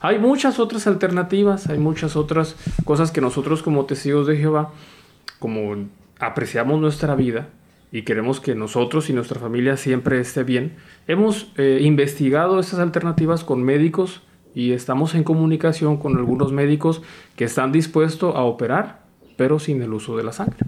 Hay 0.00 0.18
muchas 0.18 0.58
otras 0.58 0.86
alternativas, 0.86 1.68
hay 1.68 1.78
muchas 1.78 2.16
otras 2.16 2.56
cosas 2.84 3.10
que 3.10 3.20
nosotros 3.20 3.62
como 3.62 3.84
testigos 3.84 4.26
de 4.26 4.36
Jehová, 4.36 4.72
como 5.38 5.88
apreciamos 6.18 6.80
nuestra 6.80 7.14
vida 7.14 7.48
y 7.92 8.02
queremos 8.02 8.40
que 8.40 8.54
nosotros 8.54 9.10
y 9.10 9.12
nuestra 9.12 9.40
familia 9.40 9.76
siempre 9.76 10.20
esté 10.20 10.44
bien, 10.44 10.76
hemos 11.06 11.52
eh, 11.56 11.80
investigado 11.82 12.60
estas 12.60 12.78
alternativas 12.78 13.44
con 13.44 13.62
médicos 13.62 14.22
y 14.54 14.72
estamos 14.72 15.14
en 15.14 15.24
comunicación 15.24 15.96
con 15.96 16.16
algunos 16.16 16.52
médicos 16.52 17.02
que 17.36 17.44
están 17.44 17.72
dispuestos 17.72 18.34
a 18.34 18.42
operar, 18.42 19.02
pero 19.36 19.58
sin 19.58 19.82
el 19.82 19.92
uso 19.92 20.16
de 20.16 20.24
la 20.24 20.32
sangre. 20.32 20.58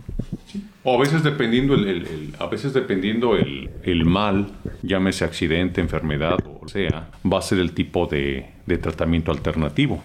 O 0.84 0.96
a 0.96 1.00
veces 1.00 1.22
dependiendo 1.22 1.74
el, 1.74 1.86
el, 1.86 2.06
el 2.06 2.34
a 2.38 2.46
veces 2.46 2.72
dependiendo 2.72 3.36
el, 3.36 3.70
el, 3.82 4.04
mal, 4.04 4.48
llámese 4.82 5.24
accidente, 5.24 5.80
enfermedad 5.80 6.38
o 6.60 6.68
sea, 6.68 7.10
va 7.30 7.38
a 7.38 7.42
ser 7.42 7.58
el 7.58 7.72
tipo 7.72 8.06
de, 8.06 8.50
de 8.66 8.78
tratamiento 8.78 9.30
alternativo. 9.30 10.02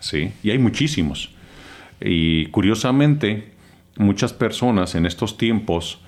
¿sí? 0.00 0.32
Y 0.42 0.50
hay 0.50 0.58
muchísimos. 0.58 1.30
Y 2.00 2.46
curiosamente, 2.46 3.52
muchas 3.96 4.32
personas 4.32 4.94
en 4.94 5.06
estos 5.06 5.38
tiempos 5.38 6.00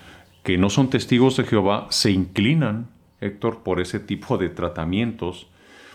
que 0.43 0.59
no 0.59 0.69
son 0.69 0.91
testigos 0.91 1.37
de 1.37 1.45
Jehová 1.45 1.87
se 1.91 2.11
inclinan, 2.11 2.89
Héctor, 3.21 3.63
por 3.63 3.81
ese 3.81 4.01
tipo 4.01 4.37
de 4.37 4.51
tratamientos. 4.51 5.47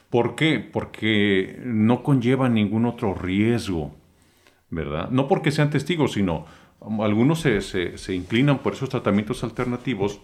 ¿Por 0.09 0.35
qué? 0.35 0.59
Porque 0.59 1.59
no 1.63 2.01
conllevan 2.03 2.55
ningún 2.55 2.85
otro 2.85 3.13
riesgo, 3.13 3.95
¿verdad? 4.69 5.09
No 5.11 5.27
porque 5.27 5.51
sean 5.51 5.69
testigos, 5.69 6.13
sino 6.13 6.45
algunos 7.01 7.41
se, 7.41 7.61
se, 7.61 8.15
inclinan 8.15 8.59
por 8.59 8.73
esos 8.73 8.89
tratamientos 8.89 9.43
alternativos 9.43 10.21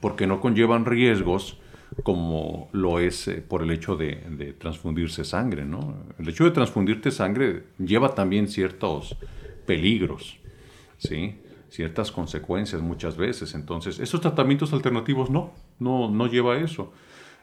porque 0.00 0.26
no 0.26 0.40
conllevan 0.40 0.84
riesgos 0.84 1.58
como 2.02 2.68
lo 2.72 3.00
es 3.00 3.28
eh, 3.28 3.42
por 3.46 3.62
el 3.62 3.70
hecho 3.70 3.96
de, 3.96 4.54
transfundirse 4.58 5.24
sangre. 5.24 5.64
¿no? 5.64 5.96
El 6.18 6.28
hecho 6.28 6.44
de 6.44 6.50
transfundirte 6.50 7.10
sangre 7.10 7.64
lleva 7.78 8.14
también 8.14 8.48
ciertos 8.48 9.16
peligros, 9.66 10.38
¿sí? 10.98 11.36
ciertas 11.70 12.12
consecuencias 12.12 12.82
muchas 12.82 13.16
veces. 13.16 13.54
Entonces, 13.54 13.98
esos 13.98 14.20
tratamientos 14.20 14.72
alternativos 14.72 15.30
no, 15.30 15.52
no, 15.78 16.10
no 16.10 16.26
lleva 16.26 16.58
eso. 16.58 16.92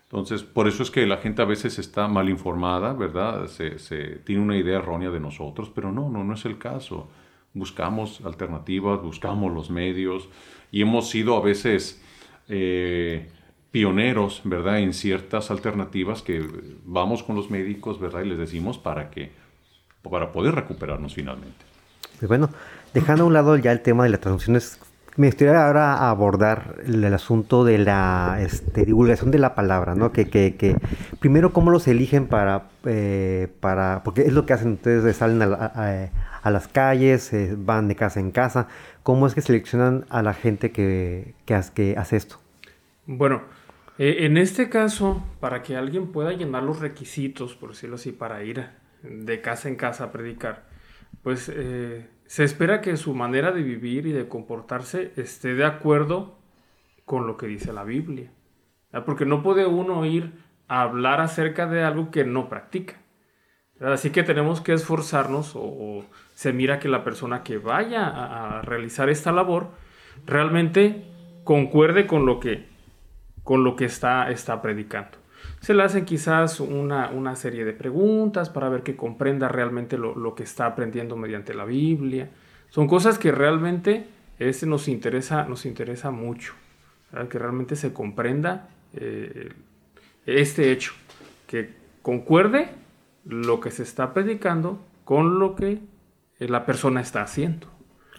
Entonces, 0.06 0.44
por 0.44 0.68
eso 0.68 0.84
es 0.84 0.92
que 0.92 1.06
la 1.06 1.18
gente 1.18 1.42
a 1.42 1.46
veces 1.46 1.80
está 1.80 2.08
mal 2.08 2.30
informada, 2.30 2.94
¿verdad? 2.94 3.48
Se, 3.48 3.80
se 3.80 4.18
tiene 4.18 4.42
una 4.42 4.58
idea 4.58 4.78
errónea 4.78 5.10
de 5.10 5.20
nosotros, 5.20 5.72
pero 5.74 5.92
no, 5.92 6.10
no, 6.10 6.24
no 6.24 6.34
es 6.34 6.46
el 6.46 6.58
caso 6.58 7.10
buscamos 7.56 8.22
alternativas, 8.24 9.02
buscamos 9.02 9.52
los 9.52 9.72
medios 9.72 10.30
y 10.72 10.82
hemos 10.82 11.10
sido 11.10 11.36
a 11.36 11.42
veces 11.42 12.02
eh, 12.48 13.30
pioneros, 13.72 14.42
¿verdad?, 14.44 14.80
en 14.80 14.94
ciertas 14.94 15.50
alternativas 15.50 16.22
que 16.22 16.46
vamos 16.84 17.24
con 17.24 17.36
los 17.36 17.50
médicos, 17.50 18.00
¿verdad?, 18.00 18.22
y 18.22 18.30
les 18.30 18.38
decimos 18.38 18.78
para 18.78 19.10
que, 19.10 19.32
para 20.04 20.32
poder 20.32 20.54
recuperarnos 20.54 21.16
finalmente. 21.16 21.66
Pues 22.20 22.28
bueno, 22.28 22.50
dejando 22.94 23.24
a 23.24 23.28
un 23.28 23.34
lado 23.34 23.58
ya 23.58 23.72
el 23.72 23.82
tema 23.82 24.04
de 24.04 24.10
las 24.10 24.20
transfusiones, 24.20 24.80
me 25.18 25.28
gustaría 25.28 25.66
ahora 25.66 26.10
abordar 26.10 26.76
el, 26.86 27.04
asunto 27.14 27.64
de 27.64 27.78
la 27.78 28.38
este, 28.42 28.86
divulgación 28.86 29.32
de 29.32 29.40
la 29.40 29.56
palabra, 29.56 29.96
¿no? 29.96 30.12
Que, 30.12 30.28
que, 30.28 30.56
que 30.56 30.76
primero 31.20 31.54
cómo 31.54 31.72
los 31.72 31.88
eligen 31.88 32.28
para, 32.28 32.68
eh, 32.84 33.48
para, 33.62 34.02
porque 34.04 34.24
es 34.24 34.34
lo 34.34 34.46
que 34.46 34.54
hacen 34.54 34.74
ustedes, 34.74 35.16
salen 35.16 35.42
a, 35.42 36.10
a, 36.44 36.52
las 36.52 36.68
calles, 36.68 37.32
eh, 37.32 37.56
van 37.58 37.88
de 37.88 37.96
casa 37.96 38.20
en 38.20 38.32
casa. 38.32 38.68
¿Cómo 39.04 39.26
es 39.26 39.34
que 39.34 39.42
seleccionan 39.42 40.06
a 40.10 40.22
la 40.22 40.34
gente 40.34 40.72
que, 40.72 41.34
que, 41.46 41.96
hace 41.98 42.18
esto? 42.18 42.38
Bueno, 43.06 43.44
eh, 43.98 44.18
en 44.26 44.38
este 44.38 44.68
caso, 44.68 45.24
para 45.40 45.64
que 45.64 45.78
alguien 45.78 46.12
pueda 46.12 46.34
llenar 46.34 46.64
los 46.64 46.80
requisitos, 46.82 47.56
por 47.56 47.70
decirlo 47.70 47.96
así, 47.96 48.12
para 48.12 48.44
ir 48.44 48.68
de 49.02 49.42
casa 49.42 49.70
en 49.70 49.76
casa 49.76 50.06
a 50.06 50.12
predicar, 50.12 50.64
pues 51.24 51.50
eh, 51.54 52.08
se 52.28 52.44
espera 52.44 52.82
que 52.82 52.98
su 52.98 53.14
manera 53.14 53.52
de 53.52 53.62
vivir 53.62 54.08
y 54.08 54.12
de 54.12 54.28
comportarse 54.28 55.12
esté 55.16 55.54
de 55.54 55.66
acuerdo 55.66 56.38
con 57.06 57.28
lo 57.28 57.38
que 57.38 57.48
dice 57.48 57.72
la 57.72 57.84
Biblia. 57.84 58.32
Porque 59.06 59.26
no 59.26 59.44
puede 59.44 59.66
uno 59.66 60.06
ir 60.06 60.34
a 60.68 60.82
hablar 60.82 61.22
acerca 61.22 61.68
de 61.68 61.84
algo 61.84 62.12
que 62.12 62.24
no 62.24 62.50
practica. 62.50 62.96
Así 63.80 64.10
que 64.10 64.24
tenemos 64.24 64.62
que 64.62 64.74
esforzarnos 64.74 65.52
o, 65.56 66.06
se 66.34 66.54
mira 66.54 66.80
que 66.80 66.88
la 66.88 67.04
persona 67.04 67.44
que 67.44 67.58
vaya 67.58 68.08
a, 68.08 68.60
a, 68.60 68.62
realizar 68.62 69.10
esta 69.10 69.32
labor 69.32 69.72
realmente 70.26 71.06
concuerde 71.44 72.08
con 72.08 72.26
lo 72.26 72.40
que, 72.40 72.68
con 73.44 73.64
lo 73.64 73.76
que 73.76 73.86
está, 73.86 74.32
está 74.32 74.62
predicando. 74.62 75.18
Se 75.66 75.74
le 75.74 75.82
hacen 75.82 76.06
quizás 76.06 76.60
una, 76.60 77.10
una, 77.10 77.36
serie 77.36 77.66
de 77.66 77.74
preguntas 77.74 78.52
para 78.52 78.70
ver 78.70 78.84
que 78.84 78.96
comprenda 78.96 79.48
realmente 79.48 79.98
lo, 79.98 80.14
lo, 80.14 80.36
que 80.36 80.44
está 80.44 80.68
aprendiendo 80.68 81.18
mediante 81.18 81.56
la 81.56 81.66
Biblia. 81.66 82.30
Son 82.70 82.86
cosas 82.86 83.18
que 83.18 83.32
realmente 83.32 84.06
este 84.38 84.68
nos, 84.68 84.88
interesa, 84.88 85.46
nos 85.46 85.66
interesa 85.66 86.12
mucho, 86.12 86.54
¿verdad? 87.12 87.30
que 87.30 87.40
realmente 87.40 87.76
se 87.76 87.94
comprenda 87.94 88.70
eh, 88.94 89.54
este 90.28 90.72
hecho, 90.72 90.94
que 91.48 91.74
concuerde 92.04 92.70
lo 93.26 93.60
que 93.60 93.72
se 93.72 93.82
está 93.82 94.14
predicando 94.14 94.80
con 95.04 95.40
lo 95.40 95.56
que 95.56 95.80
la 96.38 96.68
persona 96.68 97.02
está 97.02 97.24
haciendo. 97.24 97.66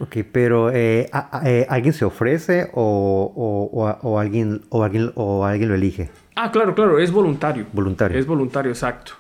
Ok, 0.01 0.17
pero 0.33 0.73
eh, 0.73 1.09
eh, 1.45 1.67
¿alguien 1.69 1.95
se 1.95 2.05
ofrece 2.05 2.73
o- 2.75 3.71
o 4.03 4.19
alguien, 4.19 4.63
o, 4.69 4.83
alguien, 4.83 5.13
o 5.15 5.45
alguien 5.45 5.69
lo 5.69 5.77
elige? 5.77 6.11
Ah, 6.37 6.51
claro, 6.53 6.75
claro, 6.75 6.99
es 6.99 7.11
voluntario. 7.11 7.67
Voluntario. 7.73 8.19
Es 8.19 8.27
voluntario, 8.27 8.71
exacto. 8.71 9.13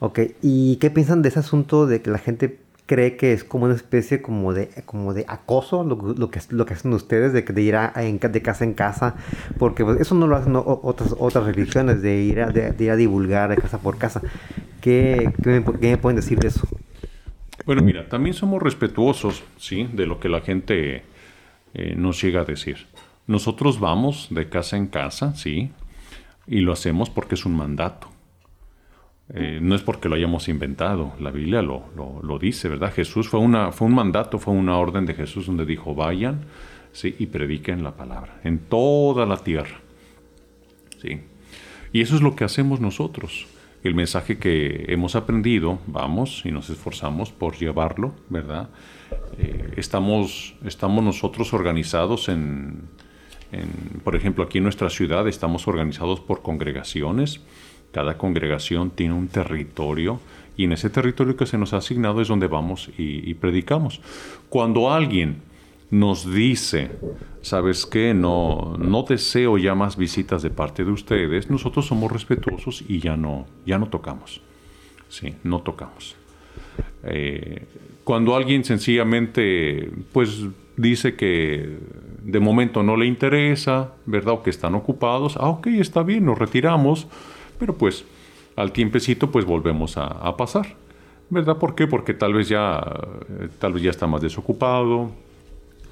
Ok, 0.00 0.20
¿y 0.42 0.76
qué 0.76 0.90
piensan 0.90 1.22
de 1.22 1.28
ese 1.30 1.40
asunto 1.40 1.86
de 1.86 2.02
que 2.02 2.10
la 2.10 2.18
gente 2.18 2.60
cree 2.86 3.16
que 3.16 3.32
es 3.32 3.44
como 3.44 3.64
una 3.66 3.74
especie 3.74 4.22
como 4.22 4.54
de, 4.54 4.70
como 4.86 5.12
de 5.12 5.24
acoso 5.28 5.84
lo, 5.84 5.98
que- 5.98 6.20
lo 6.20 6.30
que, 6.30 6.40
lo 6.50 6.64
que 6.66 6.74
hacen 6.74 6.92
ustedes, 6.92 7.32
de, 7.32 7.62
ir 7.62 7.76
a- 7.76 7.92
en 7.96 8.18
ca- 8.18 8.28
de 8.28 8.40
casa 8.40 8.64
en 8.64 8.74
casa? 8.74 9.16
Porque 9.58 9.84
pues, 9.84 10.00
eso 10.00 10.14
no 10.14 10.26
lo 10.26 10.36
hacen 10.36 10.54
o- 10.56 10.80
otras, 10.84 11.14
otras 11.18 11.44
religiones, 11.46 12.00
de 12.02 12.16
ir, 12.22 12.40
a, 12.40 12.50
de, 12.50 12.72
de 12.72 12.84
ir 12.84 12.90
a 12.90 12.96
divulgar 12.96 13.50
de 13.50 13.56
casa 13.58 13.78
por 13.78 13.98
casa. 13.98 14.22
¿Qué, 14.80 15.32
qué 15.42 15.50
me, 15.50 15.64
qué 15.80 15.90
me 15.90 15.98
pueden 15.98 16.16
decir 16.16 16.38
de 16.38 16.48
eso? 16.48 16.66
Bueno, 17.66 17.82
mira, 17.82 18.08
también 18.08 18.34
somos 18.34 18.62
respetuosos, 18.62 19.42
¿sí? 19.58 19.88
De 19.92 20.06
lo 20.06 20.20
que 20.20 20.28
la 20.28 20.40
gente 20.40 21.02
eh, 21.74 21.94
nos 21.96 22.22
llega 22.22 22.42
a 22.42 22.44
decir. 22.44 22.86
Nosotros 23.26 23.80
vamos 23.80 24.28
de 24.30 24.48
casa 24.48 24.76
en 24.76 24.86
casa, 24.86 25.34
¿sí? 25.34 25.70
Y 26.48 26.60
lo 26.60 26.72
hacemos 26.72 27.10
porque 27.10 27.34
es 27.34 27.44
un 27.44 27.56
mandato. 27.56 28.08
Eh, 29.34 29.58
no 29.60 29.74
es 29.74 29.82
porque 29.82 30.08
lo 30.08 30.14
hayamos 30.14 30.48
inventado, 30.48 31.12
la 31.20 31.30
Biblia 31.30 31.60
lo, 31.60 31.84
lo- 32.22 32.38
dice, 32.38 32.68
¿verdad? 32.70 32.92
Jesús 32.94 33.28
fue, 33.28 33.38
una, 33.40 33.72
fue 33.72 33.86
un 33.86 33.94
mandato, 33.94 34.38
fue 34.38 34.54
una 34.54 34.78
orden 34.78 35.04
de 35.04 35.12
Jesús 35.12 35.46
donde 35.46 35.66
dijo, 35.66 35.94
vayan 35.94 36.46
¿sí? 36.92 37.14
y 37.18 37.26
prediquen 37.26 37.84
la 37.84 37.94
palabra 37.94 38.40
en 38.44 38.58
toda 38.58 39.26
la 39.26 39.36
tierra. 39.36 39.80
¿sí? 41.02 41.20
Y 41.92 42.00
eso 42.00 42.16
es 42.16 42.22
lo 42.22 42.34
que 42.34 42.44
hacemos 42.44 42.80
nosotros. 42.80 43.46
El 43.84 43.94
mensaje 43.94 44.38
que 44.38 44.86
hemos 44.88 45.14
aprendido, 45.14 45.78
vamos 45.86 46.42
y 46.46 46.50
nos 46.50 46.70
esforzamos 46.70 47.30
por 47.30 47.56
llevarlo, 47.56 48.14
¿verdad? 48.30 48.70
Eh, 49.38 49.74
estamos, 49.76 50.54
estamos 50.64 51.04
nosotros 51.04 51.52
organizados 51.52 52.28
en, 52.30 52.88
en, 53.52 54.00
por 54.04 54.16
ejemplo, 54.16 54.44
aquí 54.44 54.58
en 54.58 54.64
nuestra 54.64 54.90
ciudad 54.90 55.26
estamos 55.28 55.66
organizados 55.68 56.20
por 56.20 56.42
congregaciones. 56.42 57.40
Cada 57.92 58.18
congregación 58.18 58.90
tiene 58.90 59.14
un 59.14 59.28
territorio 59.28 60.20
y 60.56 60.64
en 60.64 60.72
ese 60.72 60.90
territorio 60.90 61.36
que 61.36 61.46
se 61.46 61.56
nos 61.56 61.72
ha 61.72 61.78
asignado 61.78 62.20
es 62.20 62.28
donde 62.28 62.46
vamos 62.46 62.90
y, 62.98 63.28
y 63.28 63.34
predicamos. 63.34 64.00
Cuando 64.48 64.92
alguien 64.92 65.42
nos 65.90 66.30
dice, 66.30 66.90
¿sabes 67.40 67.86
qué? 67.86 68.12
No, 68.12 68.76
no 68.78 69.04
deseo 69.04 69.56
ya 69.56 69.74
más 69.74 69.96
visitas 69.96 70.42
de 70.42 70.50
parte 70.50 70.84
de 70.84 70.90
ustedes, 70.90 71.48
nosotros 71.48 71.86
somos 71.86 72.12
respetuosos 72.12 72.84
y 72.86 73.00
ya 73.00 73.16
no, 73.16 73.46
ya 73.64 73.78
no 73.78 73.88
tocamos. 73.88 74.42
Sí, 75.08 75.34
no 75.44 75.60
tocamos. 75.62 76.16
Eh, 77.04 77.64
cuando 78.04 78.36
alguien 78.36 78.64
sencillamente, 78.64 79.90
pues, 80.12 80.44
dice 80.76 81.14
que 81.14 81.78
de 82.28 82.40
momento 82.40 82.82
no 82.82 82.96
le 82.96 83.06
interesa, 83.06 83.94
¿verdad? 84.04 84.34
O 84.34 84.42
que 84.42 84.50
están 84.50 84.74
ocupados, 84.74 85.38
ah, 85.38 85.48
ok, 85.48 85.68
está 85.68 86.02
bien, 86.02 86.26
nos 86.26 86.38
retiramos, 86.38 87.06
pero 87.58 87.74
pues 87.74 88.04
al 88.54 88.72
tiempecito, 88.72 89.30
pues 89.30 89.46
volvemos 89.46 89.96
a, 89.96 90.04
a 90.04 90.36
pasar, 90.36 90.76
¿verdad? 91.30 91.56
¿Por 91.56 91.74
qué? 91.74 91.86
Porque 91.86 92.12
tal 92.12 92.34
vez 92.34 92.50
ya, 92.50 92.80
eh, 92.80 93.48
tal 93.58 93.72
vez 93.72 93.82
ya 93.82 93.90
está 93.90 94.06
más 94.06 94.20
desocupado, 94.20 95.10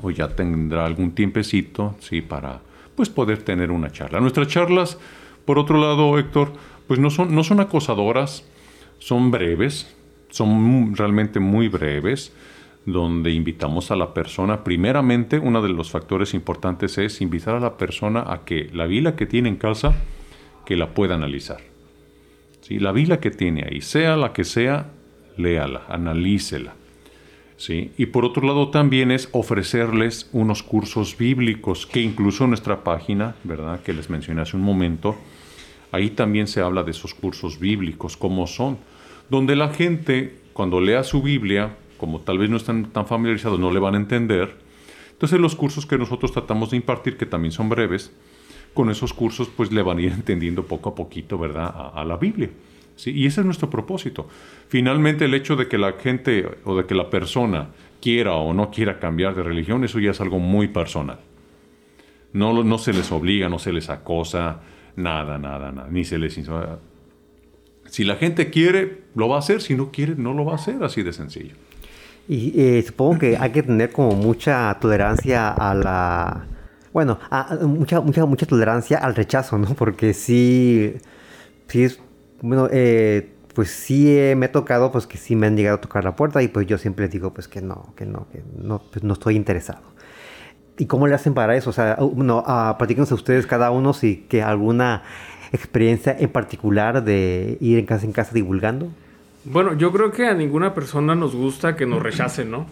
o 0.02 0.10
ya 0.10 0.28
tendrá 0.28 0.84
algún 0.84 1.12
tiempecito, 1.12 1.94
sí, 2.00 2.20
para 2.20 2.60
pues 2.94 3.08
poder 3.08 3.42
tener 3.42 3.70
una 3.70 3.90
charla. 3.90 4.20
Nuestras 4.20 4.48
charlas, 4.48 4.98
por 5.46 5.58
otro 5.58 5.78
lado, 5.78 6.18
Héctor, 6.18 6.52
pues 6.86 7.00
no 7.00 7.08
son, 7.08 7.34
no 7.34 7.44
son 7.44 7.60
acosadoras, 7.60 8.44
son 8.98 9.30
breves, 9.30 9.96
son 10.28 10.94
realmente 10.96 11.40
muy 11.40 11.68
breves, 11.68 12.34
donde 12.86 13.32
invitamos 13.32 13.90
a 13.90 13.96
la 13.96 14.14
persona, 14.14 14.62
primeramente, 14.62 15.40
uno 15.40 15.60
de 15.60 15.68
los 15.68 15.90
factores 15.90 16.34
importantes 16.34 16.96
es 16.98 17.20
invitar 17.20 17.56
a 17.56 17.60
la 17.60 17.76
persona 17.76 18.24
a 18.32 18.44
que 18.44 18.70
la 18.72 18.86
Biblia 18.86 19.16
que 19.16 19.26
tiene 19.26 19.48
en 19.48 19.56
casa, 19.56 19.96
que 20.64 20.76
la 20.76 20.94
pueda 20.94 21.16
analizar. 21.16 21.58
¿Sí? 22.60 22.78
La 22.78 22.92
Biblia 22.92 23.18
que 23.18 23.32
tiene 23.32 23.66
ahí, 23.68 23.80
sea 23.80 24.16
la 24.16 24.32
que 24.32 24.44
sea, 24.44 24.92
léala, 25.36 25.82
analícela. 25.88 26.74
¿sí? 27.56 27.90
Y 27.98 28.06
por 28.06 28.24
otro 28.24 28.46
lado 28.46 28.70
también 28.70 29.10
es 29.10 29.28
ofrecerles 29.32 30.30
unos 30.32 30.62
cursos 30.62 31.18
bíblicos, 31.18 31.86
que 31.86 32.00
incluso 32.00 32.46
nuestra 32.46 32.84
página, 32.84 33.34
¿verdad? 33.42 33.82
Que 33.82 33.94
les 33.94 34.10
mencioné 34.10 34.42
hace 34.42 34.56
un 34.56 34.62
momento, 34.62 35.16
ahí 35.90 36.10
también 36.10 36.46
se 36.46 36.60
habla 36.60 36.84
de 36.84 36.92
esos 36.92 37.14
cursos 37.14 37.58
bíblicos, 37.58 38.16
cómo 38.16 38.46
son, 38.46 38.78
donde 39.28 39.56
la 39.56 39.70
gente, 39.70 40.38
cuando 40.52 40.80
lea 40.80 41.02
su 41.02 41.20
Biblia, 41.20 41.76
como 41.96 42.20
tal 42.20 42.38
vez 42.38 42.50
no 42.50 42.56
están 42.56 42.92
tan 42.92 43.06
familiarizados, 43.06 43.58
no 43.58 43.70
le 43.70 43.80
van 43.80 43.94
a 43.94 43.98
entender. 43.98 44.56
Entonces 45.12 45.40
los 45.40 45.56
cursos 45.56 45.86
que 45.86 45.96
nosotros 45.96 46.32
tratamos 46.32 46.70
de 46.70 46.76
impartir, 46.76 47.16
que 47.16 47.26
también 47.26 47.52
son 47.52 47.68
breves, 47.68 48.12
con 48.74 48.90
esos 48.90 49.12
cursos 49.12 49.48
pues 49.48 49.72
le 49.72 49.82
van 49.82 49.98
a 49.98 50.02
ir 50.02 50.12
entendiendo 50.16 50.64
poco 50.66 50.90
a 50.90 50.94
poquito, 50.94 51.38
¿verdad?, 51.38 51.92
a, 51.94 52.04
la 52.04 52.16
Biblia. 52.16 52.50
¿sí? 52.96 53.10
Y 53.10 53.26
ese 53.26 53.40
es 53.40 53.46
nuestro 53.46 53.70
propósito. 53.70 54.28
Finalmente 54.68 55.24
el 55.24 55.34
hecho 55.34 55.56
de 55.56 55.68
que 55.68 55.78
la 55.78 55.94
gente 55.94 56.46
o 56.64 56.76
de 56.76 56.84
que 56.84 56.94
la 56.94 57.10
persona 57.10 57.68
quiera 58.00 58.34
o 58.34 58.52
no 58.52 58.70
quiera 58.70 58.98
cambiar 58.98 59.34
de 59.34 59.42
religión, 59.42 59.82
eso 59.84 59.98
ya 59.98 60.10
es 60.10 60.20
algo 60.20 60.38
muy 60.38 60.68
personal. 60.68 61.18
No, 62.32 62.62
no 62.62 62.78
se 62.78 62.92
les 62.92 63.10
obliga, 63.10 63.48
no 63.48 63.58
se 63.58 63.72
les 63.72 63.88
acosa, 63.88 64.60
nada, 64.96 65.38
nada, 65.38 65.72
nada, 65.72 65.88
ni 65.90 66.04
se 66.04 66.18
les... 66.18 66.38
Si 67.86 68.04
la 68.04 68.16
gente 68.16 68.50
quiere, 68.50 69.04
lo 69.14 69.28
va 69.28 69.36
a 69.36 69.38
hacer, 69.38 69.62
si 69.62 69.74
no 69.74 69.90
quiere, 69.90 70.16
no 70.16 70.34
lo 70.34 70.44
va 70.44 70.52
a 70.52 70.56
hacer, 70.56 70.82
así 70.82 71.02
de 71.02 71.12
sencillo. 71.12 71.54
Y 72.28 72.52
eh, 72.60 72.82
supongo 72.86 73.18
que 73.20 73.36
hay 73.38 73.52
que 73.52 73.62
tener 73.62 73.92
como 73.92 74.12
mucha 74.16 74.76
tolerancia 74.80 75.48
a 75.48 75.74
la... 75.74 76.46
Bueno, 76.92 77.18
a- 77.30 77.56
mucha, 77.62 78.00
mucha, 78.00 78.24
mucha 78.26 78.46
tolerancia 78.46 78.98
al 78.98 79.14
rechazo, 79.14 79.58
¿no? 79.58 79.74
Porque 79.74 80.12
sí, 80.14 80.94
sí 81.68 81.84
es... 81.84 82.00
Bueno, 82.42 82.68
eh, 82.72 83.32
pues 83.54 83.70
sí 83.70 84.06
me 84.36 84.46
ha 84.46 84.52
tocado, 84.52 84.92
pues 84.92 85.06
que 85.06 85.18
sí 85.18 85.36
me 85.36 85.46
han 85.46 85.56
llegado 85.56 85.76
a 85.78 85.80
tocar 85.80 86.04
la 86.04 86.16
puerta 86.16 86.42
y 86.42 86.48
pues 86.48 86.66
yo 86.66 86.78
siempre 86.78 87.08
digo, 87.08 87.32
pues 87.34 87.48
que 87.48 87.62
no, 87.62 87.94
que 87.96 88.06
no, 88.06 88.28
que 88.30 88.42
no, 88.58 88.80
pues 88.92 89.04
no 89.04 89.14
estoy 89.14 89.36
interesado. 89.36 89.82
¿Y 90.78 90.86
cómo 90.86 91.06
le 91.06 91.14
hacen 91.14 91.34
para 91.34 91.56
eso? 91.56 91.70
O 91.70 91.72
sea, 91.72 91.96
uh, 92.00 92.22
no, 92.22 92.42
a 92.46 92.76
platíquenos 92.78 93.10
a 93.12 93.14
ustedes 93.14 93.46
cada 93.46 93.70
uno 93.70 93.94
si 93.94 94.18
que 94.28 94.42
alguna 94.42 95.02
experiencia 95.52 96.14
en 96.18 96.30
particular 96.30 97.02
de 97.04 97.56
ir 97.60 97.78
en 97.78 97.86
casa 97.86 98.04
en 98.04 98.12
casa 98.12 98.32
divulgando. 98.34 98.90
Bueno, 99.48 99.74
yo 99.74 99.92
creo 99.92 100.10
que 100.10 100.26
a 100.26 100.34
ninguna 100.34 100.74
persona 100.74 101.14
nos 101.14 101.34
gusta 101.34 101.76
que 101.76 101.86
nos 101.86 102.02
rechacen, 102.02 102.50
¿no? 102.50 102.66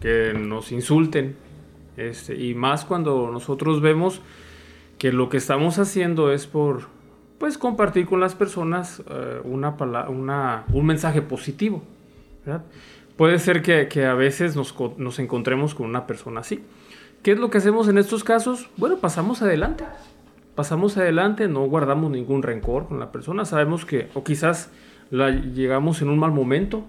Que 0.00 0.32
nos 0.32 0.72
insulten. 0.72 1.36
Este, 1.96 2.34
y 2.34 2.54
más 2.54 2.84
cuando 2.84 3.30
nosotros 3.30 3.80
vemos 3.80 4.20
que 4.98 5.12
lo 5.12 5.28
que 5.28 5.36
estamos 5.36 5.78
haciendo 5.78 6.32
es 6.32 6.46
por 6.46 6.88
pues 7.38 7.58
compartir 7.58 8.06
con 8.06 8.20
las 8.20 8.34
personas 8.34 9.02
eh, 9.10 9.40
una, 9.44 9.76
una 10.08 10.64
un 10.72 10.86
mensaje 10.86 11.20
positivo. 11.20 11.82
¿verdad? 12.44 12.64
Puede 13.16 13.38
ser 13.38 13.60
que, 13.62 13.88
que 13.88 14.06
a 14.06 14.14
veces 14.14 14.56
nos, 14.56 14.74
nos 14.96 15.18
encontremos 15.18 15.74
con 15.74 15.86
una 15.86 16.06
persona 16.06 16.40
así. 16.40 16.62
¿Qué 17.22 17.32
es 17.32 17.38
lo 17.38 17.50
que 17.50 17.58
hacemos 17.58 17.88
en 17.88 17.98
estos 17.98 18.24
casos? 18.24 18.70
Bueno, 18.76 18.98
pasamos 18.98 19.42
adelante. 19.42 19.84
Pasamos 20.54 20.96
adelante, 20.96 21.48
no 21.48 21.66
guardamos 21.66 22.10
ningún 22.10 22.42
rencor 22.42 22.88
con 22.88 22.98
la 22.98 23.12
persona. 23.12 23.44
Sabemos 23.44 23.84
que, 23.84 24.08
o 24.14 24.24
quizás 24.24 24.70
la 25.10 25.30
llegamos 25.30 26.02
en 26.02 26.08
un 26.08 26.18
mal 26.18 26.32
momento, 26.32 26.84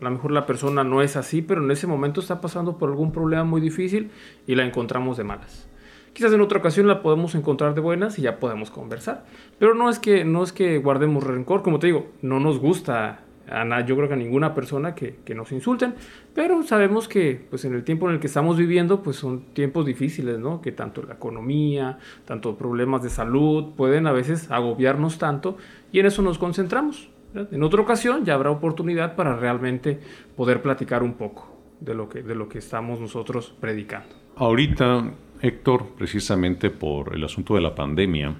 a 0.00 0.04
lo 0.04 0.10
mejor 0.10 0.30
la 0.30 0.46
persona 0.46 0.84
no 0.84 1.02
es 1.02 1.16
así, 1.16 1.42
pero 1.42 1.62
en 1.62 1.70
ese 1.70 1.86
momento 1.86 2.20
está 2.20 2.40
pasando 2.40 2.78
por 2.78 2.90
algún 2.90 3.12
problema 3.12 3.44
muy 3.44 3.60
difícil 3.60 4.10
y 4.46 4.54
la 4.54 4.64
encontramos 4.64 5.16
de 5.16 5.24
malas. 5.24 5.68
Quizás 6.12 6.32
en 6.32 6.40
otra 6.40 6.58
ocasión 6.58 6.86
la 6.86 7.02
podemos 7.02 7.34
encontrar 7.34 7.74
de 7.74 7.80
buenas 7.80 8.18
y 8.18 8.22
ya 8.22 8.38
podemos 8.38 8.70
conversar. 8.70 9.24
Pero 9.58 9.74
no 9.74 9.90
es 9.90 9.98
que, 9.98 10.24
no 10.24 10.42
es 10.42 10.52
que 10.52 10.78
guardemos 10.78 11.22
rencor, 11.24 11.62
como 11.62 11.78
te 11.78 11.88
digo, 11.88 12.06
no 12.22 12.40
nos 12.40 12.58
gusta 12.58 13.20
a 13.50 13.80
yo 13.80 13.96
creo 13.96 14.08
que 14.08 14.14
a 14.14 14.16
ninguna 14.16 14.54
persona 14.54 14.94
que, 14.94 15.20
que 15.24 15.34
nos 15.34 15.52
insulten, 15.52 15.94
pero 16.34 16.62
sabemos 16.64 17.08
que 17.08 17.46
pues 17.48 17.64
en 17.64 17.74
el 17.74 17.82
tiempo 17.82 18.06
en 18.08 18.14
el 18.14 18.20
que 18.20 18.26
estamos 18.26 18.58
viviendo 18.58 19.02
pues 19.02 19.16
son 19.16 19.40
tiempos 19.54 19.86
difíciles, 19.86 20.38
¿no? 20.38 20.60
Que 20.60 20.70
tanto 20.70 21.02
la 21.02 21.14
economía, 21.14 21.98
tanto 22.26 22.56
problemas 22.56 23.02
de 23.02 23.08
salud 23.08 23.74
pueden 23.74 24.06
a 24.06 24.12
veces 24.12 24.50
agobiarnos 24.50 25.16
tanto 25.16 25.56
y 25.92 26.00
en 26.00 26.06
eso 26.06 26.20
nos 26.20 26.38
concentramos. 26.38 27.08
En 27.34 27.62
otra 27.62 27.82
ocasión 27.82 28.24
ya 28.24 28.34
habrá 28.34 28.50
oportunidad 28.50 29.14
para 29.14 29.36
realmente 29.36 30.00
poder 30.36 30.62
platicar 30.62 31.02
un 31.02 31.14
poco 31.14 31.56
de 31.80 31.94
lo 31.94 32.08
que, 32.08 32.22
de 32.22 32.34
lo 32.34 32.48
que 32.48 32.58
estamos 32.58 33.00
nosotros 33.00 33.54
predicando. 33.60 34.14
Ahorita, 34.36 35.10
Héctor, 35.40 35.88
precisamente 35.96 36.70
por 36.70 37.14
el 37.14 37.24
asunto 37.24 37.54
de 37.54 37.60
la 37.60 37.74
pandemia, 37.74 38.34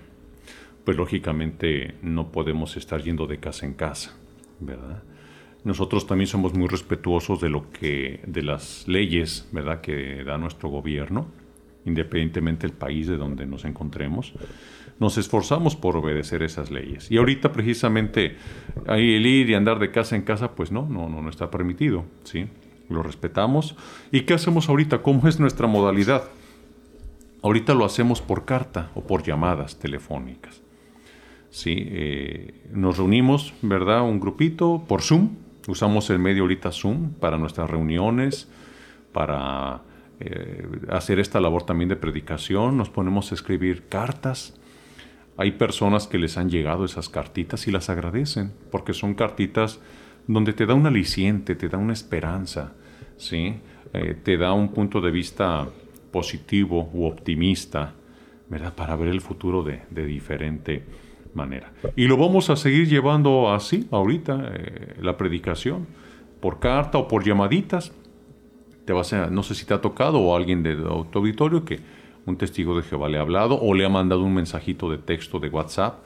pues 0.85 0.97
lógicamente 0.97 1.97
no 2.03 2.33
podemos 2.33 2.77
estar 2.77 3.03
yendo 3.03 3.27
de 3.27 3.39
casa 3.39 3.67
en 3.67 3.75
casa, 3.75 4.17
¿verdad? 4.61 5.03
Nosotros 5.65 6.07
también 6.07 6.29
somos 6.29 6.55
muy 6.55 6.69
respetuosos 6.69 7.41
de 7.41 7.51
lo 7.51 7.71
que, 7.71 8.21
de 8.27 8.43
las 8.43 8.87
leyes, 8.89 9.49
¿verdad? 9.53 9.81
Que 9.81 10.25
da 10.25 10.39
nuestro 10.39 10.69
gobierno, 10.71 11.27
independientemente 11.85 12.67
del 12.67 12.77
país 12.77 13.07
de 13.07 13.17
donde 13.17 13.45
nos 13.45 13.65
encontremos. 13.65 14.33
Nos 15.01 15.17
esforzamos 15.17 15.77
por 15.77 15.97
obedecer 15.97 16.43
esas 16.43 16.71
leyes. 16.71 17.11
Y 17.11 17.19
ahorita 17.19 17.53
precisamente 17.53 18.37
ahí 18.87 19.15
el 19.15 19.27
ir 19.27 19.51
y 19.51 19.55
andar 19.55 19.79
de 19.79 19.93
casa 19.93 20.17
en 20.17 20.23
casa, 20.23 20.53
pues 20.57 20.73
no, 20.73 20.89
no, 20.89 21.09
no, 21.09 21.23
no 21.23 21.31
está 21.31 21.51
permitido, 21.51 22.05
¿sí? 22.25 22.49
lo 22.89 23.03
respetamos. 23.03 23.77
¿Y 24.11 24.23
qué 24.23 24.35
hacemos 24.35 24.69
ahorita? 24.69 25.03
¿Cómo 25.03 25.29
es 25.29 25.39
nuestra 25.39 25.67
modalidad? 25.67 26.25
Ahorita 27.43 27.75
lo 27.75 27.85
hacemos 27.85 28.21
por 28.21 28.45
carta 28.45 28.91
o 28.95 29.03
por 29.03 29.23
llamadas 29.23 29.79
telefónicas. 29.79 30.63
¿Sí? 31.51 31.75
Eh, 31.79 32.65
nos 32.73 32.99
reunimos, 32.99 33.55
¿verdad? 33.63 34.03
Un 34.03 34.21
grupito 34.21 34.85
por 34.87 35.03
Zoom. 35.03 35.37
Usamos 35.67 36.11
el 36.11 36.19
medio 36.19 36.43
ahorita 36.43 36.73
Zoom 36.73 37.13
para 37.13 37.39
nuestras 37.39 37.71
reuniones, 37.71 38.49
para 39.13 39.83
eh, 40.21 40.67
hacer 40.91 41.21
esta 41.21 41.41
labor 41.41 41.65
también 41.65 41.89
de 41.89 41.97
predicación. 41.97 42.77
Nos 42.77 42.91
ponemos 42.91 43.31
a 43.31 43.35
escribir 43.35 43.87
cartas. 43.89 44.58
Hay 45.39 45.53
personas 45.53 46.09
que 46.09 46.19
les 46.19 46.37
han 46.37 46.51
llegado 46.51 46.85
esas 46.85 47.09
cartitas 47.09 47.69
y 47.69 47.71
las 47.71 47.89
agradecen, 47.91 48.53
porque 48.73 48.93
son 48.93 49.15
cartitas 49.15 49.81
donde 50.27 50.53
te 50.53 50.67
da 50.67 50.75
un 50.75 50.85
aliciente, 50.85 51.55
te 51.55 51.69
da 51.69 51.79
una 51.79 51.93
esperanza, 51.93 52.73
¿sí? 53.17 53.55
Eh, 53.93 54.17
te 54.21 54.37
da 54.37 54.53
un 54.53 54.71
punto 54.71 55.01
de 55.01 55.13
vista 55.13 55.69
positivo 56.11 56.91
u 56.93 57.05
optimista, 57.05 57.95
¿verdad? 58.49 58.75
Para 58.75 58.97
ver 58.97 59.09
el 59.09 59.21
futuro 59.21 59.63
de, 59.63 60.07
diferente 60.07 60.85
manera. 61.35 61.73
Y 61.95 62.09
lo 62.09 62.17
vamos 62.17 62.51
a 62.51 62.57
seguir 62.57 62.89
llevando 62.89 63.53
así 63.53 63.87
ahorita, 63.93 64.53
eh, 64.55 64.97
la 65.01 65.17
predicación, 65.17 65.87
por 66.41 66.59
carta 66.59 66.99
o 66.99 67.07
por 67.07 67.25
llamaditas. 67.25 67.93
Te 68.85 68.93
vas 68.93 69.13
a, 69.13 69.31
no 69.31 69.45
sé 69.45 69.55
si 69.55 69.65
te 69.65 69.73
ha 69.73 69.81
tocado 69.81 70.19
o 70.19 70.35
alguien 70.35 70.65
de 70.65 70.75
tu 70.75 71.19
auditorio 71.19 71.65
que 71.65 71.79
un 72.29 72.37
testigo 72.37 72.77
de 72.77 72.83
Jehová 72.83 73.09
le 73.09 73.19
ha 73.19 73.23
hablado 73.23 73.61
o 73.61 73.75
le 73.75 73.85
ha 73.85 73.89
mandado 73.89 74.23
un 74.23 74.35
mensajito 74.35 74.91
de 74.91 74.99
texto 74.99 75.41
de 75.41 75.49
WhatsApp 75.49 76.01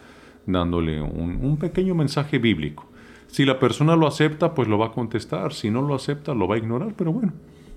dándole 0.46 1.00
un 1.00 1.56
pequeño 1.56 1.94
mensaje 1.94 2.38
bíblico. 2.38 2.86
Si 3.32 3.46
la 3.46 3.58
persona 3.58 3.96
lo 3.96 4.06
acepta, 4.06 4.52
pues 4.52 4.68
lo 4.68 4.76
va 4.76 4.88
a 4.88 4.92
contestar. 4.92 5.54
Si 5.54 5.70
no 5.70 5.80
lo 5.80 5.94
acepta, 5.94 6.34
lo 6.34 6.46
va 6.46 6.56
a 6.56 6.58
ignorar. 6.58 6.92
Pero 6.98 7.14
bueno, 7.14 7.32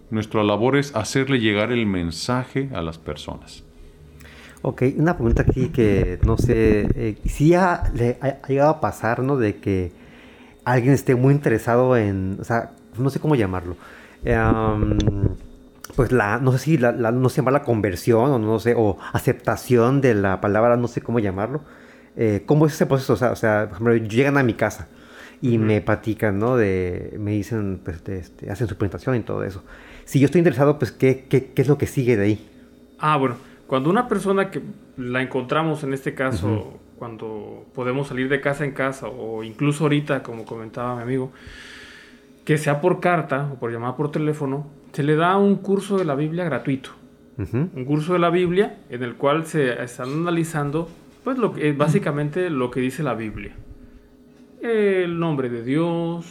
nuestra 0.09 0.43
labor 0.43 0.75
es 0.75 0.93
hacerle 0.93 1.39
llegar 1.39 1.71
el 1.71 1.85
mensaje 1.85 2.69
a 2.73 2.81
las 2.81 2.97
personas. 2.97 3.63
Ok, 4.63 4.83
una 4.97 5.13
pregunta 5.15 5.43
aquí 5.43 5.69
que 5.69 6.19
no 6.25 6.37
sé, 6.37 6.89
eh, 6.95 7.17
si 7.23 7.53
ha, 7.53 7.89
le 7.95 8.17
ha, 8.19 8.45
llegado 8.45 8.69
a 8.69 8.81
pasar, 8.81 9.23
¿no? 9.23 9.37
De 9.37 9.55
que 9.55 9.93
alguien 10.65 10.93
esté 10.93 11.15
muy 11.15 11.33
interesado 11.33 11.95
en, 11.95 12.37
o 12.41 12.43
sea, 12.43 12.71
no 12.97 13.09
sé 13.09 13.21
cómo 13.21 13.35
llamarlo. 13.35 13.77
Em, 14.25 14.97
pues 15.95 16.11
la, 16.11 16.39
no 16.39 16.51
sé 16.51 16.59
si 16.59 16.77
la, 16.77 16.91
no 16.91 17.29
se 17.29 17.37
llama 17.37 17.51
la 17.51 17.63
conversión 17.63 18.31
o 18.31 18.39
no 18.39 18.59
sé, 18.59 18.73
o 18.77 18.97
aceptación 19.13 20.01
de 20.01 20.13
la 20.13 20.41
palabra, 20.41 20.77
no 20.77 20.87
sé 20.87 21.01
cómo 21.01 21.19
llamarlo. 21.19 21.61
Eh, 22.17 22.43
¿Cómo 22.45 22.65
es 22.65 22.73
ese 22.73 22.85
proceso? 22.85 23.13
O 23.13 23.17
sea, 23.17 23.31
o 23.31 23.35
sea, 23.35 23.67
por 23.69 23.73
ejemplo, 23.73 23.95
llegan 24.09 24.37
a 24.37 24.43
mi 24.43 24.53
casa 24.53 24.87
y 25.41 25.57
me 25.57 25.81
platican, 25.81 26.39
¿no? 26.39 26.55
De, 26.55 27.15
me 27.19 27.31
dicen, 27.31 27.81
pues, 27.83 28.01
este, 28.07 28.49
hacen 28.49 28.67
su 28.67 28.77
presentación 28.77 29.15
y 29.15 29.19
todo 29.19 29.43
eso. 29.43 29.63
Si 30.05 30.19
yo 30.19 30.25
estoy 30.25 30.39
interesado, 30.39 30.79
pues, 30.79 30.91
¿qué, 30.91 31.25
qué, 31.29 31.51
qué 31.53 31.61
es 31.61 31.67
lo 31.67 31.77
que 31.77 31.87
sigue 31.87 32.15
de 32.15 32.25
ahí? 32.25 32.49
Ah, 32.99 33.17
bueno, 33.17 33.35
cuando 33.67 33.89
una 33.89 34.07
persona 34.07 34.51
que 34.51 34.61
la 34.97 35.21
encontramos, 35.21 35.83
en 35.83 35.93
este 35.93 36.13
caso, 36.13 36.79
cuando 36.97 37.65
podemos 37.73 38.07
salir 38.07 38.29
de 38.29 38.39
casa 38.39 38.63
en 38.63 38.71
casa, 38.71 39.07
o 39.07 39.43
incluso 39.43 39.83
ahorita, 39.83 40.23
como 40.23 40.45
comentaba 40.45 40.95
mi 40.97 41.01
amigo, 41.01 41.31
que 42.45 42.57
sea 42.57 42.79
por 42.79 42.99
carta 42.99 43.49
o 43.51 43.59
por 43.59 43.71
llamada 43.71 43.97
por 43.97 44.11
teléfono, 44.11 44.67
se 44.93 45.03
le 45.03 45.15
da 45.15 45.35
un 45.37 45.57
curso 45.57 45.97
de 45.97 46.05
la 46.05 46.15
Biblia 46.15 46.45
gratuito. 46.45 46.91
Un 47.37 47.83
curso 47.83 48.13
de 48.13 48.19
la 48.19 48.29
Biblia 48.29 48.77
en 48.89 49.03
el 49.03 49.15
cual 49.15 49.45
se 49.45 49.83
están 49.83 50.07
analizando, 50.09 50.87
pues, 51.25 51.37
lo 51.37 51.51
que, 51.51 51.73
básicamente 51.73 52.49
lo 52.49 52.71
que 52.71 52.79
dice 52.79 53.03
la 53.03 53.13
Biblia 53.13 53.53
el 54.65 55.19
nombre 55.19 55.49
de 55.49 55.63
Dios, 55.63 56.25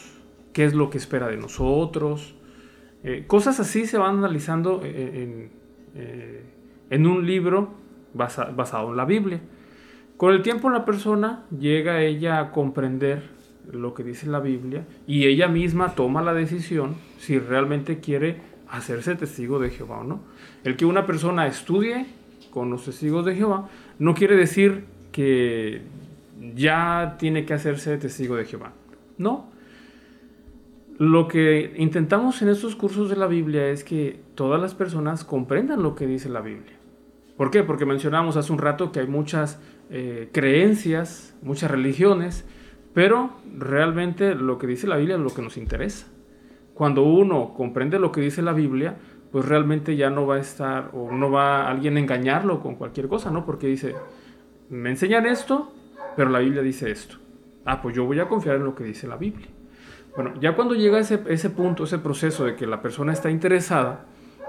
qué 0.52 0.64
es 0.64 0.74
lo 0.74 0.90
que 0.90 0.98
espera 0.98 1.28
de 1.28 1.36
nosotros. 1.36 2.34
Eh, 3.02 3.24
cosas 3.26 3.60
así 3.60 3.86
se 3.86 3.98
van 3.98 4.18
analizando 4.18 4.80
en, 4.82 5.50
eh, 5.94 6.42
un 6.90 7.26
libro 7.26 7.74
basado 8.12 8.90
en 8.90 8.96
la 8.96 9.04
Biblia. 9.04 9.40
Con 10.16 10.32
el 10.32 10.42
tiempo 10.42 10.70
la 10.70 10.84
persona 10.84 11.44
llega 11.56 12.02
ella 12.02 12.38
a 12.38 12.50
comprender 12.52 13.22
lo 13.72 13.94
que 13.94 14.02
dice 14.02 14.26
la 14.26 14.40
Biblia 14.40 14.86
y 15.06 15.26
ella 15.26 15.48
misma 15.48 15.94
toma 15.94 16.22
la 16.22 16.34
decisión 16.34 16.96
si 17.18 17.38
realmente 17.38 18.00
quiere 18.00 18.36
hacerse 18.68 19.14
testigo 19.14 19.58
de 19.58 19.70
Jehová 19.70 20.00
o 20.00 20.04
no. 20.04 20.20
El 20.64 20.76
que 20.76 20.84
una 20.84 21.06
persona 21.06 21.46
estudie 21.46 22.06
con 22.50 22.70
los 22.70 22.84
testigos 22.84 23.24
de 23.24 23.34
Jehová 23.34 23.68
no 23.98 24.14
quiere 24.14 24.36
decir 24.36 24.84
que 25.12 25.82
ya 26.54 27.16
tiene 27.18 27.44
que 27.44 27.54
hacerse 27.54 27.96
testigo 27.98 28.36
de 28.36 28.44
Jehová. 28.44 28.72
No. 29.18 29.46
Lo 30.98 31.26
que 31.26 31.74
intentamos 31.76 32.40
en 32.42 32.48
estos 32.48 32.76
cursos 32.76 33.10
de 33.10 33.16
la 33.16 33.26
Biblia 33.26 33.68
es 33.68 33.82
que 33.82 34.20
todas 34.34 34.60
las 34.60 34.74
personas 34.74 35.24
comprendan 35.24 35.82
lo 35.82 35.94
que 35.94 36.06
dice 36.06 36.28
la 36.28 36.40
Biblia. 36.40 36.76
¿Por 37.36 37.50
qué? 37.50 37.64
Porque 37.64 37.84
mencionamos 37.84 38.36
hace 38.36 38.52
un 38.52 38.58
rato 38.58 38.92
que 38.92 39.00
hay 39.00 39.08
muchas 39.08 39.60
eh, 39.90 40.28
creencias, 40.32 41.34
muchas 41.42 41.70
religiones, 41.70 42.44
pero 42.94 43.30
realmente 43.58 44.34
lo 44.34 44.56
que 44.56 44.68
dice 44.68 44.86
la 44.86 44.96
Biblia 44.96 45.16
es 45.16 45.22
lo 45.22 45.34
que 45.34 45.42
nos 45.42 45.56
interesa. 45.56 46.06
Cuando 46.72 47.02
uno 47.02 47.52
comprende 47.54 47.98
lo 47.98 48.12
que 48.12 48.20
dice 48.20 48.40
la 48.40 48.52
Biblia, 48.52 48.96
pues 49.30 49.46
realmente 49.46 49.96
ya 49.96 50.10
no 50.10 50.26
va 50.26 50.36
a 50.36 50.40
estar 50.40 50.90
o 50.92 51.10
no 51.10 51.30
va 51.30 51.68
alguien 51.68 51.96
a 51.96 52.00
engañarlo 52.00 52.60
con 52.60 52.76
cualquier 52.76 53.08
cosa, 53.08 53.30
¿no? 53.30 53.44
Porque 53.44 53.66
dice, 53.66 53.94
me 54.70 54.90
enseñan 54.90 55.26
esto, 55.26 55.72
pero 56.16 56.30
la 56.30 56.38
Biblia 56.38 56.62
dice 56.62 56.90
esto. 56.90 57.16
Ah, 57.64 57.82
pues 57.82 57.96
yo 57.96 58.04
voy 58.04 58.20
a 58.20 58.28
confiar 58.28 58.56
en 58.56 58.64
lo 58.64 58.74
que 58.74 58.84
dice 58.84 59.08
la 59.08 59.16
Biblia. 59.16 59.48
Bueno, 60.14 60.34
ya 60.40 60.54
cuando 60.54 60.74
llega 60.74 61.00
ese 61.00 61.50
punto, 61.50 61.84
ese 61.84 61.98
proceso 61.98 62.44
de 62.44 62.54
que 62.54 62.66
la 62.66 62.80
persona 62.80 63.12
está 63.12 63.30
interesada, 63.30 64.06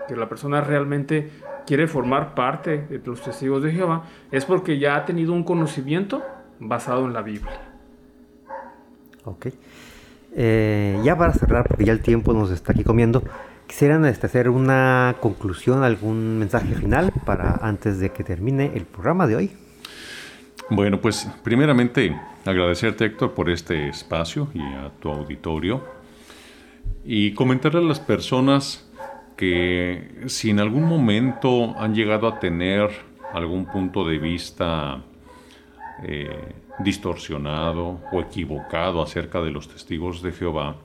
que 0.08 0.16
la 0.16 0.30
persona 0.30 0.62
realmente 0.62 1.32
quiere 1.66 1.88
formar 1.88 2.36
parte 2.36 2.86
de 2.88 3.02
los 3.04 3.22
testigos 3.24 3.64
de 3.64 3.72
Jehová, 3.72 4.04
es 4.32 4.46
porque 4.46 4.78
ya 4.78 4.98
ha 4.98 5.06
tenido 5.06 5.34
un 5.34 5.44
conocimiento 5.44 6.24
basado 6.60 7.06
en 7.06 7.14
la 7.14 7.24
Biblia. 7.24 7.75
Ok. 9.26 9.48
Eh, 10.38 11.00
ya 11.04 11.18
para 11.18 11.34
cerrar, 11.34 11.68
porque 11.68 11.86
ya 11.86 11.94
el 11.94 12.02
tiempo 12.02 12.34
nos 12.34 12.52
está 12.52 12.74
aquí 12.74 12.84
comiendo, 12.84 13.24
quisieran 13.68 14.06
este, 14.06 14.28
hacer 14.28 14.50
una 14.50 15.16
conclusión, 15.22 15.84
algún 15.84 16.38
mensaje 16.38 16.76
final 16.76 17.12
para 17.26 17.60
antes 17.62 18.00
de 18.00 18.12
que 18.12 18.24
termine 18.24 18.72
el 18.76 18.86
programa 18.86 19.28
de 19.28 19.36
hoy. 19.36 19.52
Bueno, 20.70 21.00
pues 21.00 21.28
primeramente 21.44 22.20
agradecerte 22.44 23.06
Héctor 23.06 23.34
por 23.34 23.50
este 23.50 23.88
espacio 23.88 24.50
y 24.54 24.62
a 24.62 24.92
tu 25.00 25.10
auditorio 25.10 25.84
y 27.06 27.34
comentarle 27.34 27.80
a 27.80 27.84
las 27.84 28.00
personas 28.00 28.90
que 29.38 30.24
si 30.26 30.50
en 30.50 30.60
algún 30.60 30.86
momento 30.86 31.78
han 31.80 31.94
llegado 31.94 32.28
a 32.28 32.40
tener 32.40 32.90
algún 33.34 33.66
punto 33.66 34.08
de 34.08 34.18
vista 34.18 35.04
eh, 36.04 36.54
distorsionado 36.80 38.02
o 38.12 38.22
equivocado 38.22 39.02
acerca 39.02 39.42
de 39.42 39.52
los 39.52 39.68
testigos 39.68 40.22
de 40.22 40.32
Jehová, 40.32 40.76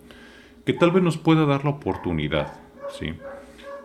que 0.65 0.73
tal 0.73 0.91
vez 0.91 1.03
nos 1.03 1.19
pueda 1.19 1.47
dar 1.47 1.65
la 1.65 1.71
oportunidad 1.71 2.53
¿sí? 2.99 3.15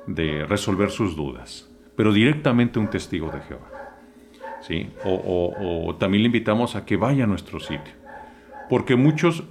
de 0.07 0.45
resolver 0.45 0.91
sus 0.91 1.15
dudas, 1.15 1.69
pero 1.95 2.13
directamente 2.13 2.79
un 2.79 2.89
testigo 2.89 3.31
de 3.31 3.41
Jehová. 3.41 3.75
¿sí? 4.61 4.89
O, 5.03 5.95
también 5.99 6.23
le 6.23 6.27
invitamos 6.27 6.75
a 6.75 6.85
que 6.85 6.97
vaya 6.97 7.23
a 7.23 7.27
nuestro 7.27 7.59
sitio. 7.59 7.93
Porque 8.69 8.95
muchos, 8.95 9.43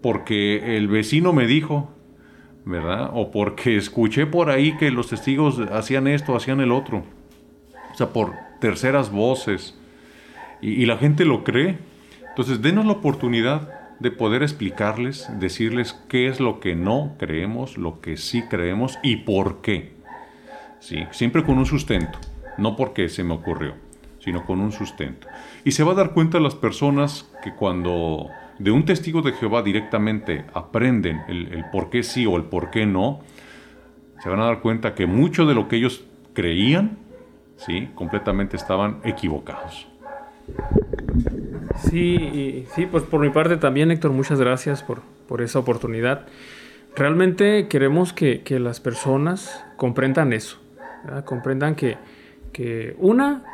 porque 0.00 0.76
el 0.76 0.88
vecino 0.88 1.32
me 1.32 1.46
dijo, 1.46 1.90
¿verdad? 2.64 3.10
O 3.12 3.30
porque 3.30 3.76
escuché 3.76 4.26
por 4.26 4.50
ahí 4.50 4.76
que 4.76 4.90
los 4.90 5.08
testigos 5.08 5.60
hacían 5.72 6.06
esto, 6.06 6.34
hacían 6.34 6.60
el 6.60 6.72
otro. 6.72 7.04
O 7.92 7.94
sea, 7.94 8.08
por 8.08 8.32
terceras 8.60 9.10
voces. 9.10 9.76
Y, 10.60 10.86
la 10.86 10.98
gente 10.98 11.24
lo 11.24 11.44
cree. 11.44 11.78
Entonces, 12.28 12.62
denos 12.62 12.86
la 12.86 12.92
oportunidad 12.92 13.70
de 13.98 14.10
poder 14.10 14.42
explicarles, 14.42 15.28
decirles 15.38 15.92
qué 16.08 16.28
es 16.28 16.40
lo 16.40 16.60
que 16.60 16.74
no 16.74 17.16
creemos, 17.18 17.76
lo 17.76 18.00
que 18.00 18.16
sí 18.16 18.42
creemos 18.48 18.98
y 19.02 19.16
por 19.16 19.60
qué. 19.60 19.92
¿Sí? 20.80 21.04
Siempre 21.10 21.44
con 21.44 21.58
un 21.58 21.66
sustento, 21.66 22.18
no 22.56 22.76
porque 22.76 23.08
se 23.08 23.24
me 23.24 23.34
ocurrió 23.34 23.74
sino 24.20 24.44
con 24.44 24.60
un 24.60 24.70
sustento. 24.70 25.26
Y 25.64 25.72
se 25.72 25.82
va 25.82 25.92
a 25.92 25.96
dar 25.96 26.12
cuenta 26.12 26.38
las 26.38 26.54
personas 26.54 27.28
que 27.42 27.52
cuando 27.54 28.28
de 28.58 28.70
un 28.70 28.84
testigo 28.84 29.22
de 29.22 29.32
Jehová 29.32 29.62
directamente 29.62 30.44
aprenden 30.54 31.22
el, 31.28 31.64
por 31.72 31.90
qué 31.90 32.02
sí 32.02 32.26
o 32.26 32.36
el 32.36 32.44
por 32.44 32.70
qué 32.70 32.86
no, 32.86 33.20
se 34.22 34.28
van 34.28 34.40
a 34.40 34.44
dar 34.44 34.60
cuenta 34.60 34.94
que 34.94 35.06
mucho 35.06 35.46
de 35.46 35.54
lo 35.54 35.66
que 35.66 35.76
ellos 35.76 36.04
creían, 36.34 36.98
¿sí? 37.56 37.88
completamente 37.94 38.56
estaban 38.56 39.00
equivocados. 39.02 39.88
Sí, 41.88 42.66
sí, 42.74 42.86
pues 42.86 43.04
por 43.04 43.20
mi 43.20 43.30
parte 43.30 43.56
también, 43.56 43.90
Héctor, 43.90 44.12
muchas 44.12 44.38
gracias 44.38 44.82
por, 44.82 45.00
por 45.26 45.42
esa 45.42 45.58
oportunidad. 45.58 46.26
Realmente 46.96 47.68
queremos 47.68 48.12
que, 48.12 48.42
que 48.42 48.58
las 48.58 48.80
personas 48.80 49.64
comprendan 49.76 50.32
eso, 50.32 50.58
comprendan 51.24 51.74
que, 51.74 51.96
que 52.52 52.96
una, 52.98 53.44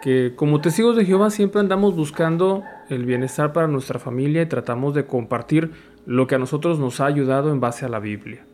que 0.00 0.32
como 0.36 0.60
testigos 0.60 0.96
de 0.96 1.04
Jehová 1.04 1.30
siempre 1.30 1.60
andamos 1.60 1.96
buscando 1.96 2.62
el 2.88 3.04
bienestar 3.04 3.52
para 3.52 3.66
nuestra 3.66 3.98
familia 3.98 4.42
y 4.42 4.46
tratamos 4.46 4.94
de 4.94 5.06
compartir 5.06 5.72
lo 6.06 6.26
que 6.26 6.36
a 6.36 6.38
nosotros 6.38 6.78
nos 6.78 7.00
ha 7.00 7.06
ayudado 7.06 7.50
en 7.50 7.60
base 7.60 7.84
a 7.84 7.88
la 7.88 7.98
Biblia. 7.98 8.44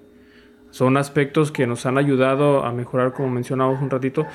Son 0.71 0.97
aspectos 0.97 1.53
que 1.53 1.69
nos 1.69 1.87
han 1.87 1.99
ayudado 1.99 2.65
a 2.65 2.73
mejorar, 2.73 3.13
como 3.13 3.31
mencionamos 3.31 3.81
un 3.81 3.91
ratito, 3.91 4.27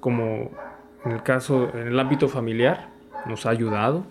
como 0.00 0.50
en 1.04 1.12
el 1.12 1.22
caso, 1.22 1.70
en 1.74 1.88
el 1.88 1.98
ámbito 1.98 2.28
familiar, 2.28 2.88
nos 3.26 3.46
ha 3.46 3.50
ayudado. 3.50 4.04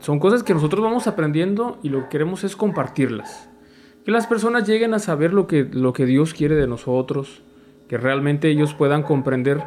Son 0.00 0.18
cosas 0.18 0.42
que 0.42 0.54
nosotros 0.54 0.82
vamos 0.82 1.06
aprendiendo 1.06 1.78
y 1.82 1.90
lo 1.90 2.04
que 2.04 2.08
queremos 2.08 2.44
es 2.44 2.56
compartirlas. 2.56 3.50
Que 4.04 4.10
las 4.10 4.26
personas 4.26 4.66
lleguen 4.66 4.94
a 4.94 4.98
saber 4.98 5.32
lo 5.32 5.46
que, 5.46 5.64
lo 5.64 5.92
que 5.92 6.06
Dios 6.06 6.32
quiere 6.32 6.54
de 6.54 6.66
nosotros, 6.66 7.42
que 7.88 7.98
realmente 7.98 8.48
ellos 8.48 8.74
puedan 8.74 9.02
comprender 9.02 9.62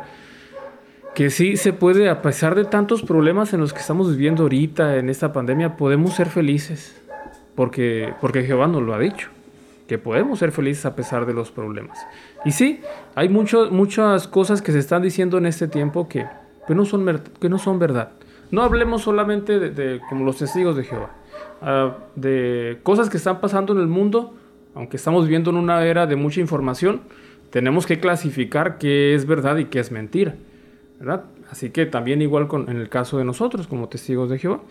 que 1.14 1.30
sí 1.30 1.58
se 1.58 1.74
puede, 1.74 2.10
a 2.10 2.22
pesar 2.22 2.56
de 2.56 2.66
tantos 2.66 3.02
problemas 3.02 3.54
en 3.54 3.60
los 3.60 3.74
que 3.74 3.80
estamos 3.80 4.10
viviendo 4.10 4.44
ahorita 4.44 4.98
en 4.98 5.10
esta 5.10 5.34
pandemia, 5.34 5.76
podemos 5.76 6.14
ser 6.14 6.28
felices, 6.28 7.00
porque, 7.56 8.14
porque 8.22 8.44
Jehová 8.44 8.68
nos 8.68 8.84
lo 8.84 8.94
ha 8.94 9.00
dicho, 9.00 9.30
que 9.88 9.98
podemos 9.98 10.40
ser 10.40 10.52
felices 10.52 10.86
a 10.86 10.96
pesar 10.96 11.26
de 11.26 11.34
los 11.34 11.52
problemas. 11.52 12.00
Y 12.46 12.52
sí, 12.52 12.82
hay 13.16 13.30
mucho, 13.30 13.70
muchas 13.72 14.28
cosas 14.28 14.62
que 14.62 14.72
se 14.72 14.80
están 14.80 15.02
diciendo 15.02 15.38
en 15.38 15.46
este 15.46 15.68
tiempo 15.68 16.08
que, 16.08 16.26
que, 16.68 16.76
no, 16.76 16.86
son, 16.86 17.22
que 17.40 17.50
no 17.50 17.58
son 17.60 17.80
verdad. 17.80 18.12
No 18.52 18.64
hablemos 18.64 19.04
solamente 19.04 19.60
de, 19.60 20.02
como 20.10 20.26
los 20.26 20.38
testigos 20.38 20.76
de 20.76 20.84
Jehová, 20.84 21.12
ah, 21.62 21.98
de 22.16 22.80
cosas 22.84 23.10
que 23.10 23.18
están 23.18 23.40
pasando 23.42 23.74
en 23.74 23.80
el 23.80 23.88
mundo, 23.88 24.34
aunque 24.74 24.98
estamos 24.98 25.26
viviendo 25.26 25.50
en 25.52 25.58
una 25.58 25.86
era 25.86 26.08
de 26.08 26.16
mucha 26.16 26.40
información, 26.40 27.02
tenemos 27.50 27.86
que 27.86 28.00
clasificar 28.00 28.78
qué 28.78 29.14
es 29.14 29.26
verdad 29.26 29.58
y 29.58 29.66
qué 29.66 29.80
es 29.80 29.92
mentira. 29.92 30.36
¿verdad? 31.00 31.26
Así 31.50 31.72
que 31.72 31.86
también 31.86 32.22
igual 32.22 32.48
con, 32.48 32.70
en 32.70 32.78
el 32.78 32.90
caso 32.90 33.18
de 33.18 33.26
nosotros 33.26 33.68
como 33.68 33.88
testigos 33.88 34.30
de 34.30 34.38
Jehová, 34.38 34.62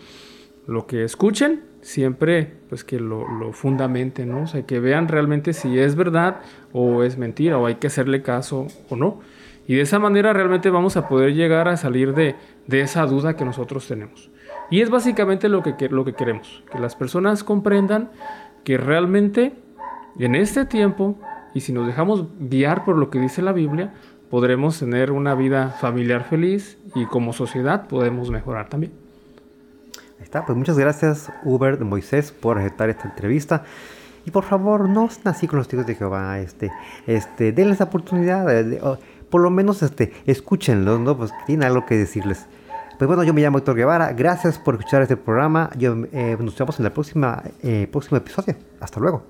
lo 0.68 0.86
que 0.86 1.02
escuchen 1.02 1.62
siempre 1.80 2.52
pues 2.68 2.84
que 2.84 3.00
lo, 3.00 3.26
lo 3.26 3.52
fundamenten, 3.52 4.28
¿no? 4.28 4.42
O 4.42 4.66
que 4.66 4.80
vean 4.80 5.08
realmente 5.08 5.54
si 5.54 5.78
es 5.78 5.96
verdad 5.96 6.42
o 6.72 7.02
es 7.02 7.16
mentira 7.16 7.56
o 7.56 7.64
hay 7.64 7.76
que 7.76 7.86
hacerle 7.86 8.20
caso 8.20 8.66
o 8.90 8.96
no. 8.96 9.20
Y 9.66 9.76
de 9.76 9.80
esa 9.80 9.98
manera 9.98 10.34
realmente 10.34 10.68
vamos 10.68 10.98
a 10.98 11.08
poder 11.08 11.34
llegar 11.34 11.68
a 11.68 11.78
salir 11.78 12.14
de, 12.14 12.36
de 12.66 12.82
esa 12.82 13.06
duda 13.06 13.34
que 13.34 13.46
nosotros 13.46 13.88
tenemos. 13.88 14.30
Y 14.70 14.82
es 14.82 14.90
básicamente 14.90 15.48
lo 15.48 15.62
que, 15.62 15.88
lo 15.88 16.04
que 16.04 16.12
queremos, 16.12 16.62
que 16.70 16.78
las 16.78 16.94
personas 16.94 17.44
comprendan 17.44 18.10
que 18.62 18.76
realmente 18.76 19.54
en 20.18 20.34
este 20.34 20.66
tiempo, 20.66 21.18
y 21.54 21.60
si 21.60 21.72
nos 21.72 21.86
dejamos 21.86 22.26
guiar 22.38 22.84
por 22.84 22.98
lo 22.98 23.08
que 23.08 23.18
dice 23.18 23.40
la 23.40 23.52
Biblia, 23.52 23.94
podremos 24.28 24.78
tener 24.78 25.12
una 25.12 25.34
vida 25.34 25.70
familiar 25.70 26.24
feliz 26.24 26.78
y 26.94 27.06
como 27.06 27.32
sociedad 27.32 27.88
podemos 27.88 28.30
mejorar 28.30 28.68
también. 28.68 29.07
Está, 30.20 30.44
pues 30.44 30.58
muchas 30.58 30.78
gracias 30.78 31.32
Uber 31.44 31.78
de 31.78 31.84
Moisés 31.84 32.32
por 32.32 32.58
aceptar 32.58 32.90
esta 32.90 33.08
entrevista. 33.08 33.64
Y 34.24 34.30
por 34.30 34.44
favor, 34.44 34.88
no 34.88 35.08
así 35.24 35.46
con 35.46 35.58
los 35.58 35.68
tíos 35.68 35.86
de 35.86 35.94
Jehová, 35.94 36.38
este, 36.38 36.70
este, 37.06 37.52
denles 37.52 37.78
la 37.78 37.86
oportunidad, 37.86 38.46
por 39.30 39.40
lo 39.40 39.48
menos 39.50 39.82
este, 39.82 40.12
escúchenlos, 40.26 41.00
¿no? 41.00 41.16
Pues 41.16 41.32
tienen 41.46 41.66
algo 41.66 41.86
que 41.86 41.96
decirles. 41.96 42.46
Pues 42.98 43.06
bueno, 43.06 43.22
yo 43.22 43.32
me 43.32 43.40
llamo 43.40 43.58
Héctor 43.58 43.76
Guevara, 43.76 44.12
gracias 44.12 44.58
por 44.58 44.74
escuchar 44.74 45.02
este 45.02 45.16
programa, 45.16 45.70
eh, 45.80 46.36
nos 46.40 46.58
vemos 46.58 46.80
en 46.80 46.86
el 46.86 46.92
eh, 47.62 47.88
próximo 47.90 48.16
episodio. 48.16 48.56
Hasta 48.80 49.00
luego. 49.00 49.24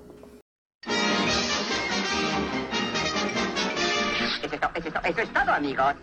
Eso 5.09 5.21
es 5.21 5.33
todo, 5.33 5.51
amigos. 5.51 5.95